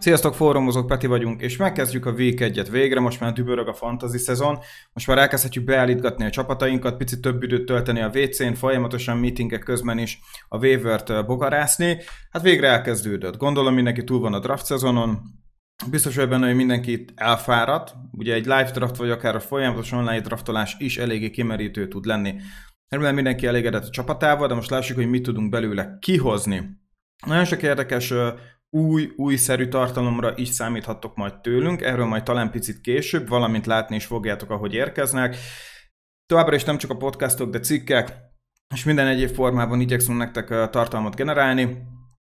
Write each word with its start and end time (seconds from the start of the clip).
Sziasztok, 0.00 0.34
fórumozók, 0.34 0.86
Peti 0.86 1.06
vagyunk, 1.06 1.40
és 1.42 1.56
megkezdjük 1.56 2.06
a 2.06 2.10
Week 2.10 2.38
1-et 2.38 2.68
végre, 2.70 3.00
most 3.00 3.20
már 3.20 3.32
dübörög 3.32 3.68
a 3.68 3.74
fantasy 3.74 4.18
szezon, 4.18 4.58
most 4.92 5.06
már 5.06 5.18
elkezdhetjük 5.18 5.64
beállítgatni 5.64 6.24
a 6.24 6.30
csapatainkat, 6.30 6.96
picit 6.96 7.20
több 7.20 7.42
időt 7.42 7.64
tölteni 7.64 8.00
a 8.00 8.10
WC-n, 8.14 8.52
folyamatosan 8.52 9.16
meetingek 9.16 9.62
közben 9.62 9.98
is 9.98 10.18
a 10.48 10.58
waivert 10.58 11.26
bogarászni. 11.26 11.98
Hát 12.30 12.42
végre 12.42 12.68
elkezdődött. 12.68 13.36
Gondolom 13.36 13.74
mindenki 13.74 14.04
túl 14.04 14.20
van 14.20 14.34
a 14.34 14.38
draft 14.38 14.64
szezonon, 14.64 15.20
Biztos 15.90 16.16
vagy 16.16 16.28
benne, 16.28 16.46
hogy 16.46 16.56
mindenki 16.56 16.92
itt 16.92 17.08
elfáradt. 17.14 17.94
Ugye 18.12 18.34
egy 18.34 18.44
live 18.44 18.70
draft 18.74 18.96
vagy 18.96 19.10
akár 19.10 19.34
a 19.34 19.40
folyamatos 19.40 19.92
online 19.92 20.20
draftolás 20.20 20.76
is 20.78 20.98
eléggé 20.98 21.30
kimerítő 21.30 21.88
tud 21.88 22.04
lenni. 22.04 22.34
Remélem 22.88 23.14
mindenki 23.14 23.46
elégedett 23.46 23.84
a 23.84 23.90
csapatával, 23.90 24.48
de 24.48 24.54
most 24.54 24.70
lássuk, 24.70 24.96
hogy 24.96 25.10
mit 25.10 25.22
tudunk 25.22 25.50
belőle 25.50 25.96
kihozni. 26.00 26.78
Nagyon 27.26 27.44
sok 27.44 27.62
érdekes 27.62 28.12
új, 28.70 29.12
újszerű 29.16 29.68
tartalomra 29.68 30.32
is 30.36 30.48
számíthattok 30.48 31.16
majd 31.16 31.40
tőlünk, 31.40 31.82
erről 31.82 32.06
majd 32.06 32.22
talán 32.22 32.50
picit 32.50 32.80
később, 32.80 33.28
valamint 33.28 33.66
látni 33.66 33.96
is 33.96 34.04
fogjátok, 34.04 34.50
ahogy 34.50 34.74
érkeznek. 34.74 35.36
Továbbra 36.26 36.54
is 36.54 36.64
nem 36.64 36.78
csak 36.78 36.90
a 36.90 36.96
podcastok, 36.96 37.50
de 37.50 37.60
cikkek, 37.60 38.12
és 38.74 38.84
minden 38.84 39.06
egyéb 39.06 39.34
formában 39.34 39.80
igyekszünk 39.80 40.18
nektek 40.18 40.70
tartalmat 40.70 41.16
generálni. 41.16 41.76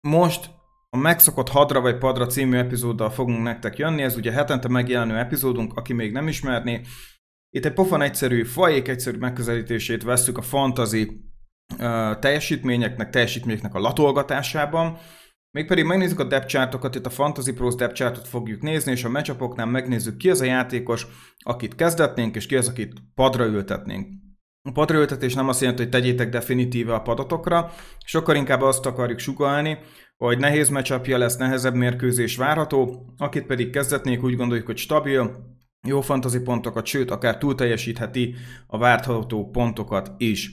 Most 0.08 0.50
a 0.90 0.96
megszokott 0.96 1.48
Hadra 1.48 1.80
vagy 1.80 1.98
Padra 1.98 2.26
című 2.26 2.56
epizóddal 2.56 3.10
fogunk 3.10 3.42
nektek 3.42 3.76
jönni, 3.76 4.02
ez 4.02 4.16
ugye 4.16 4.32
hetente 4.32 4.68
megjelenő 4.68 5.16
epizódunk, 5.16 5.76
aki 5.76 5.92
még 5.92 6.12
nem 6.12 6.28
ismerné. 6.28 6.80
Itt 7.50 7.64
egy 7.64 7.72
pofan 7.72 8.02
egyszerű, 8.02 8.44
fajék 8.44 8.88
egyszerű 8.88 9.18
megközelítését 9.18 10.02
veszük 10.02 10.38
a 10.38 10.42
fantazi 10.42 11.20
uh, 11.78 12.18
teljesítményeknek, 12.18 13.10
teljesítményeknek 13.10 13.74
a 13.74 13.78
latolgatásában. 13.78 14.98
Mégpedig 15.56 15.84
megnézzük 15.84 16.20
a 16.20 16.24
depth 16.24 16.46
chartokat, 16.46 16.94
itt 16.94 17.06
a 17.06 17.10
Fantasy 17.10 17.52
Pros 17.52 17.74
depth 17.74 17.94
chartot 17.94 18.28
fogjuk 18.28 18.62
nézni, 18.62 18.92
és 18.92 19.04
a 19.04 19.08
matchupoknál 19.08 19.66
megnézzük 19.66 20.16
ki 20.16 20.30
az 20.30 20.40
a 20.40 20.44
játékos, 20.44 21.06
akit 21.38 21.74
kezdetnénk, 21.74 22.36
és 22.36 22.46
ki 22.46 22.56
az, 22.56 22.68
akit 22.68 22.92
padra 23.14 23.44
ültetnénk. 23.44 24.08
A 24.62 24.72
padra 24.72 24.98
ültetés 24.98 25.34
nem 25.34 25.48
azt 25.48 25.60
jelenti, 25.60 25.82
hogy 25.82 25.90
tegyétek 25.90 26.28
definitíve 26.28 26.94
a 26.94 27.00
padatokra, 27.00 27.72
sokkal 28.04 28.36
inkább 28.36 28.60
azt 28.62 28.86
akarjuk 28.86 29.18
sugalni, 29.18 29.78
hogy 30.16 30.38
nehéz 30.38 30.68
meccsapja 30.68 31.18
lesz, 31.18 31.36
nehezebb 31.36 31.74
mérkőzés 31.74 32.36
várható, 32.36 33.12
akit 33.16 33.46
pedig 33.46 33.70
kezdetnék 33.70 34.22
úgy 34.22 34.36
gondoljuk, 34.36 34.66
hogy 34.66 34.78
stabil, 34.78 35.36
jó 35.86 36.00
fantazi 36.00 36.40
pontokat, 36.40 36.86
sőt, 36.86 37.10
akár 37.10 37.38
túl 37.38 37.54
teljesítheti 37.54 38.34
a 38.66 38.78
várható 38.78 39.50
pontokat 39.50 40.10
is. 40.16 40.50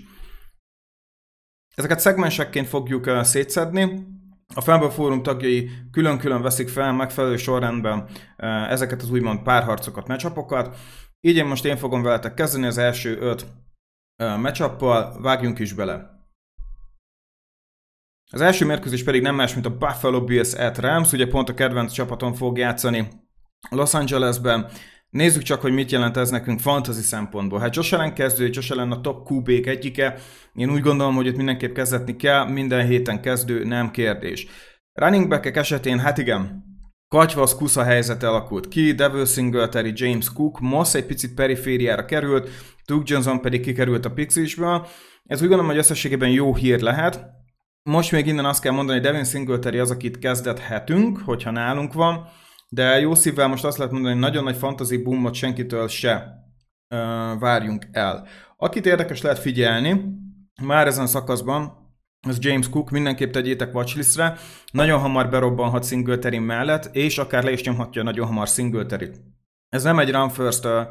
Ezeket 1.76 2.00
szegmensekként 2.00 2.68
fogjuk 2.68 3.10
szétszedni, 3.24 4.12
a 4.56 4.62
Fanball 4.62 4.90
Fórum 4.90 5.24
tagjai 5.24 5.70
külön-külön 5.92 6.42
veszik 6.42 6.70
fel 6.70 6.94
megfelelő 6.94 7.38
sorrendben 7.38 8.10
ezeket 8.70 9.02
az 9.02 9.12
úgymond 9.12 9.42
párharcokat, 9.42 10.08
mecsapokat. 10.08 10.78
Így 11.22 11.36
én 11.36 11.46
most 11.46 11.66
én 11.66 11.78
fogom 11.78 12.02
veletek 12.02 12.34
kezdeni 12.34 12.66
az 12.66 12.78
első 12.78 13.18
öt 13.20 13.46
mecsappal, 14.18 15.22
vágjunk 15.22 15.60
is 15.60 15.74
bele. 15.74 16.12
Az 18.32 18.42
első 18.42 18.66
mérkőzés 18.66 19.04
pedig 19.04 19.22
nem 19.22 19.36
más, 19.36 19.54
mint 19.54 19.66
a 19.66 19.78
Buffalo 19.78 20.24
Bills 20.24 20.54
at 20.54 20.78
Rams, 20.78 21.12
ugye 21.12 21.28
pont 21.28 21.50
a 21.50 21.54
kedvenc 21.54 21.92
csapaton 21.92 22.34
fog 22.34 22.58
játszani 22.58 23.08
Los 23.70 23.94
Angelesben. 23.94 24.70
Nézzük 25.14 25.42
csak, 25.42 25.62
hogy 25.62 25.74
mit 25.74 25.92
jelent 25.92 26.18
ez 26.18 26.30
nekünk 26.30 26.60
fantasy 26.60 27.02
szempontból. 27.02 27.60
Hát 27.60 27.76
Josh 27.76 27.94
Allen 27.94 28.14
kezdő, 28.14 28.50
Josh 28.52 28.72
Allen 28.72 28.92
a 28.92 29.02
top 29.02 29.28
qb 29.28 29.50
egyike. 29.50 30.16
Én 30.54 30.72
úgy 30.72 30.82
gondolom, 30.82 31.16
hogy 31.16 31.26
itt 31.26 31.36
mindenképp 31.36 31.76
kezdetni 31.76 32.16
kell, 32.16 32.50
minden 32.50 32.86
héten 32.86 33.22
kezdő, 33.22 33.64
nem 33.64 33.92
kérdés. 33.92 34.48
Running 34.94 35.28
back 35.28 35.56
esetén, 35.56 36.00
hát 36.00 36.18
igen, 36.18 36.64
Katyvasz 37.08 37.56
kusza 37.56 37.84
helyzet 37.84 38.24
alakult 38.24 38.68
ki, 38.68 38.92
Devil 38.92 39.26
Singletary, 39.26 39.92
James 39.96 40.34
Cook, 40.34 40.60
Moss 40.60 40.94
egy 40.94 41.06
picit 41.06 41.34
perifériára 41.34 42.06
került, 42.06 42.50
Duke 42.86 43.04
Johnson 43.06 43.42
pedig 43.42 43.62
kikerült 43.62 44.06
a 44.06 44.12
Pixisből. 44.12 44.88
Ez 45.26 45.42
úgy 45.42 45.48
gondolom, 45.48 45.72
hogy 45.72 45.78
összességében 45.78 46.30
jó 46.30 46.56
hír 46.56 46.82
lehet. 46.82 47.26
Most 47.84 48.12
még 48.12 48.28
innen 48.28 48.46
azt 48.46 48.62
kell 48.62 48.74
mondani, 48.74 49.00
hogy 49.00 49.08
Devin 49.08 49.26
Singletary 49.26 49.80
az, 49.80 49.92
akit 49.92 50.20
kezdethetünk, 50.20 51.18
hogyha 51.18 51.52
nálunk 51.52 51.94
van, 51.94 52.28
de 52.74 53.00
jó 53.00 53.16
szívvel 53.16 53.48
most 53.48 53.64
azt 53.66 53.78
lehet 53.78 53.94
mondani, 53.94 54.14
hogy 54.14 54.24
nagyon 54.24 54.44
nagy 54.44 54.56
fantasy 54.56 54.98
boomot 54.98 55.34
senkitől 55.34 55.88
se 55.88 56.14
uh, 56.90 57.00
várjunk 57.40 57.88
el. 57.92 58.28
Akit 58.58 58.86
érdekes 58.86 59.22
lehet 59.22 59.40
figyelni, 59.40 60.02
már 60.62 60.88
ezen 60.88 61.04
a 61.04 61.08
szakaszban, 61.08 61.82
az 62.28 62.38
James 62.40 62.70
Cook, 62.70 62.90
mindenképp 62.90 63.32
tegyétek 63.32 63.76
watchlistre, 63.76 64.38
nagyon 64.72 65.00
hamar 65.00 65.30
berobbanhat 65.30 65.86
Singletary 65.86 66.40
mellett, 66.40 66.96
és 66.96 67.18
akár 67.18 67.44
le 67.44 67.52
is 67.52 67.64
nyomhatja 67.64 68.04
nagyon 68.04 68.28
hamar 68.28 68.48
singletary 68.48 69.10
Ez 69.70 69.84
nem 69.84 70.00
egy 70.00 70.12
run 70.12 70.30
first 70.30 70.66
uh, 70.66 70.82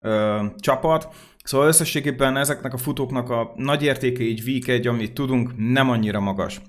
uh, 0.00 0.54
csapat, 0.56 1.14
Szóval 1.42 1.66
összességében 1.66 2.36
ezeknek 2.36 2.72
a 2.72 2.76
futóknak 2.78 3.30
a 3.30 3.52
nagy 3.56 3.82
értéke 3.82 4.22
így 4.22 4.42
week 4.46 4.68
egy, 4.68 4.86
amit 4.86 5.12
tudunk, 5.12 5.52
nem 5.56 5.90
annyira 5.90 6.20
magas. 6.20 6.60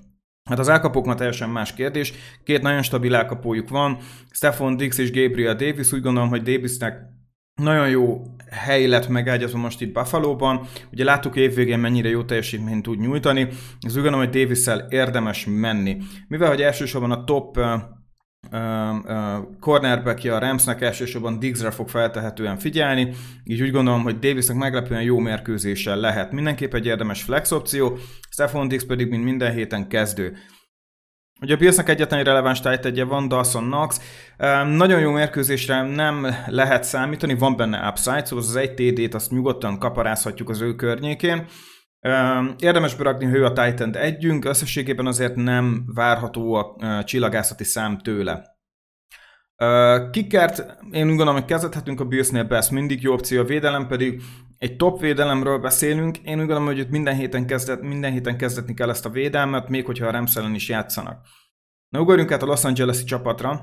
Hát 0.50 0.60
az 0.60 0.68
elkapók 0.68 1.06
ma 1.06 1.16
teljesen 1.16 1.50
más 1.50 1.74
kérdés. 1.74 2.14
Két 2.44 2.62
nagyon 2.62 2.82
stabil 2.82 3.16
elkapójuk 3.16 3.70
van, 3.70 3.98
Stefan 4.32 4.78
Dix 4.78 4.98
és 4.98 5.12
Gabriel 5.12 5.56
Davis. 5.56 5.92
Úgy 5.92 6.02
gondolom, 6.02 6.30
hogy 6.30 6.42
Davisnek 6.42 7.14
nagyon 7.62 7.90
jó 7.90 8.22
hely 8.50 8.88
lett 8.88 9.08
megágyazva 9.08 9.58
most 9.58 9.82
itt 9.82 9.94
Buffalo-ban. 9.94 10.68
Ugye 10.92 11.04
láttuk 11.04 11.36
évvégén 11.36 11.80
mennyire 11.80 12.10
jó 12.10 12.24
teljesítményt 12.24 12.84
tud 12.84 13.00
nyújtani. 13.00 13.48
Ez 13.80 13.96
úgy 13.96 14.02
gondolom, 14.02 14.20
hogy 14.20 14.30
davis 14.30 14.66
érdemes 14.90 15.48
menni. 15.50 15.98
Mivel, 16.28 16.50
hogy 16.50 16.62
elsősorban 16.62 17.12
a 17.12 17.24
top 17.24 17.60
cornerbackje 19.60 20.36
a 20.36 20.40
Ramsnek 20.40 20.82
elsősorban 20.82 21.40
Diggsre 21.40 21.72
fog 21.72 21.90
feltehetően 21.90 22.58
figyelni, 22.58 23.14
így 23.44 23.62
úgy 23.62 23.72
gondolom, 23.72 24.04
hogy 24.04 24.20
Davisnek 24.20 24.58
meglepően 24.58 25.02
jó 25.02 25.20
mérkőzéssel 25.20 25.98
lehet. 25.98 26.32
Mindenképp 26.32 26.74
egy 26.74 26.86
érdemes 26.86 27.24
flex 27.24 27.52
opció, 27.52 27.98
Stephon 28.30 28.68
Diggs 28.68 28.86
pedig 28.86 29.10
mint 29.10 29.24
minden 29.24 29.54
héten 29.54 29.88
kezdő. 29.88 30.38
Ugye 31.42 31.54
a 31.54 31.58
Billsnek 31.58 31.90
egyetlen 31.90 32.24
releváns 32.24 32.60
tájtegye 32.60 33.04
van, 33.04 33.28
Dawson 33.28 33.64
Knox. 33.64 34.00
Nagyon 34.68 35.00
jó 35.00 35.12
mérkőzésre 35.12 35.82
nem 35.82 36.28
lehet 36.48 36.84
számítani, 36.84 37.36
van 37.36 37.56
benne 37.56 37.88
upside, 37.88 38.26
szóval 38.26 38.46
az 38.46 38.56
egy 38.56 38.74
TD-t 38.74 39.14
azt 39.14 39.32
nyugodtan 39.32 39.80
kaparázhatjuk 39.80 40.50
az 40.50 40.62
ő 40.62 40.76
környékén. 40.76 41.46
Érdemes 42.60 42.96
berakni, 42.96 43.26
hogy 43.26 43.36
ő 43.36 43.46
a 43.46 43.54
Titan 43.54 43.96
együnk, 43.96 44.46
összességében 44.46 45.06
azért 45.06 45.36
nem 45.36 45.84
várható 45.94 46.54
a 46.54 47.04
csillagászati 47.04 47.64
szám 47.64 47.98
tőle. 47.98 48.58
Kikert, 50.12 50.60
én 50.92 51.02
úgy 51.02 51.08
gondolom, 51.08 51.34
hogy 51.34 51.46
kezdhetünk 51.46 52.00
a 52.00 52.06
Billsnél 52.06 52.44
be, 52.44 52.56
ez 52.56 52.70
mindig 52.70 53.02
jó 53.02 53.14
opció, 53.14 53.42
a 53.42 53.44
védelem 53.44 53.88
pedig 53.88 54.22
egy 54.58 54.76
top 54.76 55.00
védelemről 55.00 55.58
beszélünk, 55.58 56.18
én 56.18 56.34
úgy 56.34 56.38
gondolom, 56.38 56.66
hogy 56.66 56.78
itt 56.78 56.90
minden 56.90 57.16
héten, 57.16 57.46
kezdet, 57.46 57.82
minden 57.82 58.12
héten 58.12 58.38
kezdetni 58.38 58.74
kell 58.74 58.90
ezt 58.90 59.06
a 59.06 59.10
védelmet, 59.10 59.70
még 59.70 59.86
hogyha 59.86 60.08
a 60.08 60.12
Rams 60.12 60.36
is 60.54 60.70
játszanak. 60.70 61.26
Na 61.90 62.00
ugorjunk 62.00 62.32
át 62.32 62.44
a 62.44 62.46
Los 62.46 62.64
Angeles-i 62.64 63.04
csapatra. 63.04 63.62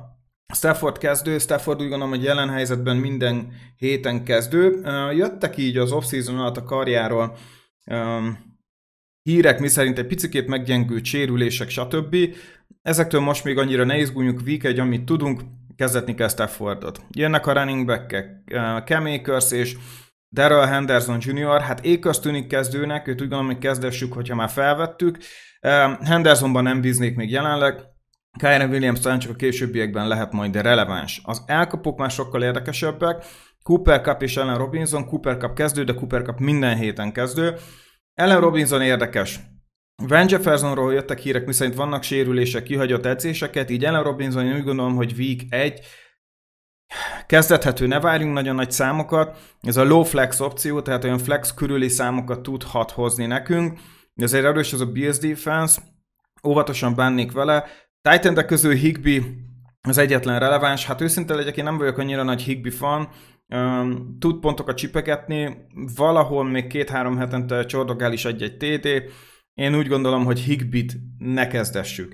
Stafford 0.54 0.98
kezdő, 0.98 1.38
Stafford 1.38 1.80
úgy 1.80 1.88
gondolom, 1.88 2.14
hogy 2.14 2.24
jelen 2.24 2.50
helyzetben 2.50 2.96
minden 2.96 3.52
héten 3.76 4.24
kezdő. 4.24 4.82
Jöttek 5.12 5.56
így 5.56 5.76
az 5.76 5.92
off-season 5.92 6.38
alatt 6.38 6.56
a 6.56 6.64
karjáról 6.64 7.36
um, 7.90 8.38
hírek, 9.22 9.60
miszerint 9.60 9.98
egy 9.98 10.06
picikét 10.06 10.46
meggyengült 10.46 11.04
sérülések, 11.04 11.68
stb. 11.68 12.16
Ezektől 12.82 13.20
most 13.20 13.44
még 13.44 13.58
annyira 13.58 13.84
ne 13.84 13.98
izguljunk, 13.98 14.40
week 14.46 14.64
egy, 14.64 14.78
amit 14.78 15.04
tudunk, 15.04 15.40
kezdetni 15.76 16.14
kell 16.14 16.28
Staffordot. 16.28 17.00
Jönnek 17.10 17.46
a 17.46 17.52
running 17.52 17.86
back-ek, 17.86 18.26
Cam 18.84 19.04
Akers 19.04 19.52
és 19.52 19.76
Daryl 20.32 20.66
Henderson 20.66 21.18
Jr., 21.20 21.60
hát 21.60 21.86
Akers 21.86 22.20
tűnik 22.20 22.46
kezdőnek, 22.46 23.08
őt 23.08 23.20
úgy 23.20 23.28
gondolom, 23.28 23.46
hogy 23.46 23.58
kezdessük, 23.58 24.12
hogyha 24.12 24.34
már 24.34 24.48
felvettük. 24.48 25.18
Hendersonban 26.00 26.62
nem 26.62 26.80
bíznék 26.80 27.16
még 27.16 27.30
jelenleg, 27.30 27.90
Kyrie 28.38 28.66
Williams 28.66 29.00
talán 29.00 29.18
csak 29.18 29.30
a 29.30 29.34
későbbiekben 29.36 30.08
lehet 30.08 30.32
majd 30.32 30.52
de 30.52 30.60
releváns. 30.60 31.20
Az 31.24 31.42
elkapok 31.46 31.98
már 31.98 32.10
sokkal 32.10 32.42
érdekesebbek, 32.42 33.24
Cooper 33.70 34.00
Cup 34.00 34.22
és 34.22 34.36
Ellen 34.36 34.58
Robinson, 34.58 35.06
Cooper 35.06 35.36
Cup 35.36 35.54
kezdő, 35.54 35.84
de 35.84 35.94
Cooper 35.94 36.22
Cup 36.22 36.38
minden 36.38 36.76
héten 36.76 37.12
kezdő. 37.12 37.56
Ellen 38.14 38.40
Robinson 38.40 38.82
érdekes. 38.82 39.40
Van 40.02 40.28
Jeffersonról 40.28 40.92
jöttek 40.92 41.18
hírek, 41.18 41.46
miszerint 41.46 41.76
vannak 41.76 42.02
sérülések, 42.02 42.62
kihagyott 42.62 43.06
edzéseket, 43.06 43.70
így 43.70 43.84
Ellen 43.84 44.02
Robinson 44.02 44.46
én 44.46 44.54
úgy 44.54 44.64
gondolom, 44.64 44.94
hogy 44.94 45.14
week 45.18 45.40
1 45.48 45.80
kezdethető, 47.26 47.86
ne 47.86 48.00
várjunk 48.00 48.34
nagyon 48.34 48.54
nagy 48.54 48.70
számokat. 48.70 49.38
Ez 49.60 49.76
a 49.76 49.84
low 49.84 50.02
flex 50.02 50.40
opció, 50.40 50.82
tehát 50.82 51.04
olyan 51.04 51.18
flex 51.18 51.54
körüli 51.54 51.88
számokat 51.88 52.42
tudhat 52.42 52.90
hozni 52.90 53.26
nekünk. 53.26 53.78
Ezért 54.16 54.44
erős 54.44 54.72
az 54.72 54.80
a 54.80 54.86
Bills 54.86 55.18
defense, 55.18 55.80
óvatosan 56.46 56.94
bánnék 56.94 57.32
vele. 57.32 57.66
titan 58.02 58.46
közül 58.46 58.74
Higby 58.74 59.24
az 59.82 59.98
egyetlen 59.98 60.38
releváns. 60.38 60.86
Hát 60.86 61.00
őszinte 61.00 61.34
legyek, 61.34 61.56
én 61.56 61.64
nem 61.64 61.78
vagyok 61.78 61.98
annyira 61.98 62.22
nagy 62.22 62.42
Higby 62.42 62.70
fan, 62.70 63.08
tud 64.18 64.40
pontokat 64.40 64.76
csipegetni, 64.76 65.66
valahol 65.96 66.44
még 66.44 66.66
két-három 66.66 67.16
hetente 67.16 67.64
csordogál 67.64 68.12
is 68.12 68.24
egy-egy 68.24 68.56
TT. 68.56 68.88
Én 69.54 69.76
úgy 69.76 69.86
gondolom, 69.86 70.24
hogy 70.24 70.40
Higbit 70.40 70.96
ne 71.18 71.46
kezdessük. 71.46 72.12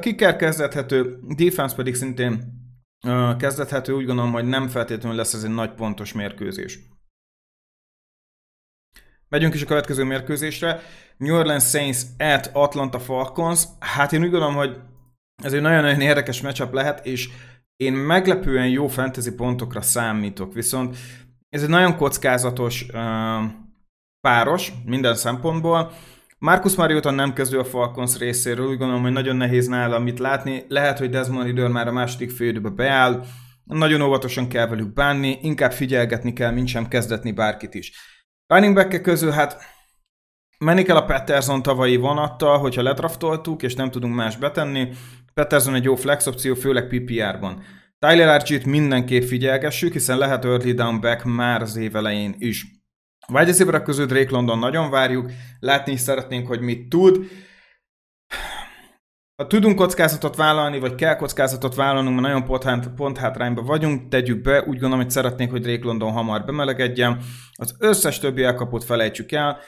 Kicker 0.00 0.36
kezdethető, 0.36 1.18
defense 1.36 1.74
pedig 1.74 1.94
szintén 1.94 2.64
kezdethető, 3.38 3.92
úgy 3.92 4.06
gondolom, 4.06 4.32
hogy 4.32 4.44
nem 4.44 4.68
feltétlenül 4.68 5.16
lesz 5.16 5.34
ez 5.34 5.44
egy 5.44 5.50
nagy 5.50 5.72
pontos 5.72 6.12
mérkőzés. 6.12 6.78
Megyünk 9.28 9.54
is 9.54 9.62
a 9.62 9.66
következő 9.66 10.04
mérkőzésre. 10.04 10.80
New 11.16 11.36
Orleans 11.36 11.64
Saints 11.64 11.98
at 12.18 12.50
Atlanta 12.52 12.98
Falcons. 12.98 13.64
Hát 13.78 14.12
én 14.12 14.22
úgy 14.22 14.30
gondolom, 14.30 14.54
hogy 14.54 14.78
ez 15.42 15.52
egy 15.52 15.60
nagyon-nagyon 15.60 16.00
érdekes 16.00 16.40
matchup 16.40 16.72
lehet, 16.72 17.06
és 17.06 17.28
én 17.76 17.92
meglepően 17.92 18.68
jó 18.68 18.86
fantasy 18.86 19.34
pontokra 19.34 19.80
számítok, 19.80 20.52
viszont 20.52 20.96
ez 21.48 21.62
egy 21.62 21.68
nagyon 21.68 21.96
kockázatos 21.96 22.86
uh, 22.92 23.44
páros 24.20 24.72
minden 24.84 25.14
szempontból. 25.14 25.92
Marcus 26.38 26.74
Mariota 26.74 27.10
nem 27.10 27.32
kezdő 27.32 27.58
a 27.58 27.64
Falcons 27.64 28.18
részéről, 28.18 28.66
úgy 28.66 28.78
gondolom, 28.78 29.02
hogy 29.02 29.12
nagyon 29.12 29.36
nehéz 29.36 29.66
nála 29.66 29.98
mit 29.98 30.18
látni. 30.18 30.64
Lehet, 30.68 30.98
hogy 30.98 31.10
Desmond 31.10 31.46
Ridder 31.46 31.68
már 31.68 31.88
a 31.88 31.92
második 31.92 32.30
félidőbe 32.30 32.68
beáll, 32.68 33.24
nagyon 33.64 34.00
óvatosan 34.00 34.48
kell 34.48 34.66
velük 34.66 34.92
bánni, 34.92 35.38
inkább 35.42 35.72
figyelgetni 35.72 36.32
kell, 36.32 36.50
mint 36.50 36.68
sem 36.68 36.88
kezdetni 36.88 37.32
bárkit 37.32 37.74
is. 37.74 37.92
Running 38.46 38.74
back 38.74 39.02
közül 39.02 39.30
hát 39.30 39.62
menni 40.58 40.82
kell 40.82 40.96
a 40.96 41.04
Patterson 41.04 41.62
tavalyi 41.62 41.96
vonattal, 41.96 42.58
hogyha 42.58 42.82
ledraftoltuk, 42.82 43.62
és 43.62 43.74
nem 43.74 43.90
tudunk 43.90 44.14
más 44.14 44.36
betenni. 44.36 44.88
Patterson 45.40 45.74
egy 45.74 45.84
jó 45.84 45.94
flex 45.94 46.26
opció, 46.26 46.54
főleg 46.54 46.86
PPR-ban. 46.86 47.62
Tyler 47.98 48.28
Archie-t 48.28 48.64
mindenképp 48.64 49.22
figyelgessük, 49.22 49.92
hiszen 49.92 50.18
lehet 50.18 50.44
early 50.44 50.72
down 50.72 51.00
back 51.00 51.24
már 51.24 51.62
az 51.62 51.76
év 51.76 51.96
elején 51.96 52.34
is. 52.38 52.66
Wide 53.28 53.44
receiver 53.44 53.82
közül 53.82 54.06
Drake 54.06 54.30
London 54.30 54.58
nagyon 54.58 54.90
várjuk, 54.90 55.30
látni 55.60 55.92
is 55.92 56.00
szeretnénk, 56.00 56.46
hogy 56.46 56.60
mit 56.60 56.88
tud. 56.88 57.26
Ha 59.36 59.46
tudunk 59.46 59.76
kockázatot 59.76 60.36
vállalni, 60.36 60.78
vagy 60.78 60.94
kell 60.94 61.16
kockázatot 61.16 61.74
vállalnunk, 61.74 62.20
mert 62.20 62.34
nagyon 62.34 62.44
pont, 62.44 62.94
pont 62.94 63.18
hátrányban 63.18 63.64
vagyunk, 63.64 64.08
tegyük 64.08 64.40
be, 64.40 64.60
úgy 64.60 64.78
gondolom, 64.78 64.98
hogy 64.98 65.10
szeretnénk, 65.10 65.50
hogy 65.50 65.62
Drake 65.62 65.84
London 65.84 66.12
hamar 66.12 66.44
bemelegedjen. 66.44 67.18
Az 67.52 67.76
összes 67.78 68.18
többi 68.18 68.42
elkapott 68.42 68.84
felejtsük 68.84 69.32
el. 69.32 69.58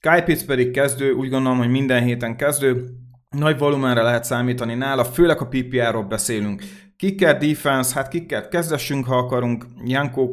Kyle 0.00 0.22
Pitts 0.22 0.44
pedig 0.44 0.70
kezdő, 0.70 1.12
úgy 1.12 1.28
gondolom, 1.28 1.58
hogy 1.58 1.70
minden 1.70 2.02
héten 2.02 2.36
kezdő. 2.36 3.04
Nagy 3.28 3.58
volumenre 3.58 4.02
lehet 4.02 4.24
számítani 4.24 4.74
nála, 4.74 5.04
főleg 5.04 5.40
a 5.40 5.48
PPR-ról 5.48 6.04
beszélünk. 6.04 6.62
Kicker 6.96 7.38
defense, 7.38 7.94
hát 7.94 8.08
kicker 8.08 8.48
kezdessünk, 8.48 9.06
ha 9.06 9.16
akarunk. 9.16 9.66
Janko 9.84 10.30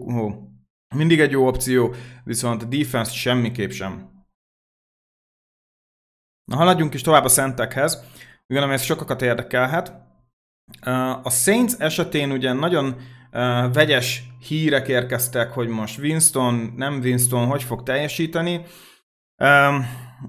mindig 0.95 1.19
egy 1.19 1.31
jó 1.31 1.47
opció, 1.47 1.93
viszont 2.23 2.63
a 2.63 2.65
defense 2.65 3.11
semmiképp 3.11 3.69
sem. 3.69 4.11
Na, 6.51 6.55
haladjunk 6.55 6.93
is 6.93 7.01
tovább 7.01 7.23
a 7.23 7.27
szentekhez. 7.27 8.03
Ugyanem 8.47 8.71
ez 8.71 8.81
sokakat 8.81 9.21
érdekelhet. 9.21 9.93
A 11.23 11.29
Saints 11.29 11.73
esetén 11.77 12.31
ugye 12.31 12.53
nagyon 12.53 12.95
vegyes 13.73 14.23
hírek 14.47 14.87
érkeztek, 14.87 15.51
hogy 15.51 15.67
most 15.67 15.99
Winston, 15.99 16.73
nem 16.75 16.99
Winston, 16.99 17.47
hogy 17.47 17.63
fog 17.63 17.83
teljesíteni. 17.83 18.65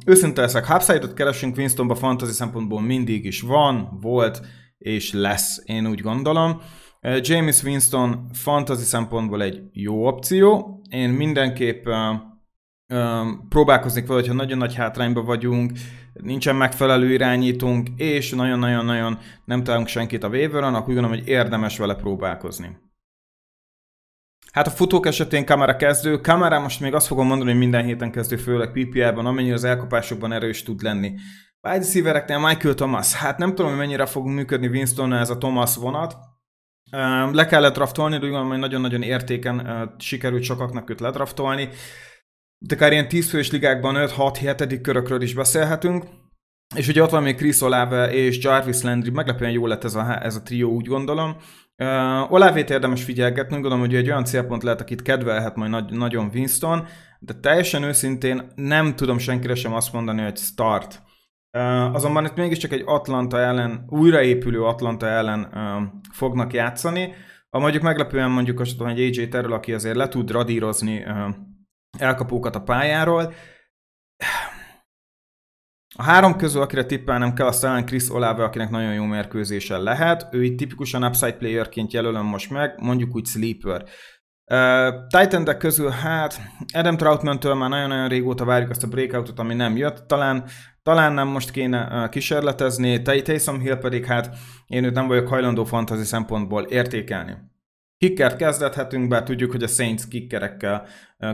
Őszinte 0.06 0.40
leszek, 0.40 0.74
upside 0.74 1.12
keresünk 1.14 1.56
Winstonba 1.56 1.94
fantasy 1.94 2.32
szempontból 2.32 2.80
mindig 2.80 3.24
is 3.24 3.40
van, 3.40 3.98
volt 4.00 4.46
és 4.78 5.12
lesz, 5.12 5.62
én 5.64 5.86
úgy 5.86 6.00
gondolom. 6.00 6.60
James 7.20 7.62
Winston 7.62 8.30
fantasy 8.32 8.84
szempontból 8.84 9.42
egy 9.42 9.60
jó 9.72 10.06
opció. 10.06 10.80
Én 10.90 11.10
mindenképp 11.10 11.86
próbálkoznék 13.48 14.06
vele, 14.06 14.20
hogyha 14.20 14.34
nagyon 14.34 14.58
nagy 14.58 14.74
hátrányban 14.74 15.24
vagyunk, 15.24 15.72
nincsen 16.12 16.56
megfelelő 16.56 17.12
irányítunk, 17.12 17.88
és 17.96 18.30
nagyon-nagyon-nagyon 18.30 19.18
nem 19.44 19.62
találunk 19.64 19.88
senkit 19.88 20.24
a 20.24 20.28
waiveron, 20.28 20.74
akkor 20.74 20.88
úgy 20.88 20.94
gondolom, 20.94 21.18
hogy 21.18 21.28
érdemes 21.28 21.78
vele 21.78 21.94
próbálkozni. 21.94 22.76
Hát 24.54 24.66
a 24.66 24.70
futók 24.70 25.06
esetén 25.06 25.44
kamera 25.44 25.76
kezdő. 25.76 26.20
Kamera 26.20 26.60
most 26.60 26.80
még 26.80 26.94
azt 26.94 27.06
fogom 27.06 27.26
mondani, 27.26 27.50
hogy 27.50 27.58
minden 27.58 27.84
héten 27.84 28.10
kezdő, 28.10 28.36
főleg 28.36 28.70
PPR-ban, 28.70 29.26
amennyire 29.26 29.54
az 29.54 29.64
elkapásokban 29.64 30.32
erős 30.32 30.62
tud 30.62 30.82
lenni. 30.82 31.14
Wide 31.60 31.78
receivereknél 31.78 32.38
Michael 32.38 32.74
Thomas. 32.74 33.14
Hát 33.14 33.38
nem 33.38 33.48
tudom, 33.48 33.70
hogy 33.70 33.78
mennyire 33.78 34.06
fog 34.06 34.26
működni 34.26 34.66
Winston 34.66 35.12
ez 35.12 35.30
a 35.30 35.38
Thomas 35.38 35.76
vonat. 35.76 36.16
Le 37.32 37.46
kellett 37.46 37.74
draftolni, 37.74 38.18
de 38.18 38.24
úgy 38.24 38.30
gondolom, 38.30 38.48
hogy 38.48 38.58
nagyon-nagyon 38.58 39.02
értéken 39.02 39.90
sikerült 39.98 40.42
sokaknak 40.42 40.90
őt 40.90 41.00
ledraftolni 41.00 41.68
de 42.66 42.74
akár 42.74 42.92
ilyen 42.92 43.08
10 43.08 43.28
fős 43.28 43.50
ligákban 43.50 43.94
5-6-7. 43.98 44.78
körökről 44.82 45.22
is 45.22 45.34
beszélhetünk. 45.34 46.04
És 46.76 46.88
ugye 46.88 47.02
ott 47.02 47.10
van 47.10 47.22
még 47.22 47.36
Chris 47.36 47.60
Olave 47.60 48.12
és 48.12 48.38
Jarvis 48.42 48.82
Landry, 48.82 49.10
meglepően 49.10 49.50
jó 49.50 49.66
lett 49.66 49.84
ez 49.84 49.94
a, 49.94 50.24
ez 50.24 50.36
a 50.36 50.42
trió, 50.42 50.70
úgy 50.70 50.86
gondolom. 50.86 51.36
Uh, 51.76 52.32
Olávét 52.32 52.70
érdemes 52.70 53.04
figyelgetni, 53.04 53.52
gondolom, 53.52 53.80
hogy 53.80 53.94
egy 53.94 54.08
olyan 54.08 54.24
célpont 54.24 54.62
lehet, 54.62 54.80
akit 54.80 55.02
kedvelhet 55.02 55.56
majd 55.56 55.70
nagy, 55.70 55.92
nagyon 55.92 56.30
Winston, 56.34 56.86
de 57.18 57.32
teljesen 57.32 57.82
őszintén 57.82 58.52
nem 58.54 58.96
tudom 58.96 59.18
senkire 59.18 59.54
sem 59.54 59.74
azt 59.74 59.92
mondani, 59.92 60.22
hogy 60.22 60.36
start. 60.36 61.02
Uh, 61.58 61.94
azonban 61.94 62.24
itt 62.24 62.36
mégiscsak 62.36 62.72
egy 62.72 62.82
Atlanta 62.86 63.38
ellen, 63.38 63.84
újraépülő 63.88 64.64
Atlanta 64.64 65.06
ellen 65.06 65.40
uh, 65.54 65.82
fognak 66.12 66.52
játszani. 66.52 67.14
A 67.50 67.58
mondjuk 67.58 67.82
meglepően 67.82 68.30
mondjuk 68.30 68.60
azt 68.60 68.78
hogy 68.78 69.00
AJ 69.00 69.28
Terrell, 69.28 69.52
aki 69.52 69.72
azért 69.72 69.96
le 69.96 70.08
tud 70.08 70.30
radírozni 70.30 71.02
uh, 71.02 71.34
elkapókat 71.98 72.54
a 72.56 72.62
pályáról. 72.62 73.34
A 75.96 76.02
három 76.02 76.36
közül, 76.36 76.62
akire 76.62 76.84
tippelnem 76.84 77.32
kell, 77.32 77.46
azt 77.46 77.60
talán 77.60 77.86
Chris 77.86 78.10
Olave, 78.10 78.44
akinek 78.44 78.70
nagyon 78.70 78.94
jó 78.94 79.04
mérkőzésen 79.04 79.82
lehet. 79.82 80.28
Ő 80.30 80.44
itt 80.44 80.58
tipikusan 80.58 81.04
upside 81.04 81.32
playerként 81.32 81.92
jelölöm 81.92 82.24
most 82.24 82.50
meg, 82.50 82.74
mondjuk 82.80 83.14
úgy 83.14 83.26
sleeper. 83.26 83.84
Uh, 84.50 85.20
titan 85.20 85.58
közül, 85.58 85.88
hát 85.88 86.40
Adam 86.72 86.96
Troutman-től 86.96 87.54
már 87.54 87.68
nagyon-nagyon 87.68 88.08
régóta 88.08 88.44
várjuk 88.44 88.70
azt 88.70 88.82
a 88.82 88.88
breakoutot, 88.88 89.38
ami 89.38 89.54
nem 89.54 89.76
jött. 89.76 90.08
Talán, 90.08 90.44
talán 90.82 91.12
nem 91.12 91.28
most 91.28 91.50
kéne 91.50 91.88
uh, 91.90 92.08
kísérletezni. 92.08 93.02
Taysom 93.02 93.60
Hill 93.60 93.78
pedig, 93.78 94.04
hát 94.04 94.36
én 94.66 94.84
őt 94.84 94.94
nem 94.94 95.06
vagyok 95.06 95.28
hajlandó 95.28 95.64
fantasy 95.64 96.04
szempontból 96.04 96.62
értékelni. 96.62 97.36
Kickert 97.98 98.36
kezdethetünk, 98.36 99.08
bár 99.08 99.22
tudjuk, 99.22 99.50
hogy 99.50 99.62
a 99.62 99.66
Saints 99.66 100.08
kickerekkel 100.08 100.86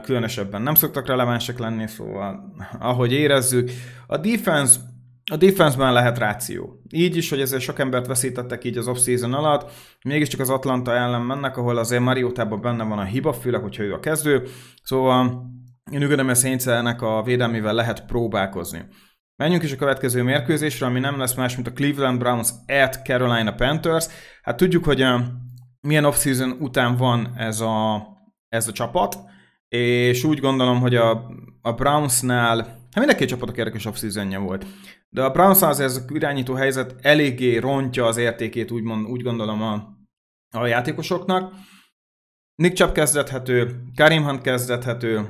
különösebben 0.02 0.62
nem 0.62 0.74
szoktak 0.74 1.06
relevánsak 1.06 1.58
lenni, 1.58 1.86
szóval 1.86 2.54
ahogy 2.78 3.12
érezzük. 3.12 3.70
A 4.06 4.16
defense 4.16 4.78
a 5.32 5.36
defense-ben 5.36 5.92
lehet 5.92 6.18
ráció. 6.18 6.82
Így 6.88 7.16
is, 7.16 7.30
hogy 7.30 7.40
ezért 7.40 7.62
sok 7.62 7.78
embert 7.78 8.06
veszítettek 8.06 8.64
így 8.64 8.76
az 8.76 8.88
off-season 8.88 9.34
alatt, 9.34 9.70
mégiscsak 10.04 10.40
az 10.40 10.50
Atlanta 10.50 10.94
ellen 10.94 11.22
mennek, 11.22 11.56
ahol 11.56 11.76
azért 11.76 12.02
Mariotában 12.02 12.60
benne 12.60 12.84
van 12.84 12.98
a 12.98 13.04
hiba, 13.04 13.32
főleg, 13.32 13.60
hogyha 13.60 13.82
ő 13.82 13.92
a 13.92 14.00
kezdő. 14.00 14.46
Szóval 14.82 15.50
én 15.90 16.04
úgy 16.04 16.12
a 16.12 16.34
saints 16.34 16.66
a 16.98 17.22
védelmével 17.24 17.74
lehet 17.74 18.06
próbálkozni. 18.06 18.86
Menjünk 19.36 19.62
is 19.62 19.72
a 19.72 19.76
következő 19.76 20.22
mérkőzésre, 20.22 20.86
ami 20.86 21.00
nem 21.00 21.18
lesz 21.18 21.34
más, 21.34 21.54
mint 21.54 21.66
a 21.66 21.72
Cleveland 21.72 22.18
Browns 22.18 22.50
at 22.66 23.00
Carolina 23.04 23.54
Panthers. 23.54 24.06
Hát 24.42 24.56
tudjuk, 24.56 24.84
hogy 24.84 25.04
milyen 25.80 26.04
off-season 26.04 26.50
után 26.50 26.96
van 26.96 27.32
ez 27.36 27.60
a, 27.60 28.06
ez 28.48 28.68
a 28.68 28.72
csapat, 28.72 29.18
és 29.68 30.24
úgy 30.24 30.40
gondolom, 30.40 30.80
hogy 30.80 30.94
a, 30.94 31.30
a 31.62 31.72
Brownsnál, 31.72 32.56
hát 32.92 33.06
mind 33.06 33.24
csapatok 33.24 33.56
érdekes 33.56 33.86
off 33.86 34.02
volt, 34.38 34.66
de 35.08 35.22
a 35.22 35.30
Brownsnál 35.30 35.70
ez 35.70 35.96
a 35.96 36.12
irányító 36.12 36.54
helyzet 36.54 36.94
eléggé 37.00 37.56
rontja 37.56 38.06
az 38.06 38.16
értékét, 38.16 38.70
úgy, 38.70 38.82
mond, 38.82 39.06
úgy 39.06 39.22
gondolom 39.22 39.62
a, 39.62 39.98
a 40.50 40.66
játékosoknak. 40.66 41.52
Nick 42.54 42.76
Chubb 42.76 42.92
kezdethető, 42.92 43.84
Karim 43.96 44.24
Hunt 44.24 44.40
kezdethető, 44.40 45.28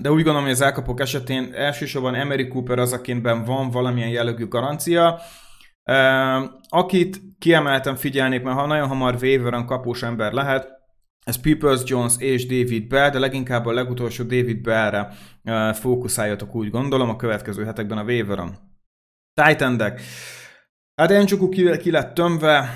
de 0.00 0.10
úgy 0.10 0.22
gondolom, 0.22 0.42
hogy 0.42 0.52
az 0.52 0.60
elkapok 0.60 1.00
esetén 1.00 1.54
elsősorban 1.54 2.14
Emery 2.14 2.48
Cooper 2.48 2.78
az, 2.78 2.92
akinben 2.92 3.44
van 3.44 3.70
valamilyen 3.70 4.08
jellegű 4.08 4.48
garancia, 4.48 5.20
Akit 6.68 7.20
kiemeltem 7.38 7.94
figyelnék, 7.94 8.42
mert 8.42 8.58
ha 8.58 8.66
nagyon 8.66 8.88
hamar 8.88 9.14
waveren 9.14 9.66
kapós 9.66 10.02
ember 10.02 10.32
lehet, 10.32 10.74
ez 11.26 11.40
Peoples 11.40 11.80
Jones 11.84 12.14
és 12.18 12.46
David 12.46 12.88
Bell, 12.88 13.10
de 13.10 13.18
leginkább 13.18 13.66
a 13.66 13.72
legutolsó 13.72 14.24
David 14.24 14.60
Bellre 14.60 15.12
fókuszáljatok 15.72 16.54
úgy 16.54 16.70
gondolom 16.70 17.08
a 17.08 17.16
következő 17.16 17.64
hetekben 17.64 17.98
a 17.98 18.04
waveren. 18.04 18.58
titan 19.34 19.76
-dek. 19.78 20.00
Hát 20.94 21.10
Enchuku 21.10 21.48
ki, 21.48 21.76
ki 21.76 21.90
lett 21.90 22.14
tömve, 22.14 22.70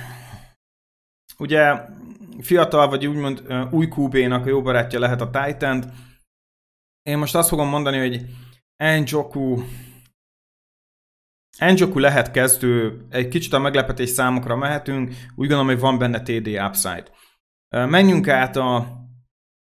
ugye 1.38 1.84
fiatal 2.40 2.88
vagy 2.88 3.06
úgymond 3.06 3.42
új 3.70 3.86
QB-nak 3.86 4.46
a 4.46 4.48
jó 4.48 4.62
barátja 4.62 4.98
lehet 4.98 5.20
a 5.20 5.30
Titan. 5.30 5.84
Én 7.02 7.18
most 7.18 7.34
azt 7.34 7.48
fogom 7.48 7.68
mondani, 7.68 7.98
hogy 7.98 8.24
Enjoku 8.76 9.62
Enjoku 11.60 11.98
lehet 11.98 12.30
kezdő, 12.30 13.06
egy 13.10 13.28
kicsit 13.28 13.52
a 13.52 13.58
meglepetés 13.58 14.08
számokra 14.08 14.56
mehetünk, 14.56 15.08
úgy 15.08 15.48
gondolom, 15.48 15.66
hogy 15.66 15.78
van 15.78 15.98
benne 15.98 16.20
TD 16.20 16.46
upside. 16.68 17.04
Menjünk 17.68 18.28
át 18.28 18.56
a, 18.56 18.76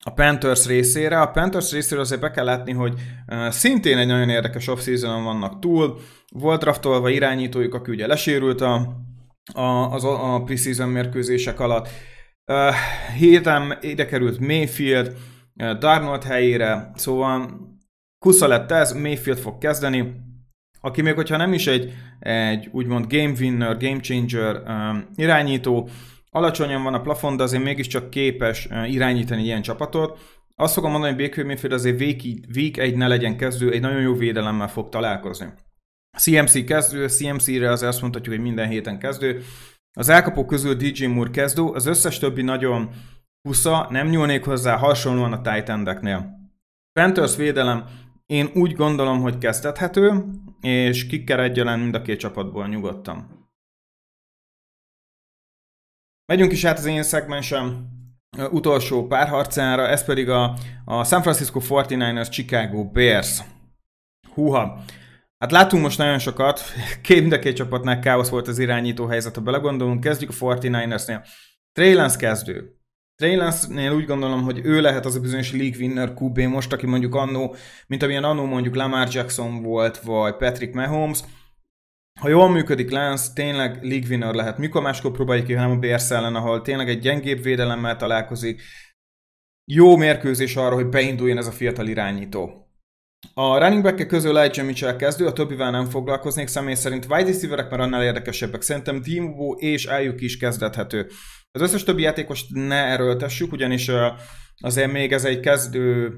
a 0.04 0.10
Panthers 0.14 0.66
részére. 0.66 1.20
A 1.20 1.30
Panthers 1.30 1.72
részére 1.72 2.00
azért 2.00 2.20
be 2.20 2.30
kell 2.30 2.44
látni, 2.44 2.72
hogy 2.72 3.00
szintén 3.48 3.98
egy 3.98 4.06
nagyon 4.06 4.28
érdekes 4.28 4.68
off 4.68 4.86
vannak 5.00 5.58
túl. 5.58 6.00
Volt 6.32 6.60
draftolva 6.60 7.08
irányítójuk, 7.08 7.74
aki 7.74 7.90
ugye 7.90 8.06
lesérült 8.06 8.60
a, 8.60 8.96
a, 9.52 9.62
az, 9.92 10.04
a 10.04 10.42
preseason 10.44 10.88
mérkőzések 10.88 11.60
alatt. 11.60 11.88
Héten 13.16 13.78
ide 13.80 14.06
került 14.06 14.38
Mayfield, 14.38 15.16
Darnold 15.78 16.24
helyére, 16.24 16.90
szóval 16.94 17.50
kusza 18.18 18.46
lett 18.46 18.70
ez, 18.70 18.92
Mayfield 18.92 19.38
fog 19.38 19.58
kezdeni, 19.58 20.23
aki 20.84 21.02
még 21.02 21.14
hogyha 21.14 21.36
nem 21.36 21.52
is 21.52 21.66
egy, 21.66 21.92
egy 22.18 22.68
úgymond 22.72 23.06
game 23.06 23.32
winner, 23.40 23.76
game 23.76 24.00
changer 24.00 24.62
um, 24.66 25.08
irányító, 25.14 25.88
alacsonyan 26.30 26.82
van 26.82 26.94
a 26.94 27.00
plafon, 27.00 27.36
de 27.36 27.42
azért 27.42 27.62
mégiscsak 27.62 28.10
képes 28.10 28.68
irányítani 28.86 29.42
ilyen 29.42 29.62
csapatot. 29.62 30.18
Azt 30.54 30.74
fogom 30.74 30.90
mondani, 30.90 31.14
hogy 31.14 31.22
Baker 31.22 31.44
Mayfield 31.44 31.72
azért 31.72 32.00
week, 32.00 32.20
week 32.54 32.76
egy 32.76 32.96
ne 32.96 33.08
legyen 33.08 33.36
kezdő, 33.36 33.72
egy 33.72 33.80
nagyon 33.80 34.00
jó 34.00 34.14
védelemmel 34.14 34.68
fog 34.68 34.88
találkozni. 34.88 35.46
CMC 36.18 36.64
kezdő, 36.64 37.08
CMC-re 37.08 37.70
azért 37.70 37.90
azt 37.90 38.00
mondhatjuk, 38.00 38.34
hogy 38.34 38.44
minden 38.44 38.68
héten 38.68 38.98
kezdő. 38.98 39.42
Az 39.96 40.08
elkapók 40.08 40.46
közül 40.46 40.74
DJ 40.74 41.04
Moore 41.04 41.30
kezdő, 41.30 41.62
az 41.62 41.86
összes 41.86 42.18
többi 42.18 42.42
nagyon 42.42 42.90
pusza, 43.42 43.86
nem 43.90 44.08
nyúlnék 44.08 44.44
hozzá 44.44 44.76
hasonlóan 44.76 45.32
a 45.32 45.40
tight 45.40 45.72
Panthers 46.92 47.36
védelem, 47.36 47.84
én 48.26 48.50
úgy 48.54 48.74
gondolom, 48.74 49.20
hogy 49.20 49.38
kezdethető, 49.38 50.24
és 50.64 51.06
kicker 51.06 51.40
egyaránt 51.40 51.82
mind 51.82 51.94
a 51.94 52.02
két 52.02 52.18
csapatból 52.18 52.68
nyugodtan. 52.68 53.48
Megyünk 56.26 56.52
is 56.52 56.64
át 56.64 56.78
az 56.78 56.84
én 56.84 57.02
szegmensem 57.02 57.88
utolsó 58.50 59.06
párharcára, 59.06 59.88
ez 59.88 60.04
pedig 60.04 60.28
a, 60.28 60.56
a 60.84 61.04
San 61.04 61.22
Francisco 61.22 61.60
49ers 61.68 62.30
Chicago 62.30 62.90
Bears. 62.90 63.42
Húha! 64.34 64.84
Hát 65.38 65.52
látunk 65.52 65.82
most 65.82 65.98
nagyon 65.98 66.18
sokat, 66.18 66.60
két, 67.02 67.20
mind 67.20 67.32
a 67.32 67.38
két 67.38 67.56
csapatnál 67.56 67.98
káosz 67.98 68.28
volt 68.28 68.48
az 68.48 68.58
irányító 68.58 69.06
helyzet, 69.06 69.34
ha 69.34 69.40
belegondolunk, 69.40 70.00
kezdjük 70.00 70.30
a 70.30 70.34
49ersnél. 70.34 71.26
Trey 71.72 72.16
kezdő. 72.18 72.83
Trey 73.16 73.34
Lance-nél 73.34 73.92
úgy 73.92 74.06
gondolom, 74.06 74.42
hogy 74.42 74.60
ő 74.64 74.80
lehet 74.80 75.04
az 75.04 75.14
a 75.14 75.20
bizonyos 75.20 75.52
league 75.52 75.78
winner 75.78 76.12
QB 76.20 76.38
most, 76.38 76.72
aki 76.72 76.86
mondjuk 76.86 77.14
annó, 77.14 77.54
mint 77.86 78.02
amilyen 78.02 78.24
annó 78.24 78.44
mondjuk 78.44 78.74
Lamar 78.74 79.08
Jackson 79.10 79.62
volt, 79.62 79.98
vagy 79.98 80.36
Patrick 80.36 80.74
Mahomes, 80.74 81.20
ha 82.20 82.28
jól 82.28 82.50
működik 82.50 82.90
Lance, 82.90 83.32
tényleg 83.34 83.82
league 83.82 84.08
winner 84.08 84.34
lehet. 84.34 84.58
Mikor 84.58 84.82
máskor 84.82 85.12
próbáljuk 85.12 85.46
ki, 85.46 85.52
hanem 85.52 85.70
a 85.70 85.78
Bears 85.78 86.10
ellen, 86.10 86.34
ahol 86.34 86.62
tényleg 86.62 86.88
egy 86.88 86.98
gyengébb 86.98 87.42
védelemmel 87.42 87.96
találkozik. 87.96 88.62
Jó 89.64 89.96
mérkőzés 89.96 90.56
arra, 90.56 90.74
hogy 90.74 90.88
beinduljon 90.88 91.38
ez 91.38 91.46
a 91.46 91.52
fiatal 91.52 91.86
irányító. 91.86 92.63
A 93.34 93.58
running 93.58 93.82
back 93.82 94.06
közül 94.06 94.38
Elijah 94.38 94.66
Mitchell 94.66 94.96
kezdő, 94.96 95.26
a 95.26 95.32
többivel 95.32 95.70
nem 95.70 95.84
foglalkoznék 95.84 96.48
személy 96.48 96.74
szerint. 96.74 97.06
Wide 97.10 97.30
receiverek 97.30 97.70
már 97.70 97.80
annál 97.80 98.04
érdekesebbek. 98.04 98.62
Szerintem 98.62 99.02
Dimo 99.02 99.52
és 99.52 99.84
Ayuk 99.84 100.20
is 100.20 100.36
kezdethető. 100.36 101.06
Az 101.50 101.60
összes 101.60 101.82
többi 101.82 102.02
játékost 102.02 102.46
ne 102.50 102.84
erőltessük, 102.84 103.52
ugyanis 103.52 103.90
azért 104.60 104.92
még 104.92 105.12
ez 105.12 105.24
egy 105.24 105.40
kezdő 105.40 106.12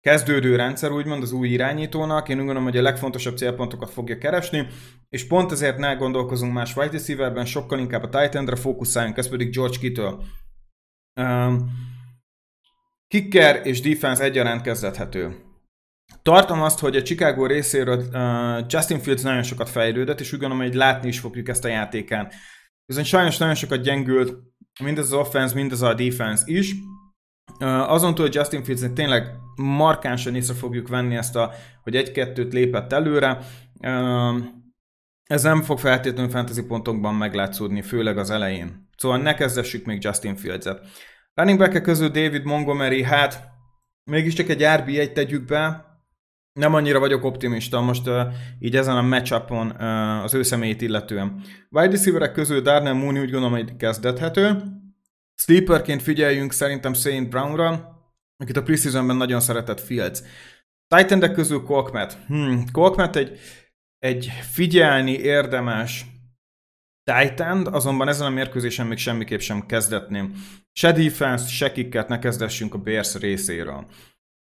kezdődő 0.00 0.56
rendszer, 0.56 0.90
úgymond 0.90 1.22
az 1.22 1.32
új 1.32 1.48
irányítónak. 1.48 2.28
Én 2.28 2.36
úgy 2.36 2.44
gondolom, 2.44 2.68
hogy 2.68 2.76
a 2.76 2.82
legfontosabb 2.82 3.36
célpontokat 3.36 3.90
fogja 3.90 4.18
keresni, 4.18 4.66
és 5.08 5.26
pont 5.26 5.52
ezért 5.52 5.78
ne 5.78 5.94
gondolkozunk 5.94 6.52
más 6.52 6.76
wide 6.76 6.90
receiverben, 6.90 7.44
sokkal 7.44 7.78
inkább 7.78 8.02
a 8.02 8.08
tight 8.08 8.34
endre 8.34 8.56
fókuszáljunk, 8.56 9.16
ez 9.16 9.28
pedig 9.28 9.50
George 9.50 9.78
Kittle. 9.78 10.16
Um, 11.20 11.70
kicker 13.08 13.60
és 13.66 13.80
defense 13.80 14.24
egyaránt 14.24 14.62
kezdethető. 14.62 15.36
Tartom 16.22 16.62
azt, 16.62 16.78
hogy 16.78 16.96
a 16.96 17.02
Chicago 17.02 17.46
részéről 17.46 17.98
uh, 17.98 18.64
Justin 18.68 18.98
Fields 18.98 19.22
nagyon 19.22 19.42
sokat 19.42 19.68
fejlődött, 19.68 20.20
és 20.20 20.32
úgy 20.32 20.38
gondolom, 20.38 20.64
hogy 20.64 20.74
látni 20.74 21.08
is 21.08 21.18
fogjuk 21.18 21.48
ezt 21.48 21.64
a 21.64 21.68
játékán. 21.68 22.28
Viszont 22.86 23.06
sajnos 23.06 23.36
nagyon 23.36 23.54
sokat 23.54 23.82
gyengült 23.82 24.36
mindez 24.82 25.04
az 25.04 25.12
offense, 25.12 25.54
mindez 25.54 25.82
a 25.82 25.94
defense 25.94 26.42
is, 26.46 26.74
azon 27.64 28.14
túl, 28.14 28.24
hogy 28.24 28.34
Justin 28.34 28.64
Fields 28.64 28.84
tényleg 28.94 29.30
markánsan 29.56 30.34
észre 30.34 30.54
fogjuk 30.54 30.88
venni 30.88 31.16
ezt 31.16 31.36
a, 31.36 31.52
hogy 31.82 31.96
egy-kettőt 31.96 32.52
lépett 32.52 32.92
előre, 32.92 33.38
ez 35.22 35.42
nem 35.42 35.62
fog 35.62 35.78
feltétlenül 35.78 36.30
fantasy 36.30 36.62
pontokban 36.62 37.14
meglátszódni, 37.14 37.82
főleg 37.82 38.18
az 38.18 38.30
elején. 38.30 38.88
Szóval 38.96 39.18
ne 39.18 39.34
kezdessük 39.34 39.84
még 39.84 40.04
Justin 40.04 40.36
Fields-et. 40.36 40.80
Running 41.34 41.58
back 41.58 41.82
közül 41.82 42.08
David 42.08 42.44
Montgomery, 42.44 43.02
hát 43.02 43.48
mégiscsak 44.04 44.48
egy 44.48 44.62
RB1 44.62 45.12
tegyük 45.12 45.44
be, 45.44 45.91
nem 46.52 46.74
annyira 46.74 46.98
vagyok 46.98 47.24
optimista 47.24 47.80
most 47.80 48.08
uh, 48.08 48.20
így 48.58 48.76
ezen 48.76 48.96
a 48.96 49.02
matchupon 49.02 49.66
uh, 49.70 50.22
az 50.22 50.34
ő 50.34 50.42
személyét 50.42 50.80
illetően. 50.80 51.42
Wide 51.70 51.90
receiverek 51.90 52.32
közül 52.32 52.60
Darnell 52.60 52.92
Mooney 52.92 53.22
úgy 53.22 53.30
gondolom, 53.30 53.54
hogy 53.54 53.76
kezdethető. 53.76 54.62
Sleeperként 55.34 56.02
figyeljünk 56.02 56.52
szerintem 56.52 56.92
Saint 56.92 57.28
Brownra, 57.28 58.00
akit 58.36 58.56
a 58.56 58.62
preseasonben 58.62 59.16
nagyon 59.16 59.40
szeretett 59.40 59.80
Fields. 59.80 60.22
titan 60.96 61.32
közül 61.32 61.62
Colkmet. 61.62 62.18
Hmm, 62.26 62.64
Colkmet 62.72 63.16
egy, 63.16 63.38
egy 63.98 64.32
figyelni 64.50 65.12
érdemes 65.12 66.06
Titan, 67.04 67.66
azonban 67.66 68.08
ezen 68.08 68.26
a 68.26 68.30
mérkőzésen 68.30 68.86
még 68.86 68.98
semmiképp 68.98 69.40
sem 69.40 69.66
kezdetném. 69.66 70.34
Se 70.72 70.92
defense, 70.92 71.48
se 71.48 71.72
kicket 71.72 72.08
ne 72.08 72.18
kezdessünk 72.18 72.74
a 72.74 72.78
Bears 72.78 73.14
részéről. 73.14 73.86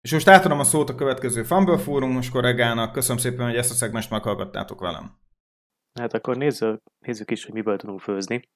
És 0.03 0.12
most 0.12 0.27
átadom 0.27 0.60
a 0.60 0.63
szót 0.63 0.89
a 0.89 0.95
következő 0.95 1.43
Fumble 1.43 1.77
Fórumos 1.77 2.29
kollégának. 2.29 2.91
Köszönöm 2.91 3.17
szépen, 3.17 3.45
hogy 3.45 3.55
ezt 3.55 3.72
a 3.72 3.74
szegmest 3.74 4.10
meghallgattátok 4.10 4.79
velem. 4.79 5.12
Hát 6.00 6.13
akkor 6.13 6.38
nézzük, 6.38 6.81
nézzük 7.00 7.31
is, 7.31 7.45
hogy 7.45 7.53
miből 7.53 7.77
tudunk 7.77 8.00
főzni. 8.01 8.50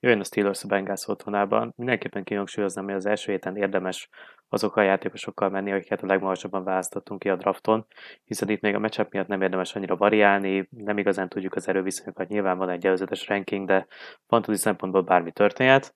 Jöjjön 0.00 0.20
a 0.20 0.24
Steelers 0.24 0.64
a 0.64 0.66
Bengals 0.66 1.08
otthonában. 1.08 1.72
Mindenképpen 1.76 2.24
kihangsúlyoznám, 2.24 2.84
hogy 2.84 2.94
az 2.94 3.06
első 3.06 3.32
héten 3.32 3.56
érdemes 3.56 4.08
azokkal 4.48 4.84
a 4.84 4.86
játékosokkal 4.86 5.48
menni, 5.48 5.72
akiket 5.72 6.02
a 6.02 6.06
legmagasabban 6.06 6.64
választottunk 6.64 7.20
ki 7.20 7.28
a 7.28 7.36
drafton, 7.36 7.86
hiszen 8.24 8.48
itt 8.48 8.60
még 8.60 8.74
a 8.74 8.78
matchup 8.78 9.12
miatt 9.12 9.26
nem 9.26 9.42
érdemes 9.42 9.74
annyira 9.74 9.96
variálni, 9.96 10.68
nem 10.70 10.98
igazán 10.98 11.28
tudjuk 11.28 11.54
az 11.54 11.68
erőviszonyokat, 11.68 12.28
nyilván 12.28 12.58
van 12.58 12.68
egy 12.68 12.86
előzetes 12.86 13.28
ranking, 13.28 13.66
de 13.66 13.86
fantasy 14.26 14.58
szempontból 14.58 15.02
bármi 15.02 15.32
történhet. 15.32 15.94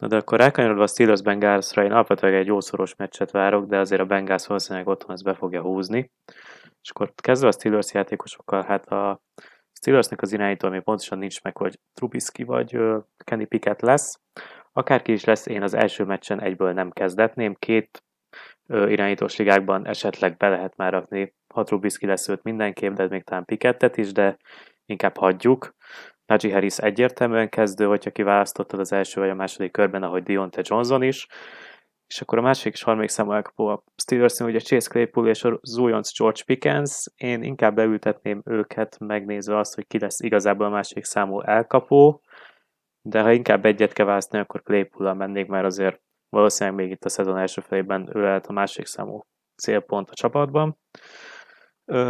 Na 0.00 0.06
de 0.06 0.16
akkor 0.16 0.38
rákanyarodva 0.38 0.82
a 0.82 0.86
Steelers 0.86 1.22
Bengalsra, 1.22 1.84
én 1.84 1.92
alapvetően 1.92 2.34
egy 2.34 2.46
jószoros 2.46 2.94
meccset 2.94 3.30
várok, 3.30 3.66
de 3.66 3.78
azért 3.78 4.00
a 4.00 4.04
Bengals 4.04 4.46
valószínűleg 4.46 4.88
otthon 4.88 5.12
ezt 5.12 5.24
be 5.24 5.34
fogja 5.34 5.60
húzni. 5.60 6.10
És 6.82 6.90
akkor 6.90 7.12
kezdve 7.14 7.48
a 7.48 7.52
Steelers 7.52 7.92
játékosokkal, 7.92 8.62
hát 8.62 8.86
a 8.86 9.20
Steelersnek 9.72 10.22
az 10.22 10.32
irányító, 10.32 10.68
ami 10.68 10.80
pontosan 10.80 11.18
nincs 11.18 11.42
meg, 11.42 11.56
hogy 11.56 11.78
Trubisky 11.94 12.44
vagy 12.44 12.78
Kenny 13.24 13.46
Pickett 13.48 13.80
lesz. 13.80 14.20
Akárki 14.72 15.12
is 15.12 15.24
lesz, 15.24 15.46
én 15.46 15.62
az 15.62 15.74
első 15.74 16.04
meccsen 16.04 16.40
egyből 16.40 16.72
nem 16.72 16.90
kezdetném. 16.90 17.54
Két 17.58 18.04
irányítós 18.68 19.36
ligákban 19.36 19.86
esetleg 19.86 20.36
be 20.36 20.48
lehet 20.48 20.76
már 20.76 20.92
rakni, 20.92 21.34
ha 21.54 21.62
Trubisky 21.62 22.06
lesz 22.06 22.28
őt 22.28 22.42
mindenképp, 22.42 22.94
de 22.94 23.06
még 23.08 23.24
talán 23.24 23.44
Pickettet 23.44 23.96
is, 23.96 24.12
de 24.12 24.36
inkább 24.86 25.16
hagyjuk. 25.16 25.74
Najee 26.30 26.52
Harris 26.52 26.78
egyértelműen 26.78 27.48
kezdő, 27.48 27.84
hogyha 27.84 28.10
kiválasztottad 28.10 28.80
az 28.80 28.92
első 28.92 29.20
vagy 29.20 29.30
a 29.30 29.34
második 29.34 29.72
körben, 29.72 30.02
ahogy 30.02 30.22
Dionte 30.22 30.62
Johnson 30.64 31.02
is. 31.02 31.26
És 32.06 32.20
akkor 32.20 32.38
a 32.38 32.42
másik 32.42 32.72
és 32.72 32.82
harmadik 32.82 33.08
számú 33.08 33.32
elkapó 33.32 33.66
a 33.66 33.82
steelers 33.96 34.38
ugye 34.38 34.58
Chase 34.58 34.88
Claypool 34.88 35.28
és 35.28 35.44
az 35.44 35.78
újonc 35.78 36.18
George 36.18 36.42
Pickens. 36.46 37.06
Én 37.16 37.42
inkább 37.42 37.76
leültetném 37.76 38.42
őket, 38.44 38.98
megnézve 38.98 39.58
azt, 39.58 39.74
hogy 39.74 39.86
ki 39.86 39.98
lesz 39.98 40.20
igazából 40.20 40.66
a 40.66 40.70
másik 40.70 41.04
számú 41.04 41.40
elkapó, 41.40 42.22
de 43.02 43.20
ha 43.20 43.32
inkább 43.32 43.64
egyet 43.64 43.92
kell 43.92 44.06
választani, 44.06 44.42
akkor 44.42 44.62
Claypool-al 44.62 45.14
mennék, 45.14 45.46
mert 45.46 45.64
azért 45.64 46.00
valószínűleg 46.28 46.78
még 46.78 46.90
itt 46.90 47.04
a 47.04 47.08
szezon 47.08 47.38
első 47.38 47.60
felében 47.60 48.10
ő 48.14 48.20
lehet 48.20 48.46
a 48.46 48.52
másik 48.52 48.86
számú 48.86 49.26
célpont 49.56 50.10
a 50.10 50.14
csapatban. 50.14 50.78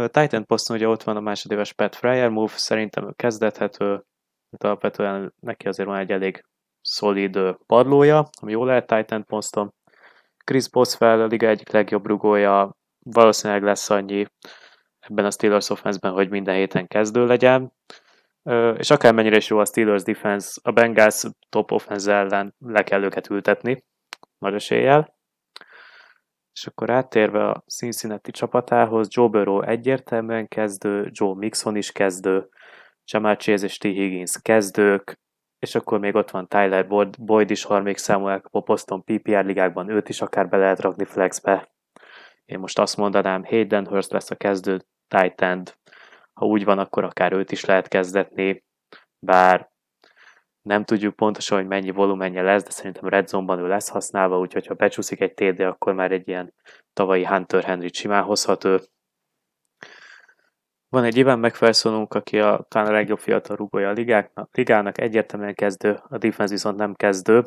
Titan 0.07 0.45
poszton 0.45 0.75
ugye 0.75 0.87
ott 0.87 1.03
van 1.03 1.15
a 1.15 1.19
másodéves 1.19 1.73
Pat 1.73 1.95
Fryer 1.95 2.29
move, 2.29 2.51
szerintem 2.55 3.07
ő 3.07 3.11
kezdethető, 3.15 4.03
de 4.49 4.67
alapvetően 4.67 5.33
neki 5.39 5.67
azért 5.67 5.87
van 5.87 5.97
egy 5.97 6.11
elég 6.11 6.45
szolid 6.81 7.39
padlója, 7.65 8.29
ami 8.41 8.51
jól 8.51 8.65
lehet 8.65 8.87
Titan 8.87 9.25
poszton. 9.25 9.73
Chris 10.43 10.69
Boswell 10.69 11.21
a 11.21 11.25
liga 11.25 11.47
egyik 11.47 11.71
legjobb 11.71 12.05
rugója, 12.05 12.75
valószínűleg 12.99 13.63
lesz 13.63 13.89
annyi 13.89 14.25
ebben 14.99 15.25
a 15.25 15.31
Steelers 15.31 15.69
offense 15.69 16.09
hogy 16.09 16.29
minden 16.29 16.55
héten 16.55 16.87
kezdő 16.87 17.25
legyen. 17.25 17.71
És 18.77 18.89
akármennyire 18.89 19.35
is 19.35 19.49
jó 19.49 19.57
a 19.57 19.65
Steelers 19.65 20.03
defense, 20.03 20.59
a 20.63 20.71
Bengals 20.71 21.23
top 21.49 21.71
offense 21.71 22.13
ellen 22.13 22.55
le 22.59 22.83
kell 22.83 23.03
őket 23.03 23.29
ültetni, 23.29 23.83
nagy 24.37 24.53
eséllyel. 24.53 25.15
És 26.53 26.67
akkor 26.67 26.89
áttérve 26.89 27.49
a 27.49 27.63
Cincinnati 27.67 28.31
csapatához, 28.31 29.07
Joe 29.09 29.27
Burrow 29.27 29.61
egyértelműen 29.61 30.47
kezdő, 30.47 31.09
Joe 31.11 31.35
Mixon 31.35 31.75
is 31.75 31.91
kezdő, 31.91 32.49
Jamal 33.05 33.35
Chase 33.35 33.65
és 33.65 33.77
T. 33.77 33.83
Higgins 33.83 34.41
kezdők, 34.41 35.19
és 35.59 35.75
akkor 35.75 35.99
még 35.99 36.15
ott 36.15 36.31
van 36.31 36.47
Tyler 36.47 36.87
Boyd 37.19 37.49
is 37.49 37.63
harmadik 37.63 37.97
számú 37.97 38.27
elkapó 38.27 38.61
poszton 38.61 39.03
PPR 39.03 39.45
ligákban, 39.45 39.89
őt 39.89 40.09
is 40.09 40.21
akár 40.21 40.49
be 40.49 40.57
lehet 40.57 40.79
rakni 40.79 41.05
flexbe. 41.05 41.71
Én 42.45 42.59
most 42.59 42.79
azt 42.79 42.97
mondanám, 42.97 43.43
Hayden 43.43 43.87
Hurst 43.87 44.11
lesz 44.11 44.31
a 44.31 44.35
kezdő 44.35 44.85
tight 45.07 45.41
end. 45.41 45.75
Ha 46.33 46.45
úgy 46.45 46.63
van, 46.63 46.79
akkor 46.79 47.03
akár 47.03 47.33
őt 47.33 47.51
is 47.51 47.65
lehet 47.65 47.87
kezdetni, 47.87 48.63
bár 49.19 49.70
nem 50.61 50.83
tudjuk 50.83 51.15
pontosan, 51.15 51.57
hogy 51.57 51.67
mennyi 51.67 51.91
volumenje 51.91 52.41
lesz, 52.41 52.63
de 52.63 52.69
szerintem 52.69 53.09
Red 53.09 53.27
Zone-ban 53.27 53.59
ő 53.59 53.67
lesz 53.67 53.89
használva, 53.89 54.39
úgyhogy 54.39 54.67
ha 54.67 54.73
becsúszik 54.73 55.21
egy 55.21 55.33
TD, 55.33 55.59
akkor 55.59 55.93
már 55.93 56.11
egy 56.11 56.27
ilyen 56.27 56.53
tavalyi 56.93 57.25
Hunter 57.25 57.63
Henry 57.63 57.89
simán 57.93 58.23
hozható. 58.23 58.79
Van 60.89 61.03
egy 61.03 61.17
Ivan 61.17 61.39
megfelszólunk, 61.39 62.13
aki 62.13 62.39
a, 62.39 62.65
talán 62.67 62.87
a 62.87 62.91
legjobb 62.91 63.19
fiatal 63.19 63.55
rúgója 63.55 63.89
a 63.89 63.91
ligáknak, 63.91 64.55
ligának, 64.57 64.97
egyértelműen 64.97 65.53
kezdő, 65.53 65.99
a 66.07 66.17
defense 66.17 66.53
viszont 66.53 66.77
nem 66.77 66.93
kezdő. 66.93 67.45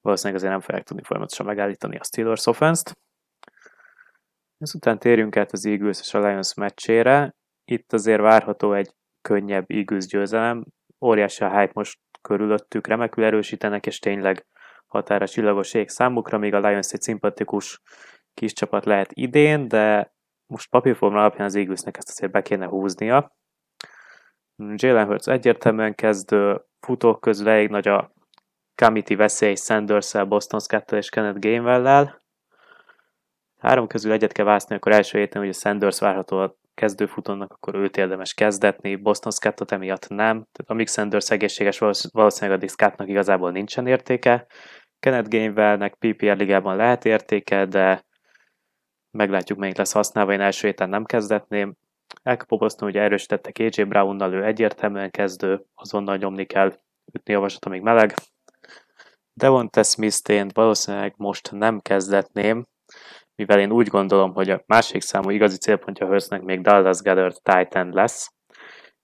Valószínűleg 0.00 0.38
azért 0.38 0.52
nem 0.52 0.60
fogják 0.60 0.84
tudni 0.84 1.02
folyamatosan 1.02 1.46
megállítani 1.46 1.96
a 1.96 2.04
Steelers 2.04 2.46
offense-t. 2.46 2.98
Ezután 4.58 4.98
térjünk 4.98 5.36
át 5.36 5.52
az 5.52 5.66
Eagles 5.66 6.00
és 6.00 6.14
a 6.14 6.18
Lions 6.18 6.54
meccsére. 6.54 7.34
Itt 7.64 7.92
azért 7.92 8.20
várható 8.20 8.72
egy 8.72 8.94
könnyebb 9.20 9.64
Eagles 9.70 10.06
győzelem. 10.06 10.64
Óriási 11.00 11.44
a 11.44 11.58
hype 11.58 11.72
most 11.74 11.98
körülöttük, 12.24 12.86
remekül 12.86 13.24
erősítenek, 13.24 13.86
és 13.86 13.98
tényleg 13.98 14.46
határa 14.86 15.26
csillagos 15.26 15.74
ég 15.74 15.88
számukra, 15.88 16.38
még 16.38 16.54
a 16.54 16.58
Lions 16.58 16.92
egy 16.92 17.02
szimpatikus 17.02 17.80
kis 18.34 18.52
csapat 18.52 18.84
lehet 18.84 19.10
idén, 19.12 19.68
de 19.68 20.14
most 20.46 20.70
papírforma 20.70 21.18
alapján 21.18 21.46
az 21.46 21.54
Eaglesnek 21.54 21.96
ezt 21.96 22.08
azért 22.08 22.32
be 22.32 22.42
kéne 22.42 22.66
húznia. 22.66 23.36
Jalen 24.56 25.06
Hurts 25.06 25.28
egyértelműen 25.28 25.94
kezdő, 25.94 26.64
futók 26.80 27.20
közül 27.20 27.48
elég 27.48 27.68
nagy 27.68 27.88
a 27.88 28.12
Kamiti 28.74 29.14
veszély 29.14 29.54
sanders 29.54 30.12
Boston 30.28 30.60
scott 30.60 30.92
és 30.92 31.08
Kenneth 31.08 31.38
Gainwell-lel. 31.38 32.22
Három 33.58 33.86
közül 33.86 34.12
egyet 34.12 34.32
kell 34.32 34.44
vászni, 34.44 34.74
akkor 34.74 34.92
első 34.92 35.18
héten 35.18 35.40
hogy 35.40 35.50
a 35.50 35.52
Sanders 35.52 35.98
várható 35.98 36.56
kezdőfutónak, 36.74 37.52
akkor 37.52 37.74
őt 37.74 37.96
érdemes 37.96 38.34
kezdetni, 38.34 38.96
Boston 38.96 39.32
Scottot 39.32 39.72
emiatt 39.72 40.08
nem. 40.08 40.34
Tehát 40.34 40.64
amíg 40.66 40.88
Sanders 40.88 41.30
egészséges, 41.30 41.78
valószínűleg 42.12 42.58
addig 42.58 42.68
Scottnak 42.70 43.08
igazából 43.08 43.50
nincsen 43.50 43.86
értéke. 43.86 44.46
Kenneth 45.00 45.28
Gainwellnek 45.28 45.94
PPR 45.94 46.36
ligában 46.36 46.76
lehet 46.76 47.04
értéke, 47.04 47.66
de 47.66 48.04
meglátjuk, 49.10 49.58
melyik 49.58 49.76
lesz 49.76 49.92
használva, 49.92 50.32
én 50.32 50.40
első 50.40 50.66
héten 50.66 50.88
nem 50.88 51.04
kezdetném. 51.04 51.74
Elkapó 52.22 52.56
Boston 52.56 52.88
ugye 52.88 53.00
erősítettek 53.00 53.58
AJ 53.58 53.82
Brownnal, 53.84 54.32
ő 54.32 54.44
egyértelműen 54.44 55.10
kezdő, 55.10 55.64
azonnal 55.74 56.16
nyomni 56.16 56.44
kell, 56.44 56.72
ütni 57.12 57.32
javaslat, 57.32 57.64
amíg 57.64 57.82
meleg. 57.82 58.14
Devonta 59.32 59.82
Smith-t 59.82 60.52
valószínűleg 60.52 61.14
most 61.16 61.50
nem 61.50 61.80
kezdetném, 61.80 62.64
mivel 63.36 63.58
én 63.58 63.72
úgy 63.72 63.86
gondolom, 63.86 64.34
hogy 64.34 64.50
a 64.50 64.62
másik 64.66 65.02
számú 65.02 65.30
igazi 65.30 65.56
célpontja 65.56 66.06
Hurstnek 66.06 66.42
még 66.42 66.60
Dallas 66.60 67.00
Goddard 67.02 67.36
Titan 67.42 67.90
lesz, 67.92 68.32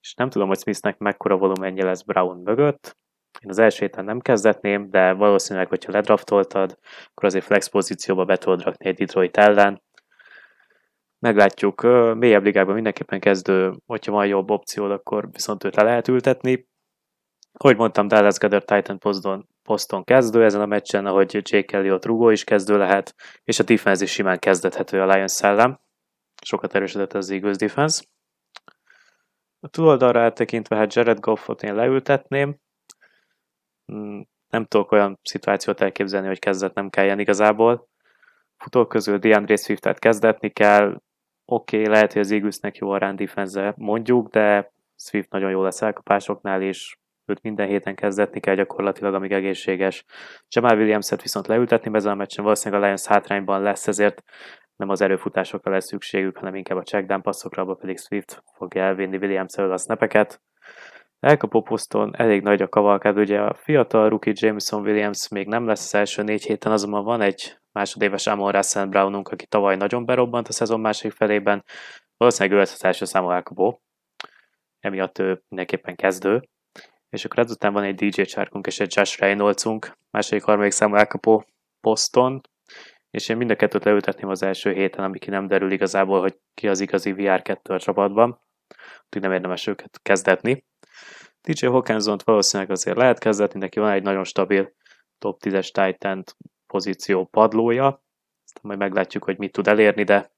és 0.00 0.14
nem 0.14 0.30
tudom, 0.30 0.48
hogy 0.48 0.58
Smithnek 0.58 0.98
mekkora 0.98 1.36
volumenje 1.36 1.84
lesz 1.84 2.02
Brown 2.02 2.40
mögött. 2.44 2.98
Én 3.40 3.50
az 3.50 3.58
első 3.58 3.78
héten 3.84 4.04
nem 4.04 4.20
kezdetném, 4.20 4.90
de 4.90 5.12
valószínűleg, 5.12 5.68
hogyha 5.68 5.92
ledraftoltad, 5.92 6.78
akkor 7.04 7.24
azért 7.24 7.44
flex 7.44 7.68
pozícióba 7.68 8.24
be 8.24 8.36
tudod 8.36 8.62
rakni 8.62 8.86
egy 8.88 8.96
Detroit 8.96 9.36
ellen. 9.36 9.82
Meglátjuk, 11.18 11.82
mélyebb 12.14 12.44
ligában 12.44 12.74
mindenképpen 12.74 13.20
kezdő, 13.20 13.72
hogyha 13.86 14.12
van 14.12 14.26
jobb 14.26 14.50
opció, 14.50 14.84
akkor 14.84 15.28
viszont 15.32 15.64
őt 15.64 15.76
le 15.76 15.82
lehet 15.82 16.08
ültetni. 16.08 16.68
Hogy 17.58 17.76
mondtam, 17.76 18.08
Dallas 18.08 18.38
Goddard 18.38 18.64
Titan 18.64 18.98
poszton, 18.98 19.48
poszton 19.62 20.04
kezdő 20.04 20.44
ezen 20.44 20.60
a 20.60 20.66
meccsen, 20.66 21.06
ahogy 21.06 21.40
Jake 21.42 21.76
Elliott 21.76 22.04
rugó 22.04 22.30
is 22.30 22.44
kezdő 22.44 22.78
lehet, 22.78 23.14
és 23.44 23.58
a 23.58 23.62
defense 23.62 24.04
is 24.04 24.10
simán 24.10 24.38
kezdethető 24.38 25.00
a 25.00 25.06
Lions 25.06 25.32
szellem. 25.32 25.80
Sokat 26.42 26.74
erősödött 26.74 27.12
az 27.12 27.30
Eagles 27.30 27.56
defense. 27.56 28.04
A 29.60 29.68
túloldalra 29.68 30.20
eltekintve, 30.20 30.76
hát 30.76 30.94
Jared 30.94 31.20
Goffot 31.20 31.62
én 31.62 31.74
leültetném. 31.74 32.56
Hmm, 33.86 34.28
nem 34.48 34.64
tudok 34.64 34.92
olyan 34.92 35.18
szituációt 35.22 35.80
elképzelni, 35.80 36.26
hogy 36.26 36.38
kezdet 36.38 36.74
nem 36.74 36.90
kelljen 36.90 37.18
igazából. 37.18 37.88
Futók 38.56 38.88
közül 38.88 39.18
DeAndre 39.18 39.56
Swiftet 39.56 39.98
kezdetni 39.98 40.50
kell. 40.50 41.00
Oké, 41.44 41.80
okay, 41.80 41.92
lehet, 41.92 42.12
hogy 42.12 42.22
az 42.22 42.30
Eaglesnek 42.30 42.76
jó 42.76 42.90
a 42.90 42.98
run 42.98 43.16
defense 43.16 43.74
mondjuk, 43.76 44.28
de 44.28 44.72
Swift 44.96 45.30
nagyon 45.30 45.50
jó 45.50 45.62
lesz 45.62 45.82
elkapásoknál, 45.82 46.62
és 46.62 46.98
őt 47.30 47.42
minden 47.42 47.66
héten 47.66 47.94
kezdetni 47.94 48.40
kell 48.40 48.54
gyakorlatilag, 48.54 49.14
amíg 49.14 49.32
egészséges. 49.32 50.04
Jamal 50.48 50.78
Williams-et 50.78 51.22
viszont 51.22 51.46
leültetni 51.46 51.94
ezen 51.94 52.12
a 52.12 52.14
meccsen, 52.14 52.44
valószínűleg 52.44 52.82
a 52.82 52.84
Lions 52.84 53.06
hátrányban 53.06 53.62
lesz, 53.62 53.88
ezért 53.88 54.22
nem 54.76 54.88
az 54.88 55.00
erőfutásokra 55.00 55.72
lesz 55.72 55.86
szükségük, 55.86 56.36
hanem 56.36 56.54
inkább 56.54 56.78
a 56.78 56.82
checkdown 56.82 57.22
passzokra, 57.22 57.62
abban 57.62 57.76
pedig 57.76 57.98
Swift 57.98 58.42
fogja 58.56 58.82
elvinni 58.82 59.16
williams 59.16 59.56
a 59.56 59.76
snapeket. 59.76 60.42
Elkapó 61.20 61.62
poszton 61.62 62.16
elég 62.16 62.42
nagy 62.42 62.62
a 62.62 62.68
kavalkád, 62.68 63.18
ugye 63.18 63.40
a 63.40 63.54
fiatal 63.54 64.08
rookie 64.08 64.32
Jameson 64.36 64.82
Williams 64.82 65.28
még 65.28 65.46
nem 65.46 65.66
lesz 65.66 65.84
az 65.84 65.94
első 65.94 66.22
négy 66.22 66.44
héten, 66.44 66.72
azonban 66.72 67.04
van 67.04 67.20
egy 67.20 67.58
másodéves 67.72 68.26
Amon 68.26 68.52
Russell 68.52 68.86
Brownunk, 68.86 69.28
aki 69.28 69.46
tavaly 69.46 69.76
nagyon 69.76 70.04
berobbant 70.04 70.48
a 70.48 70.52
szezon 70.52 70.80
másik 70.80 71.12
felében, 71.12 71.64
valószínűleg 72.16 72.56
ő 72.56 72.60
lesz 72.60 72.74
az 72.74 72.84
első 72.84 73.04
számú 73.04 73.30
elkapó, 73.30 73.82
emiatt 74.80 75.18
ő 75.18 75.42
mindenképpen 75.48 75.96
kezdő 75.96 76.48
és 77.10 77.24
akkor 77.24 77.38
ezután 77.38 77.72
van 77.72 77.82
egy 77.82 77.94
DJ 77.94 78.22
csárkunk 78.22 78.66
és 78.66 78.80
egy 78.80 78.96
Josh 78.96 79.20
Reynoldsunk, 79.20 79.96
második, 80.10 80.44
harmadik 80.44 80.72
számú 80.72 80.94
elkapó 80.94 81.44
poszton, 81.80 82.40
és 83.10 83.28
én 83.28 83.36
mind 83.36 83.50
a 83.50 83.56
kettőt 83.56 83.84
leültetném 83.84 84.30
az 84.30 84.42
első 84.42 84.72
héten, 84.72 85.12
ki 85.12 85.30
nem 85.30 85.46
derül 85.46 85.72
igazából, 85.72 86.20
hogy 86.20 86.38
ki 86.54 86.68
az 86.68 86.80
igazi 86.80 87.14
VR2 87.16 87.62
a 87.62 87.78
csapatban, 87.78 88.40
úgyhogy 89.04 89.22
nem 89.22 89.32
érdemes 89.32 89.66
őket 89.66 90.00
kezdetni. 90.02 90.64
DJ 91.42 91.66
hawkinson 91.66 92.18
valószínűleg 92.24 92.72
azért 92.72 92.96
lehet 92.96 93.18
kezdetni, 93.18 93.58
neki 93.58 93.78
van 93.78 93.90
egy 93.90 94.02
nagyon 94.02 94.24
stabil 94.24 94.72
top 95.18 95.40
10-es 95.44 95.70
Titan 95.70 96.24
pozíció 96.66 97.24
padlója, 97.24 97.86
aztán 98.44 98.62
majd 98.62 98.78
meglátjuk, 98.78 99.24
hogy 99.24 99.38
mit 99.38 99.52
tud 99.52 99.66
elérni, 99.66 100.02
de 100.02 100.30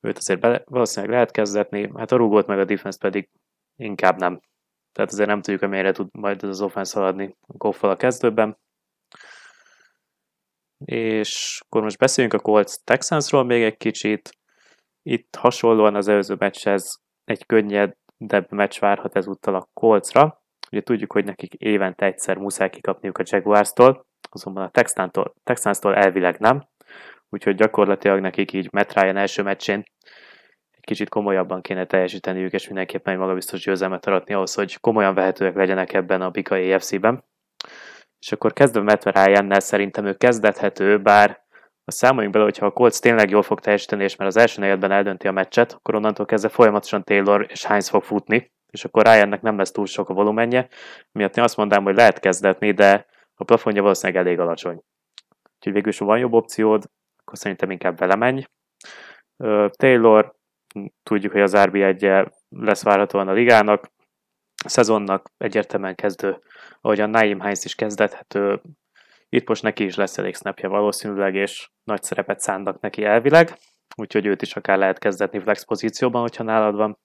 őt 0.00 0.18
azért 0.18 0.40
be, 0.40 0.62
valószínűleg 0.64 1.14
lehet 1.14 1.30
kezdetni, 1.30 1.90
hát 1.96 2.12
a 2.12 2.16
rúgót 2.16 2.46
meg 2.46 2.58
a 2.58 2.64
defense 2.64 2.98
pedig 2.98 3.28
inkább 3.76 4.18
nem. 4.18 4.40
Tehát 4.92 5.10
azért 5.10 5.28
nem 5.28 5.40
tudjuk, 5.40 5.62
amelyre 5.62 5.92
tud 5.92 6.08
majd 6.12 6.42
az 6.42 6.60
offense 6.60 6.98
haladni 6.98 7.36
Goffal 7.46 7.90
a 7.90 7.96
kezdőben. 7.96 8.58
És 10.84 11.60
akkor 11.64 11.82
most 11.82 11.98
beszéljünk 11.98 12.34
a 12.34 12.42
Colts 12.42 12.74
Texansról 12.84 13.44
még 13.44 13.62
egy 13.62 13.76
kicsit. 13.76 14.30
Itt 15.02 15.36
hasonlóan 15.36 15.94
az 15.94 16.08
előző 16.08 16.34
meccshez 16.38 17.00
egy 17.24 17.46
könnyedebb 17.46 18.50
meccs 18.50 18.78
várhat 18.78 19.16
ezúttal 19.16 19.54
a 19.54 19.68
Coltsra. 19.72 20.42
Ugye 20.70 20.82
tudjuk, 20.82 21.12
hogy 21.12 21.24
nekik 21.24 21.54
évente 21.54 22.06
egyszer 22.06 22.36
muszáj 22.36 22.70
kikapniuk 22.70 23.18
a 23.18 23.22
Jaguars-tól, 23.26 24.06
azonban 24.30 24.64
a 24.64 24.70
Texans-tól 25.42 25.94
elvileg 25.94 26.38
nem, 26.38 26.68
úgyhogy 27.28 27.54
gyakorlatilag 27.54 28.20
nekik 28.20 28.52
így 28.52 28.68
Matt 28.72 28.92
Ryan 28.92 29.16
első 29.16 29.42
meccsén 29.42 29.82
kicsit 30.90 31.08
komolyabban 31.08 31.60
kéne 31.60 31.84
teljesíteniük, 31.84 32.52
és 32.52 32.66
mindenképpen 32.66 33.12
egy 33.12 33.18
magabiztos 33.18 33.60
győzelmet 33.60 34.06
aratni 34.06 34.34
ahhoz, 34.34 34.54
hogy 34.54 34.80
komolyan 34.80 35.14
vehetőek 35.14 35.54
legyenek 35.54 35.92
ebben 35.92 36.22
a 36.22 36.30
Bika 36.30 36.56
EFC-ben. 36.56 37.24
És 38.18 38.32
akkor 38.32 38.52
kezdve 38.52 38.80
Matt 38.80 39.04
Ryan-nel 39.04 39.60
szerintem 39.60 40.04
ő 40.04 40.14
kezdethető, 40.14 41.00
bár 41.00 41.44
a 41.84 41.90
számoljunk 41.90 42.32
bele, 42.32 42.44
hogyha 42.44 42.66
a 42.66 42.70
Colts 42.70 42.98
tényleg 42.98 43.30
jól 43.30 43.42
fog 43.42 43.60
teljesíteni, 43.60 44.02
és 44.02 44.16
már 44.16 44.28
az 44.28 44.36
első 44.36 44.60
negyedben 44.60 44.90
eldönti 44.90 45.28
a 45.28 45.32
meccset, 45.32 45.72
akkor 45.72 45.94
onnantól 45.94 46.26
kezdve 46.26 46.48
folyamatosan 46.48 47.04
Taylor 47.04 47.46
és 47.48 47.64
Heinz 47.64 47.88
fog 47.88 48.02
futni, 48.02 48.52
és 48.70 48.84
akkor 48.84 49.04
Ryannek 49.04 49.42
nem 49.42 49.58
lesz 49.58 49.70
túl 49.70 49.86
sok 49.86 50.08
a 50.08 50.14
volumenje, 50.14 50.68
miatt 51.12 51.36
én 51.36 51.44
azt 51.44 51.56
mondanám, 51.56 51.84
hogy 51.84 51.94
lehet 51.94 52.20
kezdetni, 52.20 52.72
de 52.72 53.06
a 53.34 53.44
plafonja 53.44 53.82
valószínűleg 53.82 54.26
elég 54.26 54.38
alacsony. 54.38 54.80
Úgyhogy 55.56 55.72
végül 55.72 55.88
is, 55.88 55.98
van 55.98 56.18
jobb 56.18 56.32
opciód, 56.32 56.84
akkor 57.20 57.38
szerintem 57.38 57.70
inkább 57.70 57.96
belemenj. 57.96 58.44
Taylor 59.70 60.38
tudjuk, 61.02 61.32
hogy 61.32 61.40
az 61.40 61.56
rb 61.56 61.74
1 61.74 62.10
lesz 62.48 62.82
várhatóan 62.82 63.28
a 63.28 63.32
ligának, 63.32 63.90
a 64.64 64.68
szezonnak 64.68 65.30
egyértelműen 65.36 65.94
kezdő, 65.94 66.38
ahogy 66.80 67.00
a 67.00 67.06
Naim 67.06 67.40
Heinz 67.40 67.64
is 67.64 67.74
kezdethető, 67.74 68.60
itt 69.28 69.48
most 69.48 69.62
neki 69.62 69.84
is 69.84 69.94
lesz 69.94 70.18
elég 70.18 70.34
snapja 70.34 70.68
valószínűleg, 70.68 71.34
és 71.34 71.68
nagy 71.84 72.02
szerepet 72.02 72.40
szánnak 72.40 72.80
neki 72.80 73.04
elvileg, 73.04 73.58
úgyhogy 73.96 74.26
őt 74.26 74.42
is 74.42 74.56
akár 74.56 74.78
lehet 74.78 74.98
kezdetni 74.98 75.40
flex 75.40 75.64
pozícióban, 75.64 76.20
hogyha 76.20 76.44
nálad 76.44 76.74
van. 76.74 76.98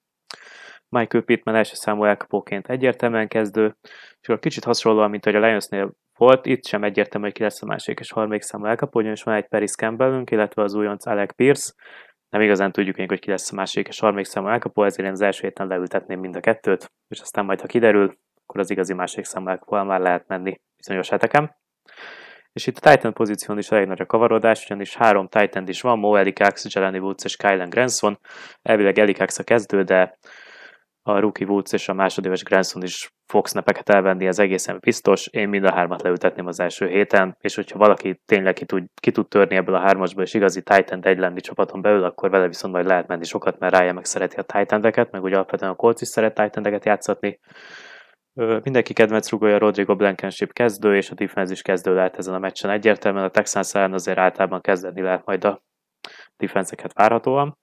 Michael 0.90 1.24
Pittman 1.24 1.56
első 1.56 1.76
számú 1.76 2.04
elkapóként 2.04 2.70
egyértelműen 2.70 3.28
kezdő, 3.28 3.76
és 4.22 4.28
akkor 4.28 4.40
kicsit 4.40 4.64
hasonlóan, 4.64 5.10
mint 5.10 5.24
hogy 5.24 5.36
a 5.36 5.40
Lionsnél 5.40 5.92
volt, 6.18 6.46
itt 6.46 6.66
sem 6.66 6.84
egyértelmű, 6.84 7.26
hogy 7.26 7.36
ki 7.36 7.44
lesz 7.44 7.62
a 7.62 7.66
másik 7.66 8.00
és 8.00 8.12
harmadik 8.12 8.42
számú 8.42 8.66
elkapó, 8.66 9.00
ugyanis 9.00 9.24
van 9.24 9.36
egy 9.36 9.48
Paris 9.48 9.72
Campbellünk, 9.72 10.32
illetve 10.32 10.64
az 10.64 10.74
újonc 10.74 11.06
Alec 11.06 11.36
Pierce, 11.36 11.74
nem 12.30 12.42
igazán 12.42 12.72
tudjuk 12.72 12.96
még, 12.96 13.10
hogy 13.10 13.20
ki 13.20 13.30
lesz 13.30 13.52
a 13.52 13.56
másik 13.56 13.88
és 13.88 14.00
harmadik 14.00 14.26
számú 14.26 14.48
elkapó, 14.48 14.84
ezért 14.84 15.08
én 15.08 15.14
az 15.14 15.22
első 15.22 15.42
héten 15.42 15.68
leültetném 15.68 16.20
mind 16.20 16.36
a 16.36 16.40
kettőt, 16.40 16.92
és 17.08 17.20
aztán 17.20 17.46
majd, 17.46 17.62
ha 17.62 17.68
kiderül, 17.68 18.18
akkor 18.44 18.60
az 18.60 18.70
igazi 18.70 18.94
másik 18.94 19.26
számlákkal 19.26 19.84
már 19.84 20.00
lehet 20.00 20.28
menni 20.28 20.62
bizonyos 20.78 21.10
heteken. 21.10 21.56
És 22.54 22.68
itt 22.68 22.78
a 22.78 22.90
Titan 22.90 23.14
pozíción 23.14 23.58
is 23.58 23.72
elég 23.72 23.88
nagy 23.88 24.02
a 24.02 24.06
kavarodás, 24.06 24.66
ugyanis 24.66 24.96
három 24.96 25.28
Titan 25.28 25.68
is 25.68 25.82
van, 25.82 26.00
Mo 26.00 26.16
Elikax, 26.16 26.66
Jelani 26.74 27.00
Woods 27.00 27.24
és 27.24 27.36
Kylan 27.36 27.70
Granson. 27.70 28.20
Elvileg 28.62 29.00
Elikax 29.00 29.40
a 29.40 29.44
kezdő, 29.44 29.84
de 29.84 30.18
a 31.08 31.20
rookie 31.20 31.48
Woods 31.48 31.72
és 31.72 31.90
a 31.90 31.94
másodéves 31.94 32.44
Granson 32.44 32.84
is 32.84 33.14
fog 33.26 33.48
snapeket 33.48 33.90
elvenni, 33.90 34.28
ez 34.28 34.40
egészen 34.40 34.78
biztos. 34.80 35.28
Én 35.28 35.50
mind 35.50 35.64
a 35.64 35.74
hármat 35.74 36.02
leültetném 36.02 36.48
az 36.48 36.60
első 36.60 36.88
héten, 36.88 37.38
és 37.40 37.56
hogyha 37.56 37.78
valaki 37.78 38.22
tényleg 38.26 38.54
ki 38.54 38.66
tud, 38.66 38.86
ki 39.02 39.12
tud 39.12 39.28
törni 39.28 39.56
ebből 39.56 39.76
a 39.76 39.80
hármasból, 39.80 40.24
és 40.24 40.34
igazi 40.34 40.62
Titan 40.62 41.06
egy 41.06 41.18
lenni 41.18 41.42
csapaton 41.42 41.82
belül, 41.82 42.04
akkor 42.04 42.30
vele 42.30 42.48
viszont 42.48 42.74
majd 42.74 42.86
lehet 42.86 43.08
menni 43.08 43.24
sokat, 43.24 43.60
mert 43.60 43.76
rája 43.76 43.94
meg 43.94 44.06
szereti 44.06 44.36
a 44.36 44.44
titan 44.44 45.08
meg 45.12 45.24
ugye 45.24 45.36
alapvetően 45.36 45.72
a 45.72 45.76
Colts 45.76 46.02
is 46.02 46.08
szeret 46.08 46.34
titan 46.34 46.80
játszatni. 46.84 47.40
Mindenki 48.64 48.94
kedvenc 48.94 49.30
rugója 49.30 49.58
Rodrigo 49.58 49.96
Blankenship 49.96 50.54
kezdő, 50.54 50.96
és 50.96 51.10
a 51.10 51.14
defense 51.14 51.52
is 51.52 51.62
kezdő 51.62 51.94
lehet 51.94 52.18
ezen 52.18 52.34
a 52.34 52.40
meccsen 52.40 52.70
egyértelműen. 52.72 53.26
A 53.26 53.30
Texans 53.30 53.74
ellen 53.76 53.94
azért 53.94 54.18
általában 54.18 54.62
kezdeni 54.62 55.02
lehet 55.02 55.26
majd 55.26 55.44
a 55.44 55.62
defense 56.38 56.76
várhatóan. 56.94 57.58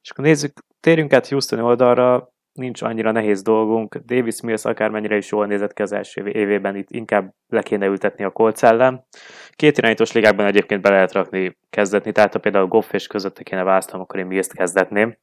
És 0.00 0.10
akkor 0.10 0.24
nézzük, 0.24 0.52
térjünk 0.80 1.12
át 1.12 1.28
Houston 1.28 1.58
oldalra, 1.58 2.31
nincs 2.52 2.82
annyira 2.82 3.10
nehéz 3.10 3.42
dolgunk. 3.42 3.96
Davis 3.96 4.40
Mills 4.40 4.64
akármennyire 4.64 5.16
is 5.16 5.30
jól 5.30 5.46
nézett 5.46 5.72
ki 5.72 5.82
az 5.82 5.92
első 5.92 6.28
évében, 6.28 6.76
itt 6.76 6.90
inkább 6.90 7.34
le 7.48 7.62
kéne 7.62 7.86
ültetni 7.86 8.24
a 8.24 8.30
Colts 8.30 8.62
ellen. 8.62 9.04
Két 9.50 9.78
irányítós 9.78 10.12
ligákban 10.12 10.46
egyébként 10.46 10.82
be 10.82 10.90
lehet 10.90 11.12
rakni, 11.12 11.58
kezdetni, 11.70 12.12
tehát 12.12 12.32
ha 12.32 12.38
például 12.38 12.66
Goff 12.66 12.92
és 12.92 13.06
közötte 13.06 13.42
kéne 13.42 13.62
választanom, 13.62 14.02
akkor 14.02 14.18
én 14.18 14.26
Mills-t 14.26 14.52
kezdetném. 14.52 15.16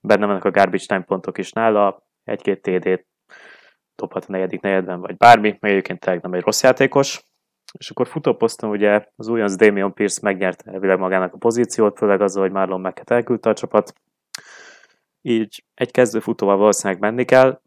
Benne 0.00 0.26
vannak 0.26 0.44
a 0.44 0.50
garbage 0.50 0.86
time 0.86 1.02
pontok 1.02 1.38
is 1.38 1.52
nála, 1.52 2.02
egy-két 2.24 2.62
TD-t 2.62 3.06
dobhat 3.96 4.24
a 4.24 4.32
negyedik 4.32 4.60
negyedben, 4.60 5.00
vagy 5.00 5.16
bármi, 5.16 5.56
meg 5.60 5.70
egyébként 5.70 6.00
tényleg 6.00 6.22
nem 6.22 6.32
egy 6.32 6.42
rossz 6.42 6.62
játékos. 6.62 7.22
És 7.78 7.90
akkor 7.90 8.06
futóposzton 8.06 8.70
ugye 8.70 9.04
az 9.16 9.28
újonc 9.28 9.56
Damian 9.56 9.94
Pierce 9.94 10.20
megnyerte 10.22 10.70
elvileg 10.72 10.98
magának 10.98 11.34
a 11.34 11.38
pozíciót, 11.38 11.98
főleg 11.98 12.20
azzal, 12.20 12.42
hogy 12.42 12.52
Marlon 12.52 12.80
Macket 12.80 13.10
elküldte 13.10 13.50
a 13.50 13.54
csapat. 13.54 13.92
Így 15.28 15.64
egy 15.74 15.90
kezdő 15.90 16.20
futóval 16.20 16.56
valószínűleg 16.56 17.00
menni 17.00 17.24
kell. 17.24 17.60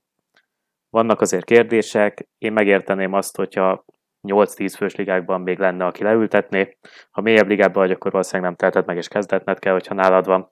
Vannak 0.90 1.22
azért 1.22 1.46
kérdések, 1.46 2.28
én 2.38 2.54
megérteném 2.54 3.14
azt, 3.14 3.36
hogyha 3.36 3.86
8-10 4.28 4.74
fős 4.78 4.96
ligákban 4.96 5.42
még 5.42 5.60
lenne, 5.60 5.86
aki 5.86 6.04
leültetné. 6.04 6.78
Ha 7.12 7.22
mélyebb 7.22 7.48
ligában 7.48 7.82
vagy, 7.82 7.92
akkor 7.92 8.12
valószínűleg 8.12 8.46
nem 8.46 8.56
teheted 8.56 8.86
meg, 8.86 8.98
és 8.98 9.08
kezdetned 9.08 9.60
kell, 9.60 9.74
hogyha 9.74 9.94
nálad 9.94 10.26
van. 10.26 10.50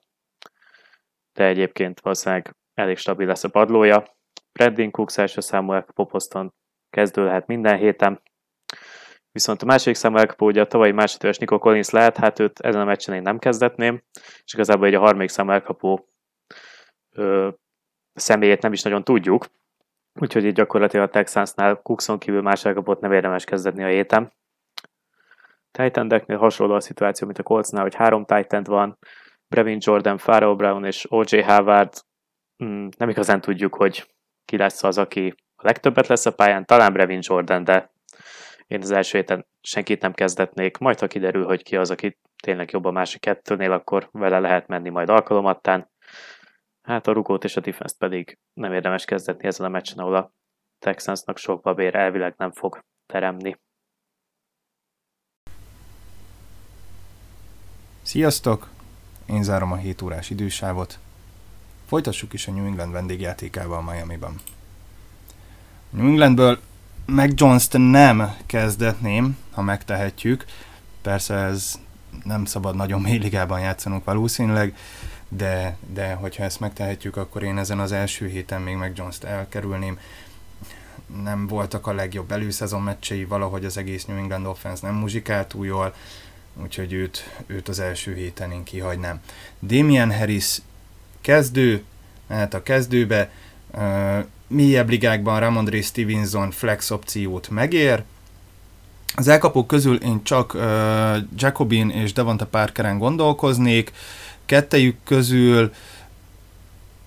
De 1.32 1.44
egyébként 1.44 2.00
valószínűleg 2.00 2.56
elég 2.74 2.96
stabil 2.96 3.26
lesz 3.26 3.44
a 3.44 3.48
padlója. 3.48 4.04
Brandon 4.52 4.90
Cooks 4.90 5.18
első 5.18 5.40
számú 5.40 5.72
elkapó 5.72 6.04
poszton 6.04 6.54
kezdő 6.90 7.24
lehet 7.24 7.46
minden 7.46 7.76
héten. 7.76 8.22
Viszont 9.32 9.62
a 9.62 9.66
második 9.66 9.96
számú 9.96 10.16
elkapó 10.16 10.46
ugye 10.46 10.60
a 10.60 10.66
tavalyi 10.66 10.92
másodéves 10.92 11.38
Nico 11.38 11.58
Collins 11.58 11.90
lehet, 11.90 12.16
hát 12.16 12.38
őt 12.38 12.60
ezen 12.60 12.80
a 12.80 12.84
meccsen 12.84 13.14
én 13.14 13.22
nem 13.22 13.38
kezdetném, 13.38 14.02
és 14.44 14.54
igazából 14.54 14.86
egy 14.86 14.94
a 14.94 15.00
harmadik 15.00 15.28
számú 15.28 15.50
elkapó 15.50 16.09
ö, 17.12 17.48
személyét 18.14 18.62
nem 18.62 18.72
is 18.72 18.82
nagyon 18.82 19.04
tudjuk, 19.04 19.46
úgyhogy 20.20 20.44
így 20.44 20.54
gyakorlatilag 20.54 21.06
a 21.06 21.10
Texansnál 21.10 21.80
Cookson 21.82 22.18
kívül 22.18 22.42
más 22.42 22.64
elkapott 22.64 23.00
nem 23.00 23.12
érdemes 23.12 23.44
kezdetni 23.44 23.82
a 23.82 23.88
héten. 23.88 24.32
titan 25.70 26.22
hasonló 26.28 26.74
a 26.74 26.80
szituáció, 26.80 27.26
mint 27.26 27.38
a 27.38 27.42
Coltsnál, 27.42 27.82
hogy 27.82 27.94
három 27.94 28.24
Titan 28.24 28.62
van, 28.62 28.98
Brevin 29.48 29.78
Jordan, 29.80 30.16
Pharaoh 30.16 30.56
Brown 30.56 30.84
és 30.84 31.06
O.J. 31.08 31.40
Havard, 31.40 31.92
mm, 32.64 32.86
nem 32.96 33.08
igazán 33.08 33.40
tudjuk, 33.40 33.74
hogy 33.74 34.06
ki 34.44 34.56
lesz 34.56 34.82
az, 34.82 34.98
aki 34.98 35.34
a 35.56 35.64
legtöbbet 35.64 36.06
lesz 36.06 36.26
a 36.26 36.34
pályán, 36.34 36.66
talán 36.66 36.92
Brevin 36.92 37.20
Jordan, 37.22 37.64
de 37.64 37.90
én 38.66 38.80
az 38.80 38.90
első 38.90 39.18
héten 39.18 39.46
senkit 39.60 40.02
nem 40.02 40.12
kezdetnék, 40.12 40.78
majd 40.78 40.98
ha 40.98 41.06
kiderül, 41.06 41.44
hogy 41.44 41.62
ki 41.62 41.76
az, 41.76 41.90
aki 41.90 42.18
tényleg 42.42 42.70
jobb 42.70 42.84
a 42.84 42.90
másik 42.90 43.20
kettőnél, 43.20 43.72
akkor 43.72 44.08
vele 44.12 44.38
lehet 44.38 44.66
menni 44.66 44.88
majd 44.88 45.08
alkalomattán. 45.08 45.90
Hát 46.90 47.06
a 47.06 47.12
rugót 47.12 47.44
és 47.44 47.56
a 47.56 47.60
defense 47.60 47.94
pedig 47.98 48.38
nem 48.52 48.72
érdemes 48.72 49.04
kezdetni 49.04 49.46
ezen 49.46 49.66
a 49.66 49.68
meccsen, 49.68 49.98
ahol 49.98 50.14
a 50.14 50.32
Texansnak 50.78 51.36
sok 51.36 51.62
babér 51.62 51.94
elvileg 51.94 52.34
nem 52.36 52.52
fog 52.52 52.78
teremni. 53.06 53.56
Sziasztok! 58.02 58.68
Én 59.26 59.42
zárom 59.42 59.72
a 59.72 59.76
7 59.76 60.02
órás 60.02 60.30
idősávot. 60.30 60.98
Folytassuk 61.86 62.32
is 62.32 62.48
a 62.48 62.52
New 62.52 62.64
England 62.64 62.92
vendégjátékával 62.92 63.82
Miami-ban. 63.82 64.34
New 65.90 66.06
Englandből 66.06 66.58
meg 67.06 67.32
Jones-t 67.34 67.72
nem 67.78 68.36
kezdetném, 68.46 69.38
ha 69.50 69.62
megtehetjük. 69.62 70.44
Persze 71.02 71.34
ez 71.34 71.80
nem 72.24 72.44
szabad 72.44 72.76
nagyon 72.76 73.00
mély 73.00 73.18
ligában 73.18 73.60
játszanunk 73.60 74.04
valószínűleg, 74.04 74.76
de, 75.36 75.76
de 75.92 76.14
hogyha 76.14 76.44
ezt 76.44 76.60
megtehetjük, 76.60 77.16
akkor 77.16 77.42
én 77.42 77.58
ezen 77.58 77.78
az 77.78 77.92
első 77.92 78.28
héten 78.28 78.60
még 78.62 78.76
meg 78.76 78.92
Jones-t 78.96 79.24
elkerülném. 79.24 79.98
Nem 81.22 81.46
voltak 81.46 81.86
a 81.86 81.92
legjobb 81.92 82.30
előszezon 82.30 82.82
meccsei, 82.82 83.24
valahogy 83.24 83.64
az 83.64 83.76
egész 83.76 84.04
New 84.04 84.16
England 84.16 84.46
offense 84.46 84.86
nem 84.86 84.96
muzsikált 84.96 85.48
túl 85.48 85.66
jól, 85.66 85.94
úgyhogy 86.62 86.92
őt, 86.92 87.42
őt 87.46 87.68
az 87.68 87.78
első 87.78 88.14
héten 88.14 88.52
én 88.52 88.62
kihagynám. 88.62 89.20
Damian 89.62 90.12
Harris 90.12 90.58
kezdő, 91.20 91.84
mehet 92.26 92.54
a 92.54 92.62
kezdőbe, 92.62 93.30
uh, 93.70 94.24
mélyebb 94.46 94.88
ligákban 94.88 95.40
Ramondre 95.40 95.82
Stevenson 95.82 96.50
flex 96.50 96.90
opciót 96.90 97.48
megér, 97.50 98.02
az 99.14 99.28
elkapók 99.28 99.66
közül 99.66 99.96
én 99.96 100.22
csak 100.22 100.54
uh, 100.54 100.62
Jacobin 101.36 101.90
és 101.90 102.12
Devonta 102.12 102.46
Parkeren 102.46 102.98
gondolkoznék, 102.98 103.92
kettejük 104.50 104.96
közül 105.04 105.72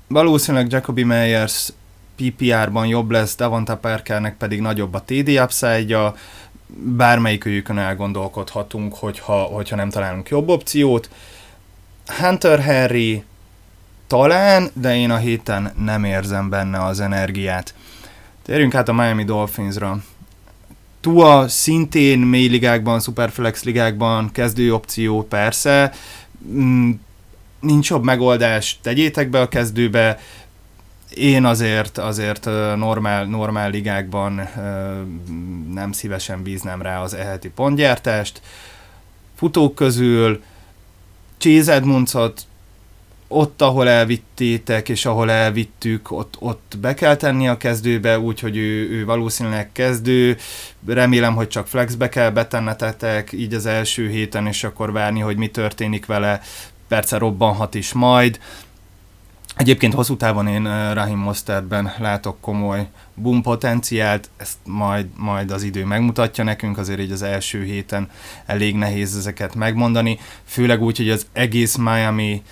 valószínűleg 0.07 0.71
Jacobi 0.71 1.03
Meyers 1.03 1.69
PPR-ban 2.15 2.87
jobb 2.87 3.11
lesz, 3.11 3.35
Devonta 3.35 3.77
Parkernek 3.77 4.37
pedig 4.37 4.61
nagyobb 4.61 4.93
a 4.93 5.03
TD 5.05 5.29
upside-ja, 5.29 6.15
bármelyikőjükön 6.75 7.77
elgondolkodhatunk, 7.77 8.95
hogyha, 8.95 9.41
hogyha 9.41 9.75
nem 9.75 9.89
találunk 9.89 10.29
jobb 10.29 10.49
opciót. 10.49 11.09
Hunter 12.19 12.59
Henry 12.59 13.23
talán, 14.07 14.69
de 14.73 14.95
én 14.95 15.11
a 15.11 15.17
héten 15.17 15.73
nem 15.77 16.03
érzem 16.03 16.49
benne 16.49 16.83
az 16.83 16.99
energiát. 16.99 17.73
Térjünk 18.41 18.75
át 18.75 18.89
a 18.89 18.93
Miami 18.93 19.23
Dolphinsra. 19.23 19.97
Tua 20.99 21.47
szintén 21.47 22.19
mély 22.19 22.47
ligákban, 22.47 22.99
superflex 22.99 23.63
ligákban 23.63 24.31
kezdő 24.31 24.73
opció, 24.73 25.23
persze. 25.27 25.93
Nincs 27.63 27.89
jobb 27.89 28.03
megoldás, 28.03 28.79
tegyétek 28.81 29.29
be 29.29 29.41
a 29.41 29.47
kezdőbe. 29.47 30.19
Én 31.13 31.45
azért, 31.45 31.97
azért 31.97 32.45
normál, 32.75 33.25
normál 33.25 33.69
ligákban 33.69 34.49
nem 35.73 35.91
szívesen 35.91 36.43
bíznám 36.43 36.81
rá 36.81 37.01
az 37.01 37.13
eheti 37.13 37.49
pontgyártást. 37.49 38.41
Futók 39.35 39.75
közül 39.75 40.43
Chase 41.37 41.73
Edmundsot 41.73 42.45
ott, 43.27 43.61
ahol 43.61 43.89
elvittétek, 43.89 44.89
és 44.89 45.05
ahol 45.05 45.31
elvittük, 45.31 46.11
ott, 46.11 46.35
ott 46.39 46.77
be 46.81 46.93
kell 46.93 47.15
tenni 47.15 47.47
a 47.47 47.57
kezdőbe, 47.57 48.19
úgyhogy 48.19 48.57
ő, 48.57 48.89
ő 48.89 49.05
valószínűleg 49.05 49.71
kezdő. 49.71 50.37
Remélem, 50.87 51.35
hogy 51.35 51.47
csak 51.47 51.67
flexbe 51.67 52.09
kell 52.09 52.29
betennetetek 52.29 53.31
így 53.31 53.53
az 53.53 53.65
első 53.65 54.09
héten, 54.09 54.47
és 54.47 54.63
akkor 54.63 54.91
várni, 54.91 55.19
hogy 55.19 55.37
mi 55.37 55.47
történik 55.47 56.05
vele. 56.05 56.41
Perce 56.93 57.17
robbanhat 57.17 57.75
is 57.75 57.93
majd. 57.93 58.39
Egyébként 59.55 59.93
hosszú 59.93 60.17
távon 60.17 60.47
én 60.47 60.67
eh, 60.67 60.93
Rahim 60.93 61.17
Mosterben 61.17 61.93
látok 61.99 62.41
komoly 62.41 62.87
boom 63.15 63.41
potenciált, 63.41 64.29
ezt 64.37 64.57
majd, 64.65 65.05
majd 65.17 65.51
az 65.51 65.63
idő 65.63 65.85
megmutatja 65.85 66.43
nekünk, 66.43 66.77
azért 66.77 66.99
így 66.99 67.11
az 67.11 67.21
első 67.21 67.63
héten 67.63 68.09
elég 68.45 68.75
nehéz 68.75 69.17
ezeket 69.17 69.55
megmondani, 69.55 70.19
főleg 70.43 70.81
úgy, 70.81 70.97
hogy 70.97 71.09
az 71.09 71.27
egész 71.31 71.75
Miami 71.75 72.43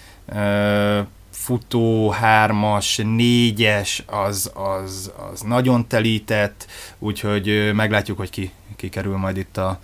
futó 1.30 2.10
hármas, 2.10 3.02
négyes, 3.04 4.04
az, 4.06 4.52
az, 4.54 5.12
az 5.32 5.42
nagyon 5.42 5.88
telített, 5.88 6.68
úgyhogy 7.00 7.72
meglátjuk, 7.74 8.18
hogy 8.18 8.30
ki, 8.30 8.52
ki 8.76 8.90
kerül 8.90 9.18
majd 9.18 9.38
itt 9.38 9.58
a, 9.58 9.80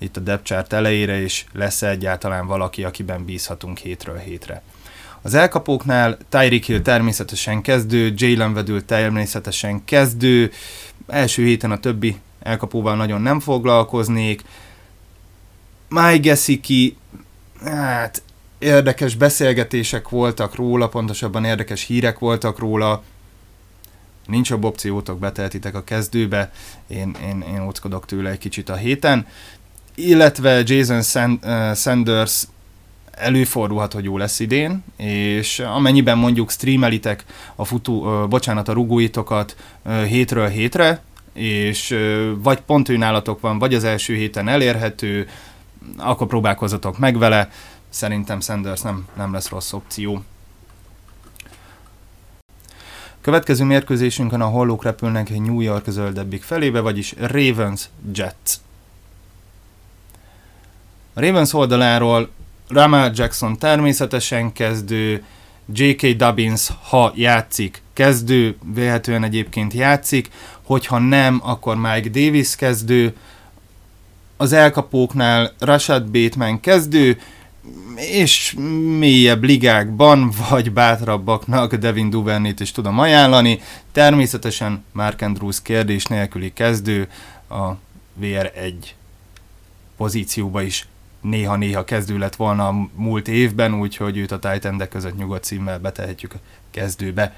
itt 0.00 0.16
a 0.16 0.20
depth 0.20 0.44
chart 0.44 0.72
elejére, 0.72 1.22
és 1.22 1.44
lesz 1.52 1.82
egyáltalán 1.82 2.46
valaki, 2.46 2.84
akiben 2.84 3.24
bízhatunk 3.24 3.78
hétről 3.78 4.18
hétre. 4.18 4.62
Az 5.22 5.34
elkapóknál 5.34 6.18
Tyreek 6.28 6.64
Hill 6.64 6.80
természetesen 6.80 7.62
kezdő, 7.62 8.12
Jalen 8.16 8.54
Vedül 8.54 8.84
természetesen 8.84 9.84
kezdő, 9.84 10.52
első 11.06 11.44
héten 11.44 11.70
a 11.70 11.80
többi 11.80 12.16
elkapóval 12.42 12.96
nagyon 12.96 13.22
nem 13.22 13.40
foglalkoznék. 13.40 14.44
Mike 15.88 16.16
Gesicki, 16.16 16.96
hát 17.64 18.22
érdekes 18.58 19.14
beszélgetések 19.14 20.08
voltak 20.08 20.54
róla, 20.54 20.88
pontosabban 20.88 21.44
érdekes 21.44 21.82
hírek 21.82 22.18
voltak 22.18 22.58
róla. 22.58 23.02
nincs 24.26 24.50
jobb 24.50 24.64
opciótok, 24.64 25.18
beteltitek 25.18 25.74
a 25.74 25.84
kezdőbe, 25.84 26.52
én, 26.86 27.16
én, 27.22 27.44
én 27.54 27.60
óckodok 27.60 28.06
tőle 28.06 28.30
egy 28.30 28.38
kicsit 28.38 28.68
a 28.68 28.76
héten. 28.76 29.26
Illetve 30.00 30.62
Jason 30.64 31.02
Sanders 31.74 32.44
előfordulhat, 33.10 33.92
hogy 33.92 34.04
jó 34.04 34.16
lesz 34.16 34.40
idén, 34.40 34.84
és 34.96 35.58
amennyiben 35.58 36.18
mondjuk 36.18 36.50
streamelitek 36.50 37.24
a 37.54 37.64
futó, 37.64 38.26
bocsánat, 38.28 38.68
a 38.68 38.72
rugóitokat 38.72 39.56
hétről 40.06 40.48
hétre, 40.48 41.02
és 41.32 41.96
vagy 42.42 42.60
pont 42.60 42.88
ő 42.88 42.96
nálatok 42.96 43.40
van, 43.40 43.58
vagy 43.58 43.74
az 43.74 43.84
első 43.84 44.14
héten 44.14 44.48
elérhető, 44.48 45.28
akkor 45.96 46.26
próbálkozzatok 46.26 46.98
meg 46.98 47.18
vele. 47.18 47.50
Szerintem 47.88 48.40
Sanders 48.40 48.80
nem, 48.80 49.06
nem 49.16 49.32
lesz 49.32 49.48
rossz 49.48 49.72
opció. 49.72 50.22
Következő 53.20 53.64
mérkőzésünkön 53.64 54.40
a 54.40 54.46
hollók 54.46 54.84
repülnek 54.84 55.38
New 55.38 55.60
York 55.60 55.84
zöldebbik 55.88 56.42
felébe, 56.42 56.80
vagyis 56.80 57.14
Ravens 57.18 57.88
Jets. 58.14 58.52
A 61.20 61.22
Ravens 61.22 61.52
oldaláról 61.52 62.30
Ramal 62.68 63.10
Jackson 63.14 63.58
természetesen 63.58 64.52
kezdő, 64.52 65.24
J.K. 65.74 66.06
Dobbins, 66.06 66.68
ha 66.88 67.12
játszik, 67.14 67.82
kezdő, 67.92 68.56
véletlenül 68.74 69.24
egyébként 69.24 69.72
játszik, 69.72 70.30
hogyha 70.62 70.98
nem, 70.98 71.40
akkor 71.44 71.76
Mike 71.76 72.08
Davis 72.08 72.56
kezdő, 72.56 73.16
az 74.36 74.52
elkapóknál 74.52 75.52
Rashad 75.58 76.04
Bateman 76.04 76.60
kezdő, 76.60 77.20
és 77.96 78.56
mélyebb 78.98 79.44
ligákban, 79.44 80.32
vagy 80.50 80.72
bátrabbaknak 80.72 81.74
Devin 81.74 82.10
Duvernit 82.10 82.60
is 82.60 82.72
tudom 82.72 82.98
ajánlani. 82.98 83.60
Természetesen 83.92 84.84
Mark 84.92 85.20
Andrews 85.22 85.62
kérdés 85.62 86.04
nélküli 86.04 86.52
kezdő 86.52 87.08
a 87.48 87.70
VR1 88.22 88.74
pozícióba 89.96 90.62
is 90.62 90.86
néha-néha 91.20 91.84
kezdő 91.84 92.18
lett 92.18 92.36
volna 92.36 92.68
a 92.68 92.88
múlt 92.94 93.28
évben, 93.28 93.74
úgyhogy 93.74 94.16
őt 94.16 94.32
a 94.32 94.38
titan 94.38 94.88
között 94.90 95.16
nyugodt 95.16 95.44
címmel 95.44 95.78
betehetjük 95.78 96.34
a 96.34 96.38
kezdőbe. 96.70 97.34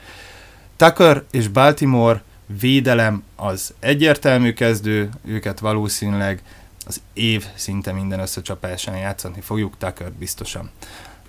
Tucker 0.77 1.23
és 1.31 1.49
Baltimore 1.49 2.23
védelem 2.61 3.23
az 3.37 3.75
egyértelmű 3.79 4.53
kezdő, 4.53 5.09
őket 5.25 5.59
valószínűleg 5.59 6.42
az 6.87 7.01
év 7.12 7.45
szinte 7.55 7.92
minden 7.92 8.21
összecsapásán 8.21 8.97
játszani 8.97 9.40
fogjuk, 9.40 9.75
Tucker 9.79 10.12
biztosan. 10.12 10.71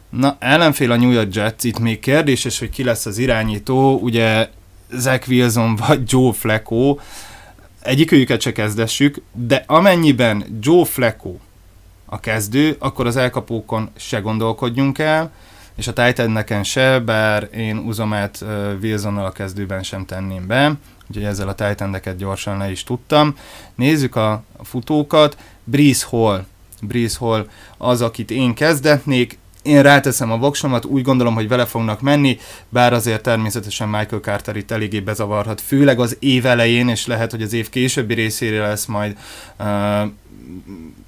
Na, 0.09 0.37
ellenfél 0.39 0.91
a 0.91 0.95
New 0.95 1.11
York 1.11 1.35
Jets, 1.35 1.63
itt 1.63 1.79
még 1.79 1.99
kérdéses, 1.99 2.59
hogy 2.59 2.69
ki 2.69 2.83
lesz 2.83 3.05
az 3.05 3.17
irányító, 3.17 3.97
ugye 3.97 4.49
Zach 4.91 5.29
Wilson 5.29 5.75
vagy 5.75 6.11
Joe 6.11 6.33
Flacco, 6.33 6.97
egyikőjüket 7.81 8.41
se 8.41 8.51
kezdessük, 8.51 9.21
de 9.31 9.63
amennyiben 9.67 10.59
Joe 10.61 10.85
Flacco 10.85 11.35
a 12.13 12.19
kezdő, 12.19 12.75
akkor 12.79 13.07
az 13.07 13.15
elkapókon 13.15 13.89
se 13.95 14.19
gondolkodjunk 14.19 14.99
el, 14.99 15.31
és 15.75 15.87
a 15.87 15.93
Titan 15.93 16.63
se, 16.63 16.99
bár 16.99 17.49
én 17.55 17.77
Uzomet 17.77 18.39
uh, 18.41 18.49
Wilsonnal 18.81 19.25
a 19.25 19.31
kezdőben 19.31 19.83
sem 19.83 20.05
tenném 20.05 20.47
be, 20.47 20.73
úgyhogy 21.07 21.23
ezzel 21.23 21.47
a 21.47 21.55
titan 21.55 21.99
gyorsan 22.17 22.57
le 22.57 22.71
is 22.71 22.83
tudtam. 22.83 23.35
Nézzük 23.75 24.15
a 24.15 24.43
futókat, 24.63 25.37
Breeze 25.63 26.05
Hall, 26.09 26.45
Breeze 26.81 27.17
Hall 27.19 27.47
az, 27.77 28.01
akit 28.01 28.31
én 28.31 28.53
kezdetnék, 28.53 29.37
én 29.61 29.81
ráteszem 29.81 30.31
a 30.31 30.37
voksomat, 30.37 30.85
úgy 30.85 31.03
gondolom, 31.03 31.33
hogy 31.33 31.47
vele 31.47 31.65
fognak 31.65 32.01
menni, 32.01 32.37
bár 32.69 32.93
azért 32.93 33.23
természetesen 33.23 33.89
Michael 33.89 34.21
Carter 34.21 34.55
itt 34.55 34.71
eléggé 34.71 34.99
bezavarhat, 34.99 35.61
főleg 35.61 35.99
az 35.99 36.17
év 36.19 36.45
elején, 36.45 36.89
és 36.89 37.05
lehet, 37.05 37.31
hogy 37.31 37.41
az 37.41 37.53
év 37.53 37.69
későbbi 37.69 38.13
részére 38.13 38.67
lesz 38.67 38.85
majd 38.85 39.17
uh, 39.59 40.11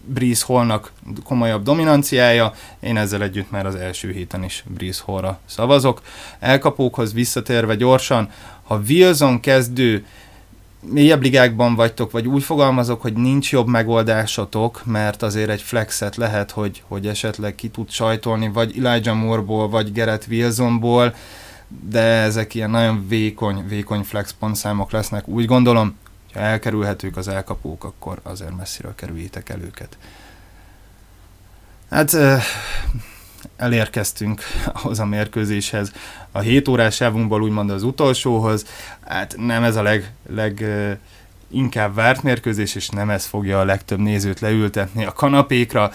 Breeze 0.06 0.46
Hallnak 0.46 0.92
komolyabb 1.24 1.64
dominanciája, 1.64 2.54
én 2.80 2.98
ezzel 2.98 3.22
együtt 3.22 3.52
már 3.52 3.66
az 3.66 3.76
első 3.76 4.12
héten 4.12 4.44
is 4.44 4.64
Breeze 4.68 5.02
Hallra 5.06 5.40
szavazok. 5.46 6.02
Elkapókhoz 6.40 7.14
visszatérve 7.14 7.76
gyorsan, 7.76 8.30
ha 8.64 8.82
Wilson 8.88 9.40
kezdő 9.40 10.06
mélyebb 10.92 11.22
ligákban 11.22 11.76
vagytok, 11.76 12.12
vagy 12.12 12.28
úgy 12.28 12.44
fogalmazok, 12.44 13.02
hogy 13.02 13.14
nincs 13.14 13.52
jobb 13.52 13.68
megoldásotok, 13.68 14.82
mert 14.86 15.22
azért 15.22 15.50
egy 15.50 15.62
flexet 15.62 16.16
lehet, 16.16 16.52
hogy, 16.52 16.84
hogy 16.88 17.08
esetleg 17.08 17.56
ki 17.56 17.68
tud 17.68 17.90
sajtolni, 17.90 18.50
vagy 18.54 18.78
Elijah 18.78 19.16
Moore-ból, 19.16 19.70
vagy 19.70 19.92
Gerett 19.92 20.26
Wilsonból, 20.30 21.16
de 21.90 22.02
ezek 22.02 22.54
ilyen 22.54 22.70
nagyon 22.70 23.06
vékony, 23.08 23.68
vékony 23.68 24.02
flex 24.02 24.36
pontszámok 24.40 24.92
lesznek, 24.92 25.28
úgy 25.28 25.46
gondolom 25.46 25.96
ha 26.36 26.42
elkerülhetők 26.42 27.18
az 27.18 27.28
elkapók, 27.28 27.84
akkor 27.84 28.20
azért 28.24 28.58
messziről 28.58 28.96
kerüljétek 28.96 29.50
el 29.50 29.62
őket. 29.62 29.98
Hát 31.90 32.18
elérkeztünk 33.58 34.42
ahhoz 34.74 35.00
a 35.00 35.06
mérkőzéshez, 35.06 35.92
a 36.32 36.40
7 36.40 36.68
órás 36.68 36.96
sávunkból 36.96 37.42
úgymond 37.42 37.70
az 37.70 37.84
utolsóhoz, 37.84 38.66
hát 39.06 39.36
nem 39.38 39.64
ez 39.64 39.76
a 39.76 39.82
leg, 39.82 40.12
leg 40.30 40.66
inkább 41.48 41.96
várt 41.96 42.24
mérkőzés, 42.24 42.76
és 42.76 42.90
nem 42.90 43.10
ez 43.10 43.26
fogja 43.26 43.60
a 43.60 43.66
legtöbb 43.66 44.00
nézőt 44.00 44.40
leültetni 44.40 45.06
a 45.06 45.14
kanapékra. 45.14 45.92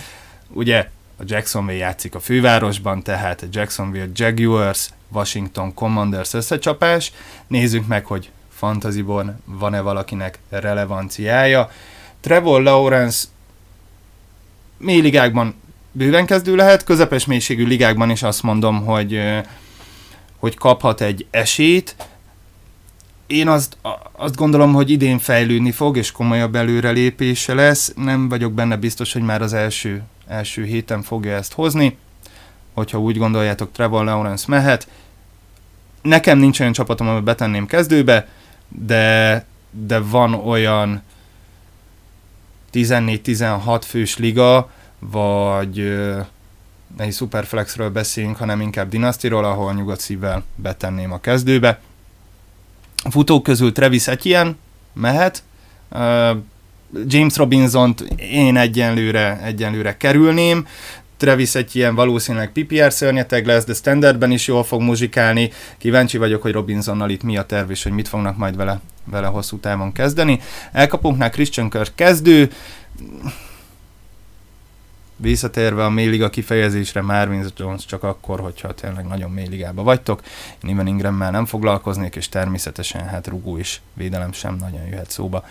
Ugye 0.48 0.90
a 1.16 1.22
Jacksonville 1.26 1.79
játszik 1.79 2.14
a 2.14 2.20
fővárosban, 2.20 3.03
tehát 3.03 3.42
a 3.42 3.46
Jacksonville 3.50 4.09
Jaguars, 4.14 4.90
Washington 5.09 5.74
Commanders 5.74 6.33
összecsapás. 6.33 7.12
Nézzük 7.46 7.87
meg, 7.87 8.05
hogy 8.05 8.31
fantasyban 8.60 9.42
van-e 9.44 9.80
valakinek 9.80 10.38
relevanciája. 10.48 11.70
Trevor 12.20 12.62
Lawrence 12.62 13.26
mély 14.78 15.00
ligákban 15.00 15.54
bőven 15.92 16.26
kezdő 16.26 16.56
lehet, 16.56 16.84
közepes 16.84 17.24
mélységű 17.24 17.66
ligákban 17.66 18.10
is 18.10 18.22
azt 18.22 18.42
mondom, 18.42 18.84
hogy, 18.84 19.20
hogy 20.38 20.54
kaphat 20.56 21.00
egy 21.00 21.26
esélyt. 21.30 21.96
Én 23.26 23.48
azt, 23.48 23.76
azt 24.12 24.36
gondolom, 24.36 24.72
hogy 24.72 24.90
idén 24.90 25.18
fejlődni 25.18 25.70
fog, 25.70 25.96
és 25.96 26.12
komolyabb 26.12 26.54
előrelépése 26.54 27.54
lesz. 27.54 27.92
Nem 27.96 28.28
vagyok 28.28 28.52
benne 28.52 28.76
biztos, 28.76 29.12
hogy 29.12 29.22
már 29.22 29.42
az 29.42 29.52
első, 29.52 30.02
első 30.26 30.64
héten 30.64 31.02
fogja 31.02 31.32
ezt 31.32 31.52
hozni. 31.52 31.96
Hogyha 32.74 33.00
úgy 33.00 33.18
gondoljátok, 33.18 33.72
Trevor 33.72 34.04
Lawrence 34.04 34.44
mehet. 34.48 34.88
Nekem 36.02 36.38
nincs 36.38 36.60
olyan 36.60 36.72
csapatom, 36.72 37.08
amit 37.08 37.24
betenném 37.24 37.66
kezdőbe, 37.66 38.28
de, 38.70 39.44
de 39.70 39.98
van 39.98 40.35
olyan 40.35 41.02
14-16 42.72 43.83
fős 43.87 44.16
liga, 44.16 44.70
vagy 44.98 45.76
ne 46.96 47.06
is 47.06 47.14
Superflexről 47.14 47.90
beszéljünk, 47.90 48.37
hanem 48.37 48.61
inkább 48.61 48.88
Dynastyról, 48.88 49.44
ahol 49.44 49.72
nyugodt 49.72 50.00
szívvel 50.00 50.44
betenném 50.54 51.12
a 51.12 51.20
kezdőbe. 51.20 51.80
A 53.04 53.11
futók 53.11 53.42
közül 53.42 53.72
Travis 53.72 54.06
Etienne 54.06 54.54
mehet, 54.92 55.42
James 57.06 57.37
Robinson-t 57.37 58.00
én 58.16 58.56
egyenlőre, 58.56 59.40
egyenlőre 59.42 59.96
kerülném, 59.96 60.66
Travis 61.20 61.54
egy 61.54 61.76
ilyen 61.76 61.94
valószínűleg 61.94 62.52
PPR 62.52 62.92
szörnyeteg 62.92 63.46
lesz, 63.46 63.64
de 63.64 63.74
standardben 63.74 64.30
is 64.30 64.46
jól 64.46 64.64
fog 64.64 64.80
muzsikálni. 64.80 65.50
Kíváncsi 65.78 66.18
vagyok, 66.18 66.42
hogy 66.42 66.52
Robinsonnal 66.52 67.11
itt 67.11 67.22
mi 67.22 67.37
a 67.37 67.42
terv, 67.42 67.70
és 67.70 67.83
hogy 67.83 67.92
mit 67.92 68.09
fognak 68.09 68.37
majd 68.37 68.56
vele, 68.56 68.80
vele 69.04 69.26
hosszú 69.26 69.59
távon 69.59 69.92
kezdeni. 69.92 70.40
Elkapunknál 70.72 71.30
Christian 71.30 71.70
Kirk 71.70 71.92
kezdő, 71.94 72.50
visszatérve 75.16 75.85
a 75.85 75.90
mélyliga 75.90 76.30
kifejezésre, 76.30 77.02
Marvin 77.02 77.46
Jones 77.56 77.85
csak 77.85 78.02
akkor, 78.02 78.40
hogyha 78.40 78.74
tényleg 78.74 79.06
nagyon 79.06 79.30
mély 79.30 79.48
ligába 79.48 79.83
vagytok. 79.83 80.20
Én 80.62 80.70
Ivan 80.70 80.87
Ingrammel 80.87 81.30
nem 81.30 81.46
foglalkoznék, 81.46 82.16
és 82.16 82.28
természetesen 82.28 83.09
hát 83.09 83.26
rugó 83.26 83.56
is, 83.56 83.80
védelem 83.92 84.33
sem 84.33 84.56
nagyon 84.61 84.87
jöhet 84.87 85.11
szóba. 85.11 85.44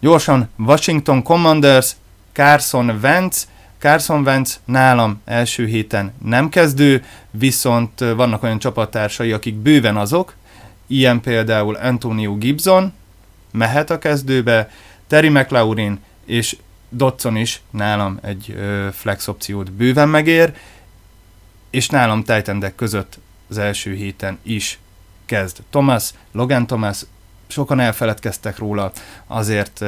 Gyorsan, 0.00 0.48
Washington 0.58 1.22
Commanders, 1.22 1.96
Carson 2.32 2.98
Wentz, 3.02 3.48
Carson 3.78 4.22
Wentz 4.22 4.60
nálam 4.64 5.20
első 5.24 5.66
héten 5.66 6.12
nem 6.24 6.48
kezdő, 6.48 7.04
viszont 7.30 7.98
vannak 7.98 8.42
olyan 8.42 8.58
csapattársai, 8.58 9.32
akik 9.32 9.54
bőven 9.54 9.96
azok, 9.96 10.34
ilyen 10.86 11.20
például 11.20 11.74
Antonio 11.74 12.36
Gibson, 12.36 12.92
mehet 13.50 13.90
a 13.90 13.98
kezdőbe, 13.98 14.70
Terry 15.06 15.28
McLaurin 15.28 16.00
és 16.24 16.56
Dotson 16.88 17.36
is 17.36 17.60
nálam 17.70 18.18
egy 18.22 18.56
flex 18.92 19.28
opciót 19.28 19.72
bőven 19.72 20.08
megér, 20.08 20.54
és 21.70 21.88
nálam 21.88 22.22
Titan 22.22 22.72
között 22.76 23.18
az 23.48 23.58
első 23.58 23.94
héten 23.94 24.38
is 24.42 24.78
kezd. 25.26 25.58
Thomas, 25.70 26.10
Logan 26.32 26.66
Thomas, 26.66 27.04
sokan 27.48 27.80
elfeledkeztek 27.80 28.58
róla, 28.58 28.92
azért 29.26 29.84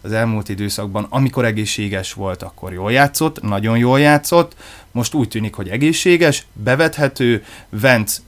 az 0.00 0.12
elmúlt 0.12 0.48
időszakban, 0.48 1.06
amikor 1.08 1.44
egészséges 1.44 2.12
volt, 2.12 2.42
akkor 2.42 2.72
jól 2.72 2.92
játszott, 2.92 3.42
nagyon 3.42 3.78
jól 3.78 4.00
játszott, 4.00 4.56
most 4.90 5.14
úgy 5.14 5.28
tűnik, 5.28 5.54
hogy 5.54 5.68
egészséges, 5.68 6.46
bevethető, 6.52 7.44
Vent 7.68 8.22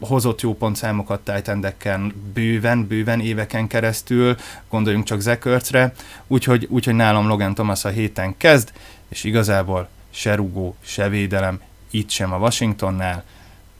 hozott 0.00 0.40
jó 0.40 0.54
pontszámokat 0.54 1.20
titan 1.20 2.14
bőven, 2.34 2.86
bőven 2.86 3.20
éveken 3.20 3.66
keresztül, 3.66 4.36
gondoljunk 4.68 5.04
csak 5.04 5.20
Zekörcre, 5.20 5.92
úgyhogy, 6.26 6.66
úgyhogy 6.70 6.94
nálam 6.94 7.26
Logan 7.26 7.54
Thomas 7.54 7.84
a 7.84 7.88
héten 7.88 8.36
kezd, 8.36 8.72
és 9.08 9.24
igazából 9.24 9.88
se 10.10 10.34
rugó, 10.34 10.76
se 10.84 11.08
védelem, 11.08 11.60
itt 11.90 12.10
sem 12.10 12.32
a 12.32 12.38
Washingtonnál, 12.38 13.24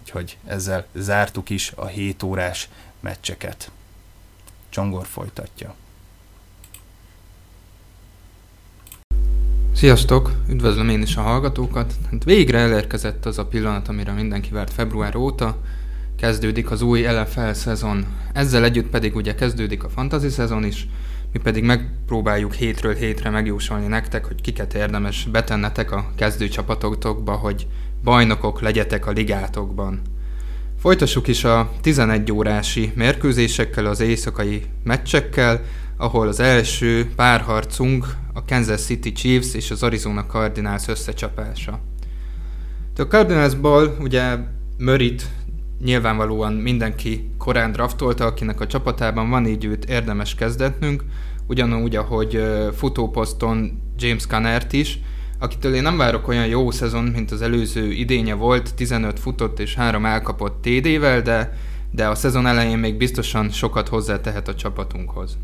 úgyhogy 0.02 0.37
ezzel 0.46 0.87
zártuk 0.94 1.50
is 1.50 1.72
a 1.74 1.87
7 1.87 2.22
órás 2.22 2.68
meccseket. 3.00 3.70
Csongor 4.77 5.07
folytatja. 5.07 5.75
Sziasztok! 9.75 10.33
Üdvözlöm 10.49 10.89
én 10.89 11.03
is 11.03 11.17
a 11.17 11.21
hallgatókat. 11.21 11.95
Hát 12.11 12.25
végre 12.25 12.59
elérkezett 12.59 13.27
az 13.27 13.39
a 13.39 13.47
pillanat, 13.47 13.89
amire 13.89 14.12
mindenki 14.12 14.51
várt 14.51 14.73
február 14.73 15.17
óta. 15.17 15.61
Kezdődik 16.17 16.71
az 16.71 16.83
új 16.83 17.03
LFL 17.03 17.51
szezon. 17.53 18.07
Ezzel 18.33 18.65
együtt 18.65 18.89
pedig 18.89 19.17
ugye 19.17 19.35
kezdődik 19.35 19.85
a 19.85 19.89
fantasy 19.89 20.29
szezon 20.29 20.65
is, 20.65 20.89
mi 21.33 21.39
pedig 21.39 21.65
megpróbáljuk 21.65 22.55
hétről 22.55 22.95
hétre 22.95 23.31
megjósolni 23.31 23.87
nektek, 23.87 24.25
hogy 24.25 24.41
kiket 24.41 24.75
érdemes 24.75 25.25
betennetek 25.25 25.93
a 25.93 26.12
kezdő 26.17 26.49
csapatokba, 26.49 27.33
hogy 27.33 27.67
bajnokok 28.05 28.61
legyetek 28.61 29.07
a 29.07 29.11
ligátokban. 29.11 30.03
Folytassuk 30.87 31.29
is 31.29 31.44
a 31.44 31.70
11 31.81 32.33
órási 32.33 32.92
mérkőzésekkel, 32.94 33.87
az 33.87 34.01
éjszakai 34.01 34.62
meccsekkel, 34.85 35.61
ahol 35.96 36.29
az 36.29 36.40
első 36.40 37.11
párharcunk 37.16 38.16
a 38.33 38.44
Kansas 38.44 38.81
City 38.81 39.12
Chiefs 39.12 39.55
és 39.55 39.70
az 39.70 39.83
Arizona 39.83 40.27
Cardinals 40.27 40.88
összecsapása. 40.88 41.81
De 42.94 43.03
a 43.03 43.07
Cardinalsból 43.07 43.96
ugye 44.01 44.37
Mörit 44.79 45.27
nyilvánvalóan 45.85 46.53
mindenki 46.53 47.31
korán 47.38 47.72
draftolta, 47.72 48.25
akinek 48.25 48.61
a 48.61 48.66
csapatában 48.66 49.31
van, 49.31 49.46
így 49.46 49.64
őt 49.64 49.85
érdemes 49.85 50.35
kezdetnünk, 50.35 51.05
ugyanúgy, 51.46 51.96
ahogy 51.96 52.42
futóposzton 52.77 53.83
James 53.99 54.27
Cannert 54.27 54.72
is, 54.72 54.99
akitől 55.38 55.75
én 55.75 55.83
nem 55.83 55.96
várok 55.96 56.29
olyan 56.29 56.46
jó 56.46 56.70
szezon, 56.70 57.05
mint 57.05 57.31
az 57.31 57.42
előző 57.42 57.92
idénye 57.92 58.35
volt, 58.35 58.75
15 58.75 59.20
futott 59.20 59.59
és 59.59 59.75
3 59.75 60.05
elkapott 60.05 60.62
TD-vel, 60.62 61.22
de, 61.22 61.57
de 61.90 62.09
a 62.09 62.14
szezon 62.14 62.46
elején 62.46 62.79
még 62.79 62.96
biztosan 62.96 63.51
sokat 63.51 63.88
hozzátehet 63.88 64.49
a 64.49 64.55
csapatunkhoz. 64.55 65.38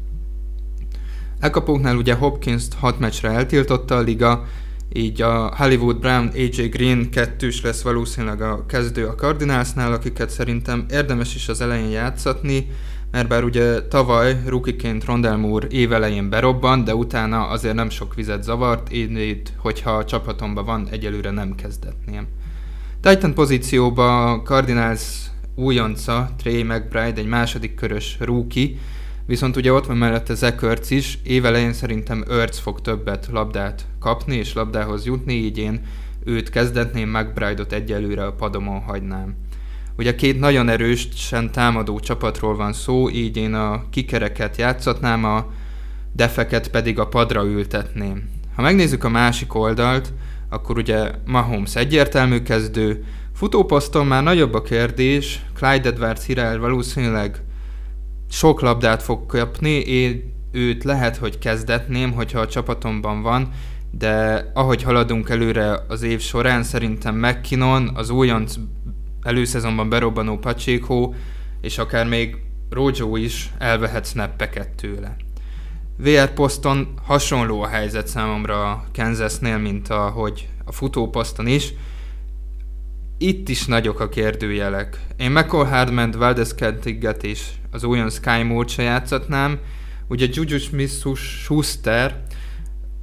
Elkapóknál 1.40 1.96
ugye 1.96 2.14
Hopkins-t 2.14 2.74
6 2.74 2.98
meccsre 2.98 3.30
eltiltotta 3.30 3.96
a 3.96 4.00
liga, 4.00 4.44
így 4.92 5.22
a 5.22 5.54
Hollywood 5.56 5.98
Brown, 5.98 6.30
AJ 6.34 6.68
Green 6.68 7.10
kettős 7.10 7.62
lesz 7.62 7.82
valószínűleg 7.82 8.42
a 8.42 8.66
kezdő 8.66 9.06
a 9.06 9.14
Cardinalsnál, 9.14 9.92
akiket 9.92 10.30
szerintem 10.30 10.86
érdemes 10.90 11.34
is 11.34 11.48
az 11.48 11.60
elején 11.60 11.90
játszatni, 11.90 12.66
mert 13.12 13.28
bár 13.28 13.44
ugye 13.44 13.82
tavaly 13.82 14.42
rukiként 14.46 15.04
Rondell 15.04 15.36
Moore 15.36 15.66
évelején 15.70 16.30
berobban, 16.30 16.84
de 16.84 16.94
utána 16.94 17.46
azért 17.46 17.74
nem 17.74 17.90
sok 17.90 18.14
vizet 18.14 18.42
zavart, 18.42 18.90
én 18.90 19.16
itt, 19.16 19.52
hogyha 19.56 19.90
a 19.90 20.04
csapatomban 20.04 20.64
van, 20.64 20.88
egyelőre 20.90 21.30
nem 21.30 21.54
kezdetném. 21.54 22.26
Titan 23.00 23.34
pozícióba 23.34 24.40
Cardinals 24.44 25.30
újonca, 25.54 26.30
Trey 26.38 26.62
McBride, 26.62 27.20
egy 27.20 27.26
második 27.26 27.74
körös 27.74 28.16
rookie, 28.20 28.68
viszont 29.26 29.56
ugye 29.56 29.72
ott 29.72 29.86
van 29.86 29.96
mellette 29.96 30.34
Zekörc 30.34 30.90
is, 30.90 31.18
évelején 31.22 31.72
szerintem 31.72 32.24
Örc 32.28 32.58
fog 32.58 32.80
többet 32.80 33.28
labdát 33.32 33.86
kapni 34.00 34.36
és 34.36 34.54
labdához 34.54 35.06
jutni, 35.06 35.34
így 35.34 35.58
én 35.58 35.80
őt 36.24 36.50
kezdetném, 36.50 37.08
McBride-ot 37.08 37.72
egyelőre 37.72 38.24
a 38.24 38.32
padomon 38.32 38.80
hagynám. 38.80 39.34
Ugye 39.96 40.14
két 40.14 40.38
nagyon 40.38 40.68
erősen 40.68 41.52
támadó 41.52 42.00
csapatról 42.00 42.56
van 42.56 42.72
szó, 42.72 43.10
így 43.10 43.36
én 43.36 43.54
a 43.54 43.84
kikereket 43.90 44.56
játszatnám, 44.56 45.24
a 45.24 45.46
defeket 46.12 46.68
pedig 46.68 46.98
a 46.98 47.08
padra 47.08 47.44
ültetném. 47.44 48.30
Ha 48.54 48.62
megnézzük 48.62 49.04
a 49.04 49.08
másik 49.08 49.54
oldalt, 49.54 50.12
akkor 50.48 50.78
ugye 50.78 51.10
Mahomes 51.26 51.76
egyértelmű 51.76 52.42
kezdő, 52.42 53.04
futóposzton 53.34 54.06
már 54.06 54.22
nagyobb 54.22 54.54
a 54.54 54.62
kérdés, 54.62 55.42
Clyde 55.54 55.88
Edwards 55.88 56.26
Hillel 56.26 56.58
valószínűleg 56.58 57.42
sok 58.30 58.60
labdát 58.60 59.02
fog 59.02 59.26
kapni, 59.26 59.70
én 59.70 60.34
őt 60.52 60.84
lehet, 60.84 61.16
hogy 61.16 61.38
kezdetném, 61.38 62.12
hogyha 62.12 62.40
a 62.40 62.48
csapatomban 62.48 63.22
van, 63.22 63.48
de 63.90 64.44
ahogy 64.54 64.82
haladunk 64.82 65.28
előre 65.28 65.84
az 65.88 66.02
év 66.02 66.20
során, 66.20 66.62
szerintem 66.62 67.14
McKinnon, 67.14 67.90
az 67.94 68.10
újonc 68.10 68.54
előszezonban 69.22 69.88
berobbanó 69.88 70.38
Pacheco, 70.38 71.12
és 71.60 71.78
akár 71.78 72.06
még 72.06 72.36
Rojo 72.70 73.16
is 73.16 73.50
elvehet 73.58 74.06
snappeket 74.06 74.68
tőle. 74.68 75.16
VR 75.96 76.32
poszton 76.32 76.94
hasonló 77.04 77.62
a 77.62 77.66
helyzet 77.66 78.06
számomra 78.06 78.70
a 78.70 78.84
Kansasnél, 78.92 79.58
mint 79.58 79.88
ahogy 79.88 80.48
a 80.64 80.72
futóposzton 80.72 81.46
is. 81.46 81.72
Itt 83.18 83.48
is 83.48 83.66
nagyok 83.66 84.00
a 84.00 84.08
kérdőjelek. 84.08 85.06
Én 85.16 85.30
McCall 85.30 85.66
Hardman, 85.66 86.10
Valdez 86.10 86.54
Kentigget 86.54 87.24
és 87.24 87.48
az 87.70 87.84
újon 87.84 88.10
Sky 88.10 88.42
Moore 88.42 88.68
se 88.68 88.82
játszatnám. 88.82 89.58
Ugye 90.08 90.26
Juju 90.30 90.58
Smith-Schuster 90.58 92.24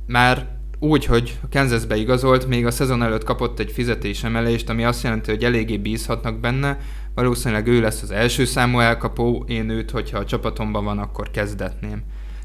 már 0.08 0.59
úgy, 0.80 1.06
hogy 1.06 1.40
Kansasbe 1.52 1.96
igazolt, 1.96 2.48
még 2.48 2.66
a 2.66 2.72
szezon 2.72 3.04
előtt 3.04 3.24
kapott 3.24 3.60
egy 3.60 3.72
fizetésemelést, 3.72 4.70
ami 4.70 4.84
azt 4.84 5.04
jelenti, 5.04 5.32
hogy 5.32 5.44
eléggé 5.44 5.78
bízhatnak 5.78 6.40
benne. 6.40 6.80
Valószínűleg 7.16 7.68
ő 7.68 7.82
lesz 7.82 8.02
az 8.02 8.12
első 8.12 8.46
számú 8.46 8.80
elkapó, 8.80 9.46
én 9.48 9.70
őt, 9.70 9.92
hogyha 9.92 10.18
a 10.18 10.26
csapatomban 10.26 10.84
van, 10.84 11.00
akkor 11.00 11.32
kezdetném. 11.32 12.04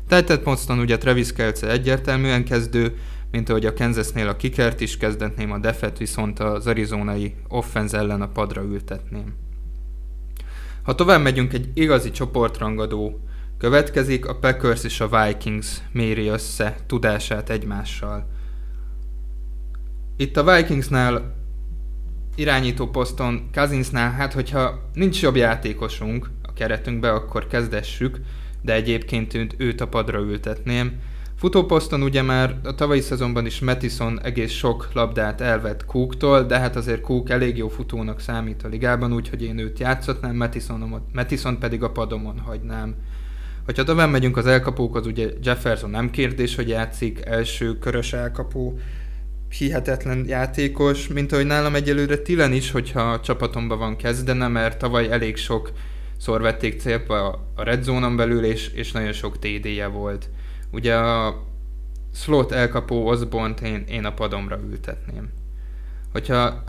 Titan 0.09 0.41
Monston 0.45 0.79
ugye 0.79 0.99
Travis 0.99 1.33
Kelce 1.33 1.71
egyértelműen 1.71 2.45
kezdő, 2.45 2.97
mint 3.31 3.49
ahogy 3.49 3.67
a 3.67 3.75
Kansasnél 3.75 4.29
a 4.29 4.37
kikert 4.37 4.81
is 4.81 4.97
kezdetném, 4.97 5.53
a 5.53 5.59
defet 5.59 5.99
viszont 5.99 6.39
az 6.39 6.67
arizonai 6.67 7.35
offense 7.49 7.99
ellen 7.99 8.23
a 8.23 8.29
padra 8.29 8.63
ültetném. 8.63 9.35
Ha 10.83 10.95
tovább 10.95 11.23
megyünk, 11.23 11.53
egy 11.53 11.69
igazi 11.75 12.11
csoportrangadó 12.11 13.21
következik, 13.59 14.27
a 14.27 14.39
Packers 14.39 14.85
és 14.85 15.01
a 15.01 15.09
Vikings 15.09 15.81
méri 15.93 16.27
össze 16.27 16.77
tudását 16.87 17.51
egymással. 17.51 18.27
Itt 20.17 20.37
a 20.37 20.55
Vikingsnál 20.55 21.35
irányító 22.37 22.87
poszton, 22.87 23.49
Kazinsnál, 23.53 24.11
hát 24.11 24.33
hogyha 24.33 24.91
nincs 24.93 25.23
jobb 25.23 25.37
játékosunk 25.37 26.31
a 26.43 26.53
keretünkbe, 26.53 27.13
akkor 27.13 27.47
kezdessük, 27.47 28.21
de 28.63 28.75
egyébként 28.75 29.35
őt, 29.35 29.55
őt 29.59 29.81
a 29.81 29.89
padra 29.89 30.19
ültetném. 30.19 31.01
Futóposzton 31.37 32.03
ugye 32.03 32.23
már 32.23 32.61
a 32.65 32.75
tavalyi 32.75 33.01
szezonban 33.01 33.47
is 33.47 33.61
Mattison 33.61 34.21
egész 34.23 34.53
sok 34.53 34.89
labdát 34.93 35.41
elvett 35.41 35.85
Cooktól, 35.85 36.43
de 36.43 36.59
hát 36.59 36.77
azért 36.77 37.01
Cook 37.01 37.31
elég 37.31 37.57
jó 37.57 37.69
futónak 37.69 38.21
számít 38.21 38.63
a 38.63 38.69
ligában, 38.69 39.13
úgyhogy 39.13 39.43
én 39.43 39.59
őt 39.59 39.79
játszhatnám, 39.79 40.51
Mattison 41.13 41.59
pedig 41.59 41.83
a 41.83 41.91
padomon 41.91 42.39
hagynám. 42.39 42.95
Hogyha 43.65 43.85
tovább 43.85 44.11
megyünk 44.11 44.37
az 44.37 44.47
elkapókhoz, 44.47 45.07
ugye 45.07 45.29
Jefferson 45.43 45.91
nem 45.91 46.11
kérdés, 46.11 46.55
hogy 46.55 46.69
játszik, 46.69 47.21
első 47.25 47.79
körös 47.79 48.13
elkapó, 48.13 48.79
hihetetlen 49.59 50.25
játékos, 50.29 51.09
mint 51.09 51.33
ahogy 51.33 51.47
nálam 51.47 51.75
egyelőre 51.75 52.17
Tilen 52.17 52.53
is, 52.53 52.71
hogyha 52.71 53.01
a 53.01 53.21
csapatomban 53.21 53.79
van 53.79 53.97
kezdene, 53.97 54.49
mert 54.49 54.79
tavaly 54.79 55.11
elég 55.11 55.37
sok 55.37 55.73
szor 56.19 56.41
vették 56.41 56.81
célba 56.81 57.49
a 57.55 57.63
red 57.63 57.83
zone 57.83 58.15
belül, 58.15 58.45
és, 58.45 58.69
és 58.69 58.93
nagyon 58.93 59.13
sok 59.13 59.39
TD-je 59.39 59.87
volt. 59.87 60.29
Ugye 60.73 60.95
a 60.95 61.45
slot 62.15 62.53
elkapó 62.53 63.07
osborne 63.07 63.55
én, 63.67 63.85
én 63.89 64.05
a 64.05 64.15
padomra 64.15 64.61
ültetném. 64.71 65.31
Hogyha 66.13 66.63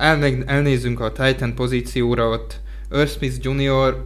elnézünk 0.45 0.99
a 0.99 1.11
Titan 1.11 1.55
pozícióra, 1.55 2.27
ott 2.27 2.61
Earl 2.89 3.07
Smith 3.07 3.35
Jr. 3.41 4.05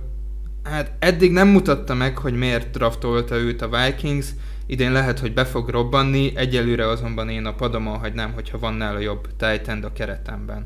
hát 0.64 0.92
eddig 1.00 1.32
nem 1.32 1.48
mutatta 1.48 1.94
meg, 1.94 2.18
hogy 2.18 2.34
miért 2.34 2.72
draftolta 2.72 3.36
őt 3.36 3.62
a 3.62 3.70
Vikings, 3.70 4.28
idén 4.66 4.92
lehet, 4.92 5.20
hogy 5.20 5.34
be 5.34 5.46
fog 5.46 5.70
robbanni, 5.70 6.32
egyelőre 6.36 6.88
azonban 6.88 7.30
én 7.30 7.46
a 7.46 7.54
padomon 7.54 8.00
hagynám, 8.00 8.34
hogyha 8.34 8.60
van 8.60 8.74
nála 8.74 9.00
jobb 9.00 9.28
Titan 9.38 9.84
a 9.84 9.94
keretemben. 9.94 10.66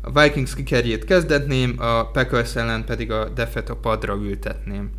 A 0.00 0.20
Vikings 0.20 0.54
kikerjét 0.54 1.04
kezdetném, 1.04 1.74
a 1.78 2.10
Packers 2.10 2.56
ellen 2.56 2.84
pedig 2.84 3.10
a 3.10 3.28
defet 3.28 3.70
a 3.70 3.76
padra 3.76 4.14
ültetném. 4.14 4.90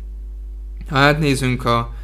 Ha 0.88 0.98
átnézünk 0.98 1.64
a 1.64 1.94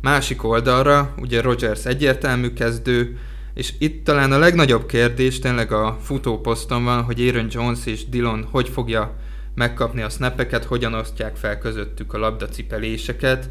másik 0.00 0.44
oldalra, 0.44 1.14
ugye 1.20 1.40
Rogers 1.40 1.84
egyértelmű 1.84 2.52
kezdő, 2.52 3.18
és 3.54 3.74
itt 3.78 4.04
talán 4.04 4.32
a 4.32 4.38
legnagyobb 4.38 4.86
kérdés 4.86 5.38
tényleg 5.38 5.72
a 5.72 5.98
futóposzton 6.02 6.84
van, 6.84 7.02
hogy 7.02 7.20
Aaron 7.20 7.46
Jones 7.50 7.86
és 7.86 8.08
Dillon 8.08 8.46
hogy 8.50 8.68
fogja 8.68 9.16
megkapni 9.58 10.02
a 10.02 10.08
snappeket, 10.08 10.64
hogyan 10.64 10.94
osztják 10.94 11.36
fel 11.36 11.58
közöttük 11.58 12.14
a 12.14 12.18
labdacipeléseket. 12.18 13.50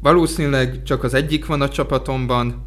Valószínűleg 0.00 0.82
csak 0.82 1.04
az 1.04 1.14
egyik 1.14 1.46
van 1.46 1.60
a 1.60 1.68
csapatomban, 1.68 2.66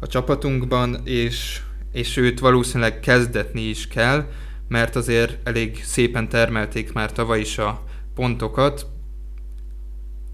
a 0.00 0.06
csapatunkban, 0.06 1.00
és, 1.04 1.60
és 1.92 2.16
őt 2.16 2.40
valószínűleg 2.40 3.00
kezdetni 3.00 3.60
is 3.60 3.88
kell, 3.88 4.26
mert 4.68 4.96
azért 4.96 5.48
elég 5.48 5.84
szépen 5.84 6.28
termelték 6.28 6.92
már 6.92 7.12
tavaly 7.12 7.40
is 7.40 7.58
a 7.58 7.84
pontokat. 8.14 8.86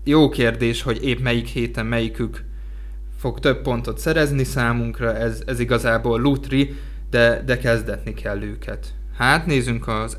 Jó 0.04 0.28
kérdés, 0.28 0.82
hogy 0.82 1.04
épp 1.04 1.20
melyik 1.20 1.46
héten 1.46 1.86
melyikük 1.86 2.44
fog 3.18 3.40
több 3.40 3.62
pontot 3.62 3.98
szerezni 3.98 4.44
számunkra, 4.44 5.16
ez, 5.16 5.42
ez 5.46 5.60
igazából 5.60 6.20
lutri, 6.20 6.76
de, 7.10 7.42
de 7.46 7.58
kezdetni 7.58 8.14
kell 8.14 8.42
őket. 8.42 8.94
Hát 9.16 9.46
nézzünk 9.46 9.88
az 9.88 10.18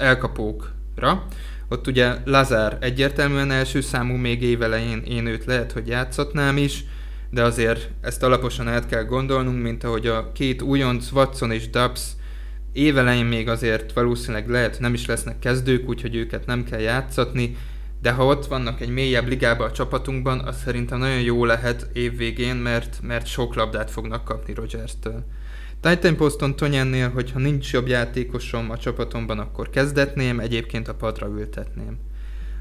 elkapókra. 0.98 1.26
Ott 1.70 1.88
ugye 1.88 2.16
Lazár 2.26 2.78
egyértelműen 2.82 3.52
első 3.52 3.82
számú 3.82 4.16
még 4.16 4.42
évelején, 4.42 5.02
én 5.08 5.26
őt 5.26 5.46
lehet, 5.46 5.72
hogy 5.72 5.88
játszatnám 5.88 6.58
is, 6.58 6.84
de 7.30 7.44
azért 7.44 7.90
ezt 8.02 8.24
alaposan 8.24 8.68
át 8.68 8.86
kell 8.86 9.04
gondolnunk, 9.04 9.62
mint 9.62 9.84
ahogy 9.84 10.08
a 10.08 10.32
két 10.32 10.62
újonc, 10.62 11.12
Watson 11.12 11.52
és 11.52 11.70
Dubs 11.70 12.02
évelején 12.74 13.26
még 13.26 13.50
azért 13.50 13.94
valószínűleg 13.94 14.50
lehet 14.50 14.80
nem 14.80 14.94
is 14.94 15.06
lesznek 15.06 15.40
kezdők, 15.40 15.90
úgyhogy 15.90 16.16
őket 16.16 16.46
nem 16.46 16.64
kell 16.64 16.80
játszatni, 16.80 17.58
de 18.02 18.12
ha 18.12 18.26
ott 18.26 18.46
vannak 18.46 18.82
egy 18.82 18.90
mélyebb 18.90 19.28
ligába 19.28 19.64
a 19.64 19.72
csapatunkban, 19.72 20.40
az 20.40 20.62
szerintem 20.62 21.00
nagyon 21.00 21.22
jó 21.22 21.46
lehet 21.46 21.88
évvégén, 21.94 22.56
mert, 22.56 23.00
mert 23.02 23.26
sok 23.26 23.56
labdát 23.56 23.92
fognak 23.92 24.26
kapni 24.26 24.54
Rogers-től. 24.54 25.26
Titan 25.82 26.16
Poston 26.16 26.56
Tonyennél, 26.56 27.10
hogyha 27.10 27.40
nincs 27.40 27.72
jobb 27.72 27.88
játékosom 27.88 28.72
a 28.72 28.78
csapatomban, 28.78 29.40
akkor 29.40 29.70
kezdetném, 29.70 30.40
egyébként 30.40 30.88
a 30.88 30.96
padra 30.96 31.28
ültetném. 31.28 31.98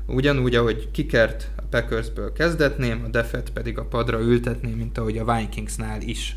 Ugyanúgy, 0.06 0.54
ahogy 0.54 0.90
Kikert 0.90 1.50
a 1.56 1.62
Packersből 1.70 2.32
kezdetném, 2.32 3.02
a 3.04 3.08
Defet 3.08 3.50
pedig 3.50 3.78
a 3.78 3.84
padra 3.84 4.20
ültetném, 4.20 4.76
mint 4.76 4.98
ahogy 4.98 5.18
a 5.18 5.36
Vikingsnál 5.36 6.00
is. 6.00 6.36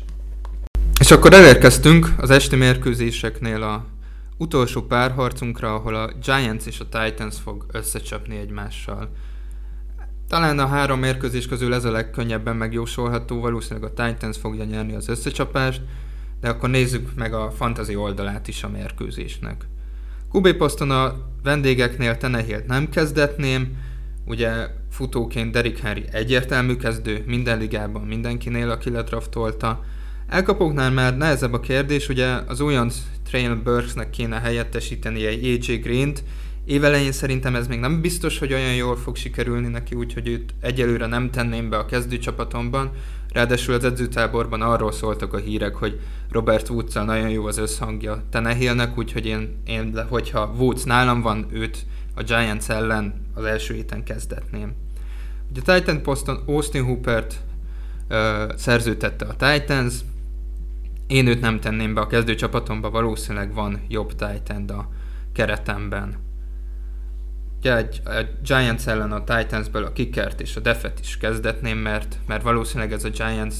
És 1.00 1.10
akkor 1.10 1.32
elérkeztünk 1.32 2.08
az 2.18 2.30
esti 2.30 2.56
mérkőzéseknél 2.56 3.62
a 3.62 3.84
utolsó 4.36 4.82
párharcunkra, 4.82 5.74
ahol 5.74 5.94
a 5.94 6.12
Giants 6.22 6.66
és 6.66 6.80
a 6.80 6.88
Titans 6.88 7.36
fog 7.36 7.66
összecsapni 7.72 8.36
egymással. 8.36 9.08
Talán 10.28 10.58
a 10.58 10.66
három 10.66 10.98
mérkőzés 10.98 11.46
közül 11.46 11.74
ez 11.74 11.84
a 11.84 11.90
legkönnyebben 11.90 12.56
megjósolható, 12.56 13.40
valószínűleg 13.40 13.90
a 13.90 14.02
Titans 14.02 14.36
fogja 14.36 14.64
nyerni 14.64 14.94
az 14.94 15.08
összecsapást, 15.08 15.80
de 16.40 16.48
akkor 16.48 16.70
nézzük 16.70 17.14
meg 17.14 17.34
a 17.34 17.50
fantazi 17.50 17.96
oldalát 17.96 18.48
is 18.48 18.62
a 18.62 18.68
mérkőzésnek. 18.68 19.64
QB 20.32 20.52
poszton 20.52 20.90
a 20.90 21.14
vendégeknél 21.42 22.16
Tenehilt 22.16 22.66
nem 22.66 22.88
kezdetném, 22.88 23.76
ugye 24.26 24.50
futóként 24.90 25.52
Derrick 25.52 25.78
Henry 25.78 26.04
egyértelmű 26.12 26.76
kezdő, 26.76 27.22
minden 27.26 27.58
ligában, 27.58 28.02
mindenkinél, 28.02 28.70
aki 28.70 28.90
ledraftolta. 28.90 29.84
Elkapóknál 30.28 30.90
már 30.90 31.16
nehezebb 31.16 31.52
a 31.52 31.60
kérdés, 31.60 32.08
ugye 32.08 32.26
az 32.26 32.60
olyan 32.60 32.90
Trail 33.24 33.54
Burksnek 33.54 34.10
kéne 34.10 34.40
helyettesíteni 34.40 35.26
egy 35.26 35.44
AJ 35.44 35.76
Green-t, 35.76 36.22
Évelején 36.64 37.12
szerintem 37.12 37.54
ez 37.54 37.66
még 37.66 37.78
nem 37.78 38.00
biztos, 38.00 38.38
hogy 38.38 38.52
olyan 38.52 38.74
jól 38.74 38.96
fog 38.96 39.16
sikerülni 39.16 39.68
neki, 39.68 39.94
úgyhogy 39.94 40.28
őt 40.28 40.54
egyelőre 40.60 41.06
nem 41.06 41.30
tenném 41.30 41.70
be 41.70 41.76
a 41.76 41.86
kezdőcsapatomban. 41.86 42.90
Ráadásul 43.32 43.74
az 43.74 43.84
edzőtáborban 43.84 44.62
arról 44.62 44.92
szóltak 44.92 45.32
a 45.32 45.38
hírek, 45.38 45.74
hogy 45.74 46.00
Robert 46.30 46.68
woods 46.68 46.94
nagyon 46.94 47.30
jó 47.30 47.46
az 47.46 47.58
összhangja 47.58 48.22
Tenehillnek, 48.30 48.98
úgyhogy 48.98 49.26
én, 49.26 49.56
én, 49.64 50.06
hogyha 50.08 50.54
Woods 50.58 50.82
nálam 50.82 51.20
van, 51.20 51.46
őt 51.52 51.86
a 52.14 52.22
Giants 52.22 52.68
ellen 52.68 53.26
az 53.34 53.44
első 53.44 53.74
héten 53.74 54.04
kezdetném. 54.04 54.72
Ugye 55.50 55.60
a 55.66 55.74
Titan 55.74 56.02
poszton 56.02 56.42
Austin 56.46 56.84
Hoopert 56.84 57.40
ö, 58.08 58.44
szerződtette 58.56 59.24
a 59.24 59.36
Titans, 59.36 59.94
én 61.06 61.26
őt 61.26 61.40
nem 61.40 61.60
tenném 61.60 61.94
be 61.94 62.00
a 62.00 62.06
kezdőcsapatomba, 62.06 62.90
valószínűleg 62.90 63.54
van 63.54 63.80
jobb 63.88 64.08
Titan 64.08 64.64
a 64.68 64.88
keretemben. 65.32 66.16
Ugye 67.60 67.76
egy, 67.76 68.00
a 68.04 68.24
Giants 68.42 68.86
ellen 68.86 69.12
a 69.12 69.24
Titansből 69.24 69.84
a 69.84 69.92
Kickert 69.92 70.40
és 70.40 70.56
a 70.56 70.60
Defet 70.60 71.00
is 71.00 71.16
kezdetném, 71.16 71.78
mert, 71.78 72.16
mert 72.26 72.42
valószínűleg 72.42 72.92
ez 72.92 73.04
a 73.04 73.08
Giants 73.08 73.54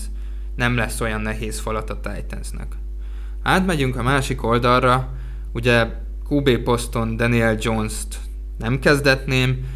nem 0.57 0.77
lesz 0.77 1.01
olyan 1.01 1.21
nehéz 1.21 1.59
falat 1.59 1.91
a 1.91 2.01
Titansnek. 2.01 2.77
Átmegyünk 3.43 3.97
a 3.97 4.03
másik 4.03 4.43
oldalra, 4.43 5.13
ugye 5.53 5.87
QB 6.29 6.59
poszton 6.59 7.17
Daniel 7.17 7.57
Jones-t 7.61 8.17
nem 8.59 8.79
kezdetném, 8.79 9.67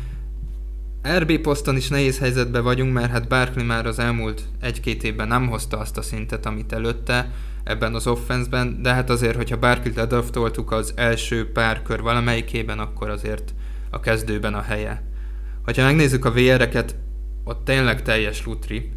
RB 1.19 1.39
poszton 1.39 1.77
is 1.77 1.89
nehéz 1.89 2.19
helyzetben 2.19 2.63
vagyunk, 2.63 2.93
mert 2.93 3.11
hát 3.11 3.29
Barkley 3.29 3.65
már 3.65 3.87
az 3.87 3.99
elmúlt 3.99 4.43
egy-két 4.61 5.05
évben 5.05 5.29
nem 5.29 5.49
hozta 5.49 5.79
azt 5.79 5.99
a 5.99 6.03
szintet, 6.03 6.47
amit 6.47 6.73
előtte 6.73 7.33
ebben 7.65 7.95
az 7.95 8.07
offenszben, 8.07 8.83
de 8.83 8.93
hát 8.93 9.11
azért, 9.11 9.37
hogyha 9.37 9.59
Barkley-t 9.59 10.13
az 10.73 10.93
első 10.97 11.53
pár 11.53 11.83
kör 11.83 12.01
valamelyikében, 12.01 12.79
akkor 12.79 13.11
azért 13.11 13.55
a 13.95 14.01
kezdőben 14.01 14.55
a 14.55 14.61
helye. 14.61 15.03
Ha 15.63 15.73
megnézzük 15.77 16.25
a 16.25 16.33
VR-eket, 16.33 16.97
ott 17.45 17.65
tényleg 17.65 18.03
teljes 18.03 18.45
lutri, 18.45 18.93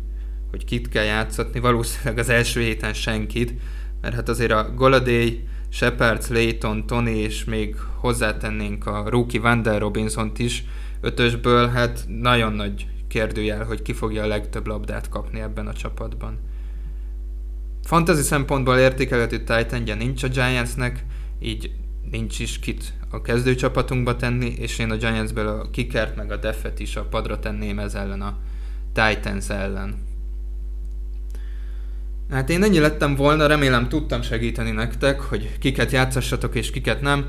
hogy 0.49 0.65
kit 0.65 0.89
kell 0.89 1.03
játszatni, 1.03 1.59
valószínűleg 1.59 2.17
az 2.17 2.29
első 2.29 2.61
héten 2.61 2.93
senkit, 2.93 3.53
mert 4.01 4.15
hát 4.15 4.29
azért 4.29 4.51
a 4.51 4.71
Goladé, 4.75 5.47
Shepard, 5.69 6.23
Slayton, 6.23 6.85
Tony 6.85 7.07
és 7.07 7.43
még 7.43 7.75
hozzátennénk 7.95 8.85
a 8.85 9.09
rookie 9.09 9.41
Vander 9.41 9.79
robinson 9.79 10.31
is 10.37 10.63
ötösből, 11.01 11.67
hát 11.67 12.05
nagyon 12.07 12.53
nagy 12.53 12.87
kérdőjel, 13.07 13.63
hogy 13.63 13.81
ki 13.81 13.93
fogja 13.93 14.23
a 14.23 14.27
legtöbb 14.27 14.67
labdát 14.67 15.09
kapni 15.09 15.39
ebben 15.39 15.67
a 15.67 15.73
csapatban. 15.73 16.39
Fantasy 17.83 18.21
szempontból 18.21 18.77
értékelhető 18.77 19.43
titan 19.43 19.97
nincs 19.97 20.23
a 20.23 20.27
Giantsnek, 20.27 21.05
így 21.39 21.71
nincs 22.11 22.39
is 22.39 22.59
kit 22.59 22.93
a 23.09 23.21
kezdőcsapatunkba 23.21 24.15
tenni, 24.15 24.53
és 24.57 24.79
én 24.79 24.91
a 24.91 24.95
Giantsből 24.95 25.47
a 25.47 25.69
Kickert 25.69 26.15
meg 26.15 26.31
a 26.31 26.35
Defet 26.35 26.79
is 26.79 26.95
a 26.95 27.03
padra 27.03 27.39
tenném 27.39 27.79
ez 27.79 27.93
ellen 27.93 28.21
a 28.21 28.37
Titans 28.93 29.49
ellen. 29.49 30.05
Hát 32.29 32.49
én 32.49 32.63
ennyi 32.63 32.79
lettem 32.79 33.15
volna, 33.15 33.47
remélem 33.47 33.89
tudtam 33.89 34.21
segíteni 34.21 34.71
nektek, 34.71 35.21
hogy 35.21 35.57
kiket 35.59 35.91
játszassatok 35.91 36.55
és 36.55 36.71
kiket 36.71 37.01
nem. 37.01 37.25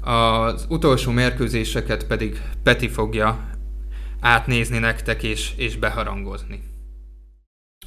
Az 0.00 0.66
utolsó 0.68 1.10
mérkőzéseket 1.10 2.06
pedig 2.06 2.42
Peti 2.62 2.88
fogja 2.88 3.50
átnézni 4.20 4.78
nektek 4.78 5.22
és, 5.22 5.52
és 5.56 5.76
beharangozni. 5.76 6.67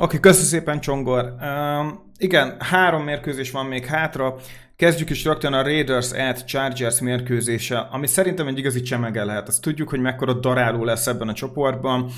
Oké, 0.02 0.18
okay, 0.18 0.32
köszönöm 0.32 0.50
szépen 0.50 0.80
Csongor. 0.80 1.36
Um, 1.42 2.12
igen, 2.18 2.56
három 2.60 3.04
mérkőzés 3.04 3.52
van 3.52 3.66
még 3.66 3.86
hátra. 3.86 4.36
Kezdjük 4.76 5.10
is 5.10 5.24
rögtön 5.24 5.54
a 5.54 5.62
Raiders 5.62 6.12
at 6.12 6.46
Chargers 6.46 7.00
mérkőzése, 7.00 7.80
ami 7.80 8.08
szerintem 8.08 8.48
egy 8.48 8.58
igazi 8.58 8.82
csemege 8.82 9.24
lehet. 9.24 9.48
Azt 9.48 9.62
tudjuk, 9.62 9.90
hogy 9.90 10.00
mekkora 10.00 10.34
daráló 10.34 10.84
lesz 10.84 11.08
ebben 11.08 11.28
a 11.28 11.34
csoportban. 11.34 12.10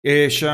És 0.00 0.42
uh, 0.42 0.48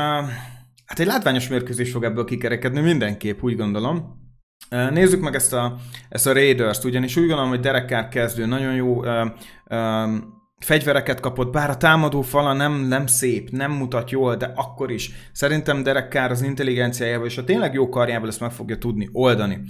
hát 0.85 0.99
egy 0.99 1.05
látványos 1.05 1.47
mérkőzés 1.47 1.91
fog 1.91 2.03
ebből 2.03 2.25
kikerekedni 2.25 2.79
mindenképp, 2.79 3.41
úgy 3.41 3.55
gondolom. 3.55 4.25
Nézzük 4.69 5.21
meg 5.21 5.35
ezt 5.35 5.53
a, 5.53 5.75
ezt 6.09 6.27
a 6.27 6.33
Raiders-t, 6.33 6.83
ugyanis 6.83 7.15
úgy 7.15 7.27
gondolom, 7.27 7.49
hogy 7.49 7.59
Derek 7.59 7.89
Carr 7.89 8.07
kezdő 8.07 8.45
nagyon 8.45 8.75
jó 8.75 8.95
uh, 8.95 9.25
uh, 9.65 10.36
fegyvereket 10.59 11.19
kapott, 11.19 11.51
bár 11.51 11.69
a 11.69 11.77
támadó 11.77 12.21
fala 12.21 12.53
nem, 12.53 12.73
nem 12.73 13.07
szép, 13.07 13.49
nem 13.49 13.71
mutat 13.71 14.11
jól, 14.11 14.35
de 14.35 14.51
akkor 14.55 14.91
is. 14.91 15.11
Szerintem 15.31 15.83
Derek 15.83 16.11
Carr 16.11 16.31
az 16.31 16.41
intelligenciájával 16.41 17.27
és 17.27 17.37
a 17.37 17.43
tényleg 17.43 17.73
jó 17.73 17.89
karjával 17.89 18.27
ezt 18.27 18.39
meg 18.39 18.51
fogja 18.51 18.77
tudni 18.77 19.09
oldani. 19.11 19.61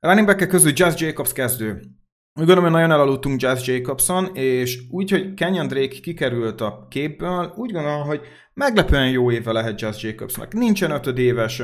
Running 0.00 0.26
back 0.26 0.48
közül 0.48 0.72
Jazz 0.74 1.00
Jacobs 1.00 1.32
kezdő. 1.32 1.70
Úgy 2.34 2.46
gondolom, 2.46 2.62
hogy 2.62 2.72
nagyon 2.72 2.90
elaludtunk 2.90 3.40
Jazz 3.40 3.66
Jacobson, 3.66 4.30
és 4.34 4.80
úgy, 4.90 5.10
hogy 5.10 5.34
Kenyon 5.34 5.66
Drake 5.66 6.00
kikerült 6.00 6.60
a 6.60 6.86
képből, 6.90 7.52
úgy 7.56 7.72
gondolom, 7.72 8.06
hogy 8.06 8.20
meglepően 8.54 9.10
jó 9.10 9.30
éve 9.30 9.52
lehet 9.52 9.80
Jazz 9.80 10.02
Jacobsnak. 10.02 10.52
Nincsen 10.52 10.90
ötödéves 10.90 11.62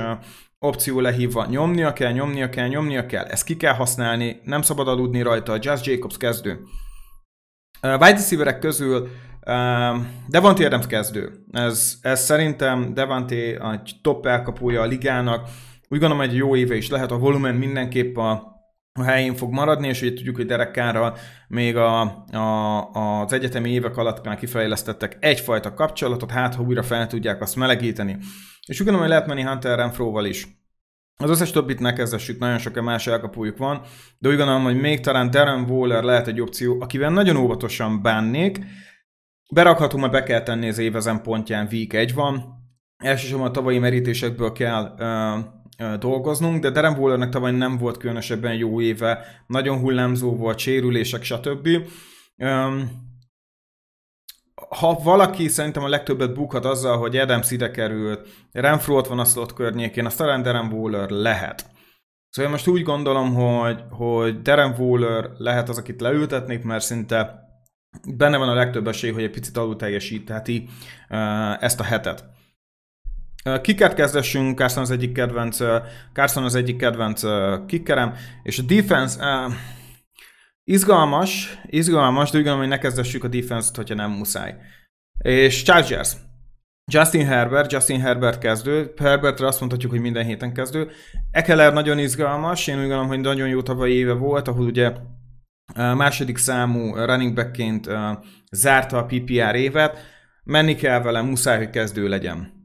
opció 0.59 1.01
lehívva, 1.01 1.47
nyomnia 1.47 1.93
kell, 1.93 2.13
nyomnia 2.13 2.49
kell, 2.49 2.69
nyomnia 2.69 3.07
kell, 3.07 3.25
ezt 3.25 3.45
ki 3.45 3.57
kell 3.57 3.75
használni, 3.75 4.41
nem 4.45 4.63
szabad 4.63 4.89
aludni 4.89 5.23
rajta, 5.23 5.53
a 5.53 5.59
Jazz 5.61 5.87
Jacobs 5.87 6.17
kezdő. 6.17 6.61
Wide 7.83 8.11
receiverek 8.11 8.59
közül 8.59 9.09
Devante 10.29 10.67
Adams 10.67 10.87
kezdő. 10.87 11.45
Ez, 11.51 11.99
ez 12.03 12.21
szerintem 12.21 12.95
Devante 12.95 13.57
a 13.61 13.83
top 14.03 14.27
elkapója 14.27 14.81
a 14.81 14.87
ligának, 14.87 15.49
úgy 15.91 15.99
gondolom, 15.99 16.27
hogy 16.27 16.37
jó 16.37 16.57
éve 16.57 16.75
is 16.75 16.89
lehet, 16.89 17.11
a 17.11 17.19
volumen 17.19 17.55
mindenképp 17.55 18.17
a, 18.17 18.31
a 18.93 19.03
helyén 19.03 19.35
fog 19.35 19.53
maradni, 19.53 19.89
és 19.89 20.03
ugye 20.03 20.13
tudjuk, 20.13 20.37
hogy 20.37 20.47
Derek 20.47 20.71
Kárral 20.71 21.17
még 21.49 21.77
a, 21.77 22.01
a, 22.33 22.83
az 22.91 23.33
egyetemi 23.33 23.71
évek 23.71 23.97
alatt 23.97 24.25
már 24.25 24.37
kifejlesztettek 24.37 25.17
egyfajta 25.21 25.75
kapcsolatot, 25.75 26.31
hát 26.31 26.55
ha 26.55 26.63
újra 26.63 26.83
fel 26.83 27.07
tudják 27.07 27.41
azt 27.41 27.57
melegíteni. 27.57 28.17
És 28.67 28.81
úgy 28.81 28.87
gondolom, 28.87 29.01
hogy 29.01 29.09
lehet 29.09 29.27
menni 29.27 29.43
Hunter 29.43 29.79
Renfro-val 29.79 30.25
is. 30.25 30.47
Az 31.21 31.31
összes 31.31 31.51
többit 31.51 31.81
ne 31.81 31.93
kezdessük, 31.93 32.39
nagyon 32.39 32.59
sok 32.59 32.81
más 32.81 33.07
elkapójuk 33.07 33.57
van, 33.57 33.81
de 34.19 34.29
úgy 34.29 34.37
gondolom, 34.37 34.63
hogy 34.63 34.81
még 34.81 35.01
talán 35.01 35.31
Darren 35.31 35.71
Waller 35.71 36.03
lehet 36.03 36.27
egy 36.27 36.41
opció, 36.41 36.77
akivel 36.81 37.11
nagyon 37.11 37.37
óvatosan 37.37 38.03
bánnék. 38.03 38.59
Berakhatom, 39.55 40.01
mert 40.01 40.13
be 40.13 40.23
kell 40.23 40.43
tenni 40.43 40.69
az 40.69 40.79
évezem 40.79 41.23
pontján, 41.23 41.69
week 41.73 41.93
1 41.93 42.15
van. 42.15 42.43
Elsősorban 42.97 43.47
a 43.47 43.51
tavalyi 43.51 43.79
merítésekből 43.79 44.53
kell 44.53 44.95
uh, 45.79 45.95
dolgoznunk, 45.99 46.63
de 46.63 46.71
Darren 46.71 46.99
Wallernek 46.99 47.29
tavaly 47.29 47.53
nem 47.53 47.79
volt 47.79 47.97
különösebben 47.97 48.55
jó 48.55 48.81
éve, 48.81 49.25
nagyon 49.47 49.79
hullámzó 49.79 50.37
volt, 50.37 50.59
sérülések, 50.59 51.23
stb. 51.23 51.69
Ha 54.69 54.99
valaki 55.03 55.49
szerintem 55.49 55.83
a 55.83 55.89
legtöbbet 55.89 56.35
bukhat 56.35 56.65
azzal, 56.65 56.99
hogy 56.99 57.17
Adam 57.17 57.41
ide 57.49 57.71
került, 57.71 58.29
Renfro 58.53 58.97
ott 58.97 59.07
van 59.07 59.19
a 59.19 59.25
slot 59.25 59.53
környékén, 59.53 60.07
az 60.07 60.15
talán 60.15 60.43
Darren 60.43 60.73
Waller 60.73 61.11
lehet. 61.11 61.67
Szóval 62.31 62.51
én 62.51 62.57
most 62.57 62.69
úgy 62.69 62.83
gondolom, 62.83 63.35
hogy, 63.35 63.83
hogy 63.91 64.43
Darren 64.43 64.75
Waller 64.79 65.31
lehet 65.37 65.69
az, 65.69 65.79
akit 65.79 66.01
leültetnék, 66.01 66.63
mert 66.63 66.85
szinte 66.85 67.47
benne 68.17 68.37
van 68.37 68.49
a 68.49 68.55
legtöbb 68.55 68.89
esély, 68.89 69.13
hogy 69.13 69.23
egy 69.23 69.31
picit 69.31 69.57
alul 69.57 69.77
teljesítheti 69.77 70.69
uh, 71.11 71.63
ezt 71.63 71.81
a 71.81 71.85
hetet. 71.85 72.25
Uh, 73.45 73.61
Kiket 73.61 73.95
kezdessünk, 73.95 74.59
Carson 74.59 74.83
az 74.83 74.91
egyik 74.91 75.13
kedvenc, 75.13 75.61
uh, 75.61 75.83
Carson 76.13 76.45
az 76.45 76.55
egyik 76.55 76.77
kedvenc 76.77 77.23
kickerem, 77.67 78.15
és 78.43 78.59
a 78.59 78.63
defense 78.63 79.49
izgalmas, 80.69 81.59
izgalmas, 81.67 82.31
de 82.31 82.39
úgy 82.39 82.45
gondolom, 82.45 82.69
hogy 82.69 82.77
ne 82.77 82.83
kezdessük 82.83 83.25
a 83.25 83.29
defense-t, 83.29 83.77
hogyha 83.77 83.95
nem 83.95 84.11
muszáj. 84.11 84.57
És 85.19 85.63
Chargers. 85.63 86.17
Justin 86.93 87.27
Herbert, 87.27 87.73
Justin 87.73 88.01
Herbert 88.01 88.39
kezdő, 88.39 88.93
Herbertre 88.97 89.47
azt 89.47 89.61
mondhatjuk, 89.61 89.91
hogy 89.91 90.01
minden 90.01 90.25
héten 90.25 90.53
kezdő. 90.53 90.91
Ekeler 91.31 91.73
nagyon 91.73 91.99
izgalmas, 91.99 92.67
én 92.67 92.75
úgy 92.75 92.81
gondolom, 92.81 93.07
hogy 93.07 93.21
nagyon 93.21 93.49
jó 93.49 93.63
tavalyi 93.63 93.95
éve 93.95 94.13
volt, 94.13 94.49
ahol 94.49 94.67
ugye 94.67 94.93
második 95.75 96.37
számú 96.37 96.95
running 96.95 97.35
backként 97.35 97.89
zárta 98.51 98.99
a 98.99 99.05
PPR 99.05 99.55
évet, 99.55 99.99
menni 100.45 100.75
kell 100.75 101.01
vele, 101.01 101.23
muszáj, 101.23 101.57
hogy 101.57 101.71
kezdő 101.71 102.09
legyen. 102.09 102.58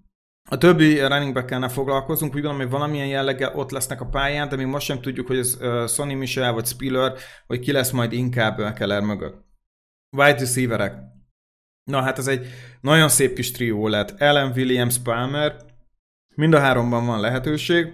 A 0.53 0.57
többi 0.57 0.99
running 0.99 1.33
back 1.33 1.49
ne 1.49 1.69
foglalkozunk, 1.69 2.35
úgy 2.35 2.41
gondolom, 2.41 2.67
hogy 2.67 2.79
valamilyen 2.79 3.07
jelleggel 3.07 3.55
ott 3.55 3.71
lesznek 3.71 4.01
a 4.01 4.05
pályán, 4.05 4.49
de 4.49 4.55
mi 4.55 4.63
most 4.63 4.85
sem 4.85 5.01
tudjuk, 5.01 5.27
hogy 5.27 5.37
ez 5.37 5.57
Sonny 5.91 6.17
Michel 6.17 6.53
vagy 6.53 6.65
Spiller, 6.65 7.13
vagy 7.47 7.59
ki 7.59 7.71
lesz 7.71 7.91
majd 7.91 8.11
inkább 8.11 8.73
Keller 8.73 9.01
mögött. 9.01 9.45
Wide 10.17 10.37
receiverek. 10.37 10.95
Na 11.83 12.01
hát 12.01 12.17
ez 12.17 12.27
egy 12.27 12.47
nagyon 12.81 13.09
szép 13.09 13.35
kis 13.35 13.51
trió 13.51 13.87
lett. 13.87 14.21
Ellen 14.21 14.51
Williams 14.55 14.99
Palmer, 14.99 15.55
mind 16.35 16.53
a 16.53 16.59
háromban 16.59 17.05
van 17.05 17.19
lehetőség, 17.19 17.87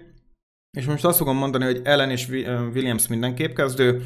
és 0.78 0.86
most 0.86 1.06
azt 1.06 1.18
fogom 1.18 1.38
mondani, 1.38 1.66
hogy 1.66 1.82
Ellen 1.84 2.10
és 2.10 2.28
Williams 2.74 3.08
mindenképp 3.08 3.56
kezdő, 3.56 4.06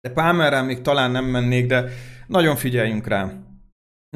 de 0.00 0.12
Palmerrel 0.12 0.64
még 0.64 0.80
talán 0.80 1.10
nem 1.10 1.24
mennék, 1.24 1.66
de 1.66 1.90
nagyon 2.26 2.56
figyeljünk 2.56 3.06
rá. 3.06 3.32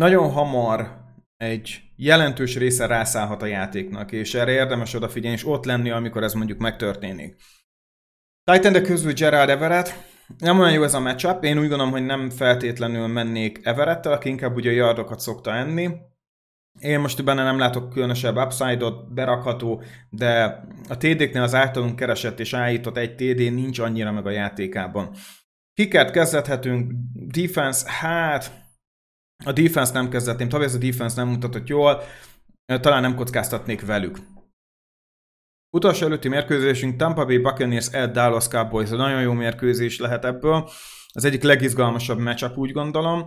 Nagyon 0.00 0.30
hamar 0.30 1.06
egy 1.36 1.82
jelentős 2.01 2.57
része 2.57 2.86
rászállhat 2.86 3.42
a 3.42 3.46
játéknak, 3.46 4.12
és 4.12 4.34
erre 4.34 4.53
érdemes 4.53 4.94
odafigyelni, 4.94 5.36
és 5.36 5.46
ott 5.46 5.64
lenni, 5.64 5.90
amikor 5.90 6.22
ez 6.22 6.32
mondjuk 6.32 6.59
megtörténik. 6.59 7.36
titan 8.44 8.82
közül 8.82 9.12
Gerard 9.12 9.51
Everett, 9.51 9.94
nem 10.38 10.59
olyan 10.59 10.72
jó 10.72 10.82
ez 10.82 10.94
a 10.94 11.01
matchup, 11.01 11.44
én 11.44 11.59
úgy 11.59 11.68
gondolom, 11.68 11.90
hogy 11.90 12.05
nem 12.05 12.30
feltétlenül 12.30 13.07
mennék 13.07 13.61
Everettel, 13.62 14.12
aki 14.12 14.28
inkább 14.28 14.57
ugye 14.57 14.72
yardokat 14.72 15.20
szokta 15.20 15.55
enni. 15.55 15.90
Én 16.80 17.01
most 17.01 17.24
benne 17.24 17.42
nem 17.42 17.59
látok 17.59 17.90
különösebb 17.90 18.36
upside-ot, 18.36 19.12
berakható, 19.12 19.82
de 20.11 20.44
a 20.88 20.96
TD-knél 20.96 21.42
az 21.42 21.55
általunk 21.55 21.96
keresett 21.96 22.40
és 22.40 22.55
állított 22.55 22.96
egy 22.96 23.14
TD 23.14 23.53
nincs 23.53 23.78
annyira 23.78 24.12
meg 24.12 24.26
a 24.26 24.30
játékában. 24.30 25.14
Kiket 25.74 26.11
kezdhetünk? 26.11 26.92
Defense, 27.12 27.90
hát 27.90 28.67
a 29.45 29.53
defense 29.53 29.93
nem 29.93 30.09
kezdetném. 30.09 30.49
Tavaly 30.49 30.66
ez 30.66 30.74
a 30.74 30.78
defense 30.78 31.16
nem 31.16 31.32
mutatott 31.32 31.68
jól, 31.68 32.03
talán 32.80 33.03
nem 33.03 33.14
kockáztatnék 33.14 33.86
velük. 33.86 34.18
Utolsó 35.70 36.07
előtti 36.07 36.28
mérkőzésünk 36.28 36.97
Tampa 36.97 37.24
Bay 37.24 37.39
Buccaneers 37.39 37.89
at 37.93 38.12
Dallas 38.12 38.49
Cowboys. 38.49 38.89
Nagyon 38.89 39.20
jó 39.20 39.32
mérkőzés 39.32 39.99
lehet 39.99 40.24
ebből. 40.24 40.68
Az 41.12 41.24
egyik 41.24 41.43
legizgalmasabb 41.43 42.18
matchup, 42.18 42.57
úgy 42.57 42.72
gondolom. 42.72 43.26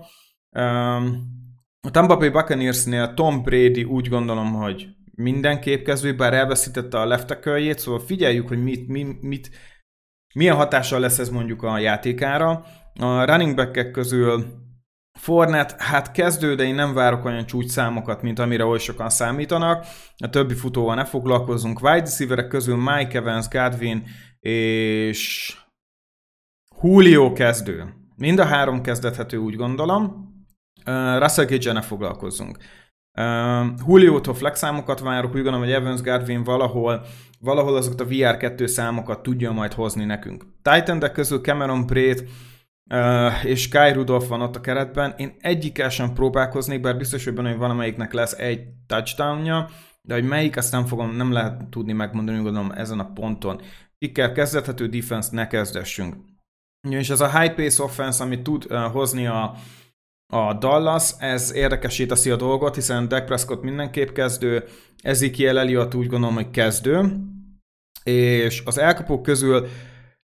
A 1.82 1.92
Tampa 1.92 2.18
Bay 2.18 2.30
Buccaneersnél 2.30 3.14
Tom 3.14 3.44
Brady 3.44 3.84
úgy 3.84 4.10
gondolom, 4.10 4.54
hogy 4.54 4.88
mindenképp 5.16 5.86
kezdő, 5.86 6.16
bár 6.16 6.34
elveszítette 6.34 7.00
a 7.00 7.06
left 7.06 7.28
tackle 7.28 7.78
szóval 7.78 8.00
figyeljük, 8.00 8.48
hogy 8.48 8.64
mit, 8.64 8.88
mit, 8.88 9.22
mit, 9.22 9.50
milyen 10.34 10.56
hatással 10.56 11.00
lesz 11.00 11.20
ez 11.20 11.30
mondjuk 11.30 11.64
a 11.64 11.78
játékára. 11.78 12.66
A 13.00 13.24
running 13.24 13.56
back 13.56 13.92
közül 13.92 14.61
Fornet, 15.20 15.82
hát 15.82 16.12
kezdő, 16.12 16.56
de 16.56 16.64
én 16.64 16.76
nem 16.76 16.94
várok 16.94 17.26
olyan 17.26 17.46
csúcs 17.46 17.70
számokat, 17.70 18.22
mint 18.22 18.40
amire 18.40 18.66
oly 18.66 18.80
sokan 18.80 19.10
számítanak. 19.10 19.86
A 20.18 20.30
többi 20.30 20.54
futóval 20.54 20.96
ne 20.96 21.06
foglalkozunk. 21.06 21.82
Wide 21.82 22.00
receiverek 22.00 22.48
közül 22.48 22.76
Mike 22.76 23.18
Evans, 23.18 23.48
Godwin 23.48 24.08
és 24.40 25.54
Julio 26.82 27.34
kezdő. 27.34 27.94
Mind 28.16 28.40
a 28.40 28.46
három 28.46 28.82
kezdethető, 28.82 29.38
úgy 29.38 29.56
gondolom. 29.56 30.30
Uh, 30.86 31.20
Russell 31.20 31.46
gage 31.46 31.72
ne 31.72 31.82
foglalkozzunk. 31.82 32.58
Uh, 33.20 33.68
Julio-tól 33.88 34.34
flex 34.34 34.60
számokat 34.60 35.00
várok, 35.00 35.30
úgy 35.30 35.42
gondolom, 35.42 35.60
hogy 35.60 35.72
Evans 35.72 36.02
Godwin 36.02 36.44
valahol, 36.44 37.06
valahol 37.40 37.76
azokat 37.76 38.02
a 38.02 38.06
VR2 38.06 38.66
számokat 38.66 39.24
tudja 39.24 39.52
majd 39.52 39.74
hozni 39.74 40.06
nekünk. 40.06 40.46
Titan 40.62 41.00
közül 41.14 41.42
Cameron 41.42 41.86
Brate, 41.86 42.24
Uh, 42.92 43.46
és 43.46 43.68
Kai 43.68 43.94
Rudolph 43.94 44.28
van 44.28 44.42
ott 44.42 44.56
a 44.56 44.62
keretben. 44.62 45.14
Én 45.18 45.36
egyikkel 45.40 45.90
sem 45.90 46.14
próbálkoznék, 46.14 46.82
bár 46.82 46.98
biztos, 46.98 47.24
hogy 47.24 47.34
benne, 47.34 47.50
hogy 47.50 47.58
valamelyiknek 47.58 48.14
lesz 48.14 48.34
egy 48.34 48.64
touchdownja, 48.88 49.70
de 50.02 50.14
hogy 50.14 50.24
melyik, 50.24 50.58
azt 50.58 50.72
nem 50.72 50.86
fogom, 50.86 51.16
nem 51.16 51.32
lehet 51.32 51.70
tudni 51.70 51.94
megmondani, 51.94 52.42
gondolom 52.42 52.72
ezen 52.72 53.00
a 53.00 53.12
ponton. 53.14 53.62
Kikkel 53.98 54.32
kezdethető 54.32 54.88
defense 54.88 55.30
ne 55.32 55.48
kezdessünk. 55.48 56.16
És 56.90 57.10
ez 57.10 57.22
a 57.22 57.40
high 57.40 57.54
pace 57.54 57.84
offense, 57.84 58.24
amit 58.24 58.44
tud 58.44 58.66
uh, 58.70 58.84
hozni 58.84 59.28
a, 59.28 59.54
a 60.34 60.54
Dallas, 60.54 61.12
ez 61.20 61.54
érdekesé 61.54 62.06
teszi 62.06 62.30
a 62.30 62.36
dolgot, 62.36 62.76
hiszen 62.76 63.08
Dak 63.08 63.26
Prescott 63.26 63.64
mindenképp 63.64 64.10
kezdő, 64.10 64.64
Ezekiel 65.02 65.60
Elliott 65.60 65.96
úgy 65.96 66.08
gondolom, 66.08 66.36
hogy 66.36 66.50
kezdő, 66.50 67.18
és 68.04 68.62
az 68.66 68.78
elkapók 68.78 69.24
közül 69.24 69.68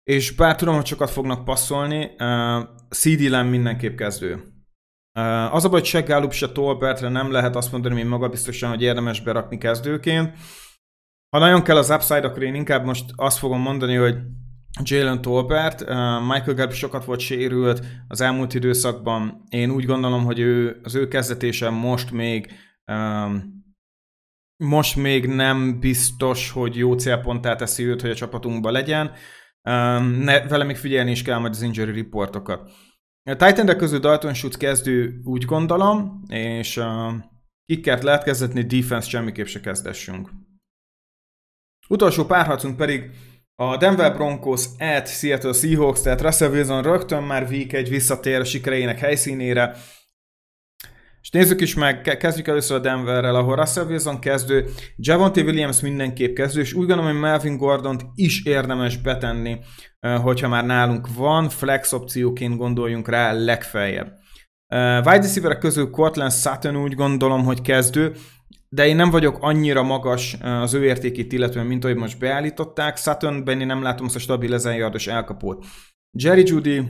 és 0.05 0.34
bár 0.34 0.57
tudom, 0.57 0.74
hogy 0.74 0.86
sokat 0.86 1.11
fognak 1.11 1.44
passzolni, 1.44 2.11
uh, 2.18 2.62
CD 2.90 3.20
Lamb 3.20 3.50
mindenképp 3.50 3.96
kezdő. 3.96 4.34
Uh, 5.18 5.55
az 5.55 5.64
a 5.64 5.68
baj, 5.68 5.78
hogy 5.80 5.88
se 5.88 6.00
Gallup, 6.00 6.32
se 6.32 6.52
Tolbertre 6.52 7.09
nem 7.09 7.30
lehet 7.30 7.57
azt 7.57 7.72
mondani, 7.72 7.94
hogy 7.94 8.09
maga 8.09 8.28
biztosan, 8.28 8.68
hogy 8.68 8.82
érdemes 8.82 9.20
berakni 9.20 9.59
kezdőként. 9.59 10.36
Ha 11.30 11.38
nagyon 11.38 11.62
kell 11.62 11.76
az 11.76 11.90
upside, 11.90 12.26
akkor 12.26 12.42
én 12.42 12.55
inkább 12.55 12.84
most 12.84 13.05
azt 13.16 13.38
fogom 13.38 13.61
mondani, 13.61 13.94
hogy 13.94 14.16
Jalen 14.82 15.20
Tolbert, 15.20 15.80
uh, 15.80 15.88
Michael 16.20 16.55
Gallup 16.55 16.72
sokat 16.72 17.05
volt 17.05 17.20
sérült 17.20 17.86
az 18.09 18.20
elmúlt 18.20 18.55
időszakban. 18.55 19.44
Én 19.48 19.70
úgy 19.70 19.84
gondolom, 19.84 20.24
hogy 20.24 20.38
ő, 20.38 20.80
az 20.82 20.94
ő 20.94 21.09
kezdetése 21.09 21.70
most 21.70 22.11
még 22.11 22.52
um, 22.92 23.52
most 24.57 24.96
még 24.96 25.26
nem 25.26 25.80
biztos, 25.80 26.50
hogy 26.50 26.76
jó 26.76 26.94
célponttá 26.94 27.57
teszi 27.57 27.84
őt, 27.84 28.00
hogy 28.00 28.11
a 28.11 28.14
csapatunkban 28.14 28.72
legyen. 28.72 29.12
Um, 29.68 30.04
ne, 30.04 30.48
vele 30.48 30.64
még 30.64 30.76
figyelni 30.76 31.10
is 31.10 31.22
kell 31.22 31.38
majd 31.38 31.52
az 31.52 31.62
injury 31.62 32.02
reportokat. 32.02 32.70
A 33.30 33.36
titan 33.36 33.76
közül 33.76 33.98
Dalton 33.98 34.34
Schultz 34.34 34.56
kezdő, 34.56 35.20
úgy 35.24 35.44
gondolom, 35.44 36.22
és 36.28 36.76
uh, 36.76 37.12
kikert 37.66 38.02
lehet 38.02 38.22
kezdetni, 38.22 38.62
defense 38.62 39.08
semmiképp 39.08 39.46
se 39.46 39.60
kezdessünk. 39.60 40.30
Utolsó 41.88 42.24
párharcunk 42.24 42.76
pedig 42.76 43.10
a 43.54 43.76
Denver 43.76 44.14
Broncos 44.14 44.64
at 44.78 45.08
Seattle 45.08 45.52
Seahawks, 45.52 46.00
tehát 46.00 46.20
Russell 46.20 46.50
Wilson 46.50 46.82
rögtön 46.82 47.22
már 47.22 47.42
week 47.42 47.72
egy 47.72 47.88
visszatér 47.88 48.40
a 48.40 48.44
sikereinek 48.44 48.98
helyszínére, 48.98 49.76
és 51.25 51.31
nézzük 51.31 51.61
is 51.61 51.75
meg, 51.75 52.01
kezdjük 52.01 52.49
először 52.49 52.77
a 52.77 52.81
Denverrel, 52.81 53.35
ahol 53.35 53.57
Russell 53.57 53.87
Wilson 53.87 54.18
kezdő, 54.18 54.64
Javonte 54.97 55.43
Williams 55.43 55.81
mindenképp 55.81 56.35
kezdő, 56.35 56.61
és 56.61 56.72
úgy 56.72 56.87
gondolom, 56.87 57.11
hogy 57.12 57.20
Melvin 57.20 57.57
Gordont 57.57 58.03
is 58.14 58.45
érdemes 58.45 58.97
betenni, 58.97 59.59
hogyha 60.01 60.49
már 60.49 60.64
nálunk 60.64 61.14
van, 61.14 61.49
flex 61.49 61.93
opcióként 61.93 62.57
gondoljunk 62.57 63.09
rá 63.09 63.33
legfeljebb. 63.33 64.12
Wide 64.68 65.20
receiverek 65.20 65.59
közül 65.59 65.91
Cortland 65.91 66.33
Sutton 66.33 66.77
úgy 66.77 66.95
gondolom, 66.95 67.45
hogy 67.45 67.61
kezdő, 67.61 68.12
de 68.68 68.87
én 68.87 68.97
nem 68.97 69.11
vagyok 69.11 69.37
annyira 69.41 69.83
magas 69.83 70.37
az 70.41 70.75
ő 70.75 70.85
értékét 70.85 71.33
illetően, 71.33 71.66
mint 71.66 71.85
ahogy 71.85 71.97
most 71.97 72.18
beállították. 72.18 72.97
Sutton 72.97 73.49
én 73.49 73.66
nem 73.66 73.83
látom 73.83 74.07
azt 74.07 74.16
a 74.16 74.18
stabil 74.18 74.55
ezen 74.55 74.95
elkapót. 75.07 75.64
Jerry 76.18 76.43
Judy, 76.47 76.83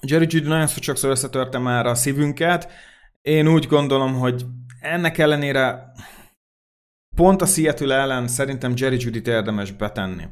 Jerry 0.00 0.26
Judy 0.28 0.48
nagyon 0.48 0.66
sokszor 0.66 1.10
összetörte 1.10 1.58
már 1.58 1.86
a 1.86 1.94
szívünket, 1.94 2.68
én 3.26 3.48
úgy 3.48 3.66
gondolom, 3.66 4.14
hogy 4.14 4.46
ennek 4.80 5.18
ellenére 5.18 5.92
pont 7.16 7.42
a 7.42 7.46
Seattle 7.46 7.94
ellen 7.94 8.28
szerintem 8.28 8.72
Jerry 8.76 8.96
Judy-t 8.98 9.26
érdemes 9.26 9.72
betenni. 9.72 10.24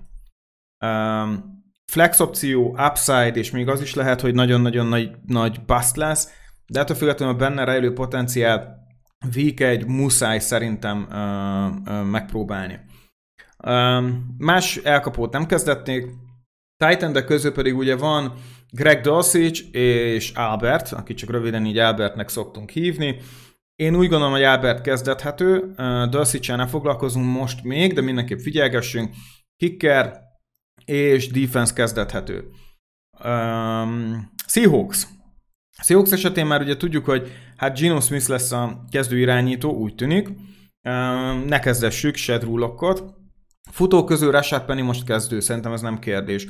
Um, 0.84 1.62
flex 1.92 2.20
opció, 2.20 2.76
upside, 2.88 3.32
és 3.32 3.50
még 3.50 3.68
az 3.68 3.80
is 3.80 3.94
lehet, 3.94 4.20
hogy 4.20 4.34
nagyon-nagyon 4.34 4.86
nagy, 4.86 5.10
nagy 5.26 5.64
bust 5.64 5.96
lesz, 5.96 6.28
de 6.66 6.80
ettől 6.80 6.96
függetlenül 6.96 7.34
a 7.34 7.38
benne 7.38 7.64
rejlő 7.64 7.92
potenciál 7.92 8.86
week 9.34 9.60
egy 9.60 9.86
muszáj 9.86 10.38
szerintem 10.38 11.06
uh, 11.10 11.96
uh, 11.96 12.04
megpróbálni. 12.04 12.80
Más 14.38 14.76
elkapót 14.76 15.32
nem 15.32 15.46
kezdették, 15.46 16.06
titan 16.76 17.24
közül 17.24 17.52
pedig 17.52 17.76
ugye 17.76 17.96
van 17.96 18.32
Greg 18.74 19.00
Dulcich 19.00 19.64
és 19.72 20.32
Albert, 20.34 20.92
aki 20.92 21.14
csak 21.14 21.30
röviden 21.30 21.66
így 21.66 21.78
Albertnek 21.78 22.28
szoktunk 22.28 22.70
hívni. 22.70 23.20
Én 23.74 23.96
úgy 23.96 24.08
gondolom, 24.08 24.32
hogy 24.32 24.42
Albert 24.42 24.80
kezdethető, 24.80 25.74
dulcich 26.10 26.56
ne 26.56 26.66
foglalkozunk 26.66 27.36
most 27.36 27.62
még, 27.62 27.92
de 27.92 28.00
mindenképp 28.00 28.38
figyelgessünk. 28.38 29.14
Kicker 29.56 30.20
és 30.84 31.28
defense 31.28 31.72
kezdethető. 31.72 32.44
Um, 33.24 34.32
Seahawks. 34.46 35.06
Seahawks 35.82 36.12
esetén 36.12 36.46
már 36.46 36.60
ugye 36.60 36.76
tudjuk, 36.76 37.04
hogy 37.04 37.32
hát 37.56 37.78
Gino 37.78 38.00
Smith 38.00 38.28
lesz 38.28 38.52
a 38.52 38.84
kezdő 38.90 39.18
irányító, 39.18 39.72
úgy 39.72 39.94
tűnik. 39.94 40.28
Um, 40.28 41.44
ne 41.46 41.58
kezdessük 41.58 42.16
se 42.16 42.38
Drew 42.38 42.68
Futó 43.70 44.04
közül 44.04 44.30
Rashad 44.30 44.64
Penny 44.64 44.82
most 44.82 45.04
kezdő, 45.04 45.40
szerintem 45.40 45.72
ez 45.72 45.80
nem 45.80 45.98
kérdés. 45.98 46.46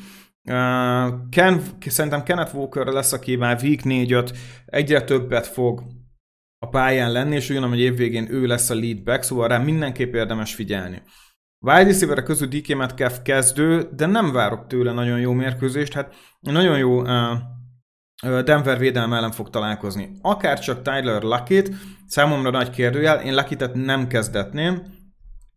Ken, 1.31 1.61
szerintem 1.81 2.23
Kenneth 2.23 2.55
Walker 2.55 2.87
lesz, 2.87 3.13
aki 3.13 3.37
már 3.37 3.59
week 3.63 3.81
4-5 3.85 4.37
egyre 4.67 5.05
többet 5.05 5.47
fog 5.47 5.83
a 6.59 6.69
pályán 6.69 7.13
lenni, 7.13 7.35
és 7.35 7.51
ugyanúgy 7.51 7.81
évvégén 7.81 8.27
ő 8.31 8.47
lesz 8.47 8.71
a 8.71 8.75
lead 8.75 9.03
back, 9.03 9.23
szóval 9.23 9.49
rá 9.49 9.59
mindenképp 9.59 10.15
érdemes 10.15 10.55
figyelni. 10.55 11.03
Wide 11.67 11.85
receiver 11.85 12.23
közül 12.23 12.49
DK 12.49 12.77
Metcalf 12.77 13.19
kezdő, 13.23 13.89
de 13.97 14.07
nem 14.07 14.33
várok 14.33 14.67
tőle 14.67 14.93
nagyon 14.93 15.21
jó 15.21 15.33
mérkőzést, 15.33 15.93
hát 15.93 16.15
nagyon 16.41 16.79
jó 16.79 17.03
Denver 18.43 18.79
védelme 18.79 19.17
ellen 19.17 19.31
fog 19.31 19.51
találkozni. 19.51 20.11
Akár 20.23 20.59
csak 20.59 20.83
Tyler 20.83 21.23
Luckett, 21.23 21.71
számomra 22.07 22.51
nagy 22.51 22.71
kérdőjel, 22.71 23.21
én 23.21 23.35
Luckitet 23.35 23.75
nem 23.75 24.07
kezdetném, 24.07 24.83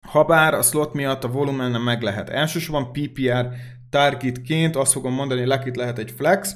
habár 0.08 0.54
a 0.54 0.62
slot 0.62 0.94
miatt 0.94 1.24
a 1.24 1.28
volumen 1.28 1.82
meg 1.82 2.02
lehet. 2.02 2.30
Elsősorban 2.30 2.92
PPR 2.92 3.48
targetként 3.90 4.76
azt 4.76 4.92
fogom 4.92 5.14
mondani, 5.14 5.40
hogy 5.40 5.50
Luckett 5.50 5.76
lehet 5.76 5.98
egy 5.98 6.12
flex, 6.12 6.56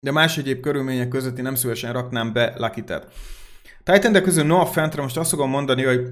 de 0.00 0.12
más 0.12 0.38
egyéb 0.38 0.60
körülmények 0.60 1.08
közötti 1.08 1.42
nem 1.42 1.54
szívesen 1.54 1.92
raknám 1.92 2.32
be 2.32 2.52
Luckitet. 2.56 3.06
Titan 3.82 4.22
közül 4.22 4.44
Noah 4.44 4.68
Fentre 4.68 5.02
most 5.02 5.16
azt 5.16 5.30
fogom 5.30 5.50
mondani, 5.50 5.84
hogy 5.84 6.08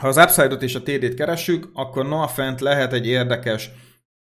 ha 0.00 0.08
az 0.08 0.16
upside-ot 0.16 0.62
és 0.62 0.74
a 0.74 0.82
TD-t 0.82 1.14
keresünk, 1.14 1.70
akkor 1.72 2.06
Noah 2.06 2.28
Fent 2.28 2.60
lehet 2.60 2.92
egy 2.92 3.06
érdekes 3.06 3.70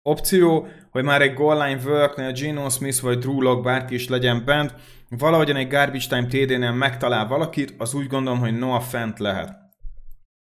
opció, 0.01 0.68
hogy 0.91 1.03
már 1.03 1.22
egy 1.22 1.34
goal 1.34 1.68
line 1.68 1.82
work 1.86 2.39
Geno 2.39 2.70
Smith 2.70 3.01
vagy 3.01 3.18
Drew 3.18 3.41
Lock 3.41 3.63
bárki 3.63 3.93
is 3.93 4.07
legyen 4.09 4.45
bent, 4.45 4.74
valahogyan 5.09 5.55
egy 5.55 5.68
garbage 5.68 6.07
time 6.07 6.26
TD-nél 6.26 6.72
megtalál 6.72 7.28
valakit, 7.28 7.74
az 7.78 7.93
úgy 7.93 8.07
gondolom, 8.07 8.39
hogy 8.39 8.57
Noah 8.57 8.82
Fent 8.82 9.20
lehet. 9.20 9.64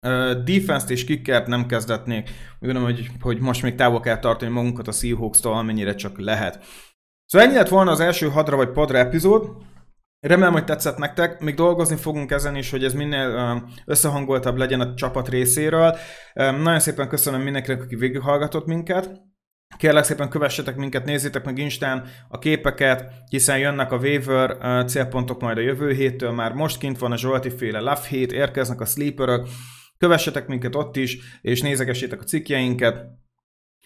Uh, 0.04 0.43
defense-t 0.43 0.89
és 0.89 1.06
kickert 1.06 1.47
nem 1.47 1.66
kezdetnék. 1.66 2.30
Úgy 2.60 2.72
gondolom, 2.72 2.84
hogy, 2.84 3.10
hogy 3.20 3.39
most 3.39 3.62
még 3.62 3.76
távol 3.76 3.99
kell 3.99 4.20
tartani 4.20 4.51
magunkat 4.51 4.88
a 4.88 4.91
Seahawks-tól, 4.91 5.54
amennyire 5.54 5.95
csak 5.95 6.20
lehet. 6.20 6.66
Szóval 7.26 7.47
ennyi 7.47 7.58
lett 7.58 7.68
volna 7.68 7.91
az 7.91 7.99
első 7.99 8.30
hadra 8.30 8.56
vagy 8.56 8.70
padra 8.70 8.97
epizód. 8.97 9.49
Remélem, 10.20 10.54
hogy 10.54 10.64
tetszett 10.64 10.97
nektek. 10.97 11.41
Még 11.41 11.56
dolgozni 11.56 11.95
fogunk 11.95 12.32
ezen 12.32 12.56
is, 12.56 12.72
hogy 12.72 12.84
ez 12.84 12.93
minél 12.93 13.64
összehangoltabb 13.86 14.58
legyen 14.58 14.82
a 14.82 14.93
csapat 14.93 15.30
részéről. 15.30 15.97
Nagyon 16.34 16.80
szépen 16.80 17.08
köszönöm 17.08 17.41
mindenkinek, 17.41 17.82
aki 17.82 17.95
végighallgatott 17.95 18.66
minket. 18.66 19.22
Kérlek 19.78 20.04
szépen 20.04 20.30
kövessetek 20.30 20.76
minket, 20.76 21.06
nézzétek 21.06 21.45
meg 21.45 21.58
Instán 21.58 22.06
a 22.28 22.39
képeket, 22.39 23.12
hiszen 23.30 23.58
jönnek 23.58 23.91
a 23.91 23.97
waiver 23.97 24.86
célpontok 24.86 25.41
majd 25.41 25.58
a 25.58 25.62
jövő 25.62 25.91
héttől, 25.91 26.32
már 26.32 26.54
most 26.54 26.78
kint 26.78 26.97
van 26.97 27.12
a 27.12 27.18
Zsolti 27.18 27.49
féle 27.49 27.80
Love 27.80 28.01
Hate, 28.10 28.36
érkeznek 28.36 28.82
a 28.82 28.86
sleeperök, 28.86 29.47
kövessetek 30.04 30.47
minket 30.47 30.76
ott 30.76 30.95
is, 30.95 31.18
és 31.41 31.62
nézegessétek 31.62 32.22
a 32.22 32.24
cikkjeinket, 32.24 33.06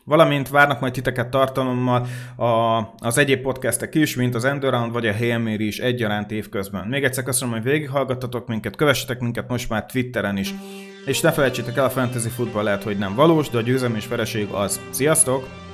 valamint 0.04 0.50
várnak 0.50 0.80
majd 0.80 0.94
titeket 0.94 1.30
tartalommal 1.30 2.08
a, 2.36 2.78
az 2.98 3.18
egyéb 3.18 3.42
podcastek 3.42 3.96
is, 3.96 4.16
mint 4.16 4.36
az 4.36 4.46
Enduround 4.46 4.92
vagy 4.92 5.08
a 5.08 5.14
Hail 5.14 5.60
is 5.60 5.80
egyaránt 5.80 6.32
évközben. 6.32 6.88
Még 6.88 7.04
egyszer 7.04 7.24
köszönöm, 7.24 7.54
hogy 7.54 7.64
végighallgattatok 7.64 8.48
minket, 8.48 8.76
kövessetek 8.76 9.20
minket 9.20 9.50
most 9.50 9.70
már 9.70 9.86
Twitteren 9.86 10.38
is. 10.38 10.54
És 11.06 11.22
ne 11.22 11.32
felejtsétek 11.32 11.78
el, 11.78 11.86
a 11.86 11.90
fantasy 11.90 12.30
futball 12.30 12.64
lehet, 12.64 12.84
hogy 12.84 12.98
nem 12.98 13.16
valós, 13.16 13.50
de 13.50 13.58
a 13.58 13.62
győzelem 13.62 13.96
és 13.96 14.08
vereség 14.08 14.48
az. 14.52 14.82
Sziasztok! 14.90 15.67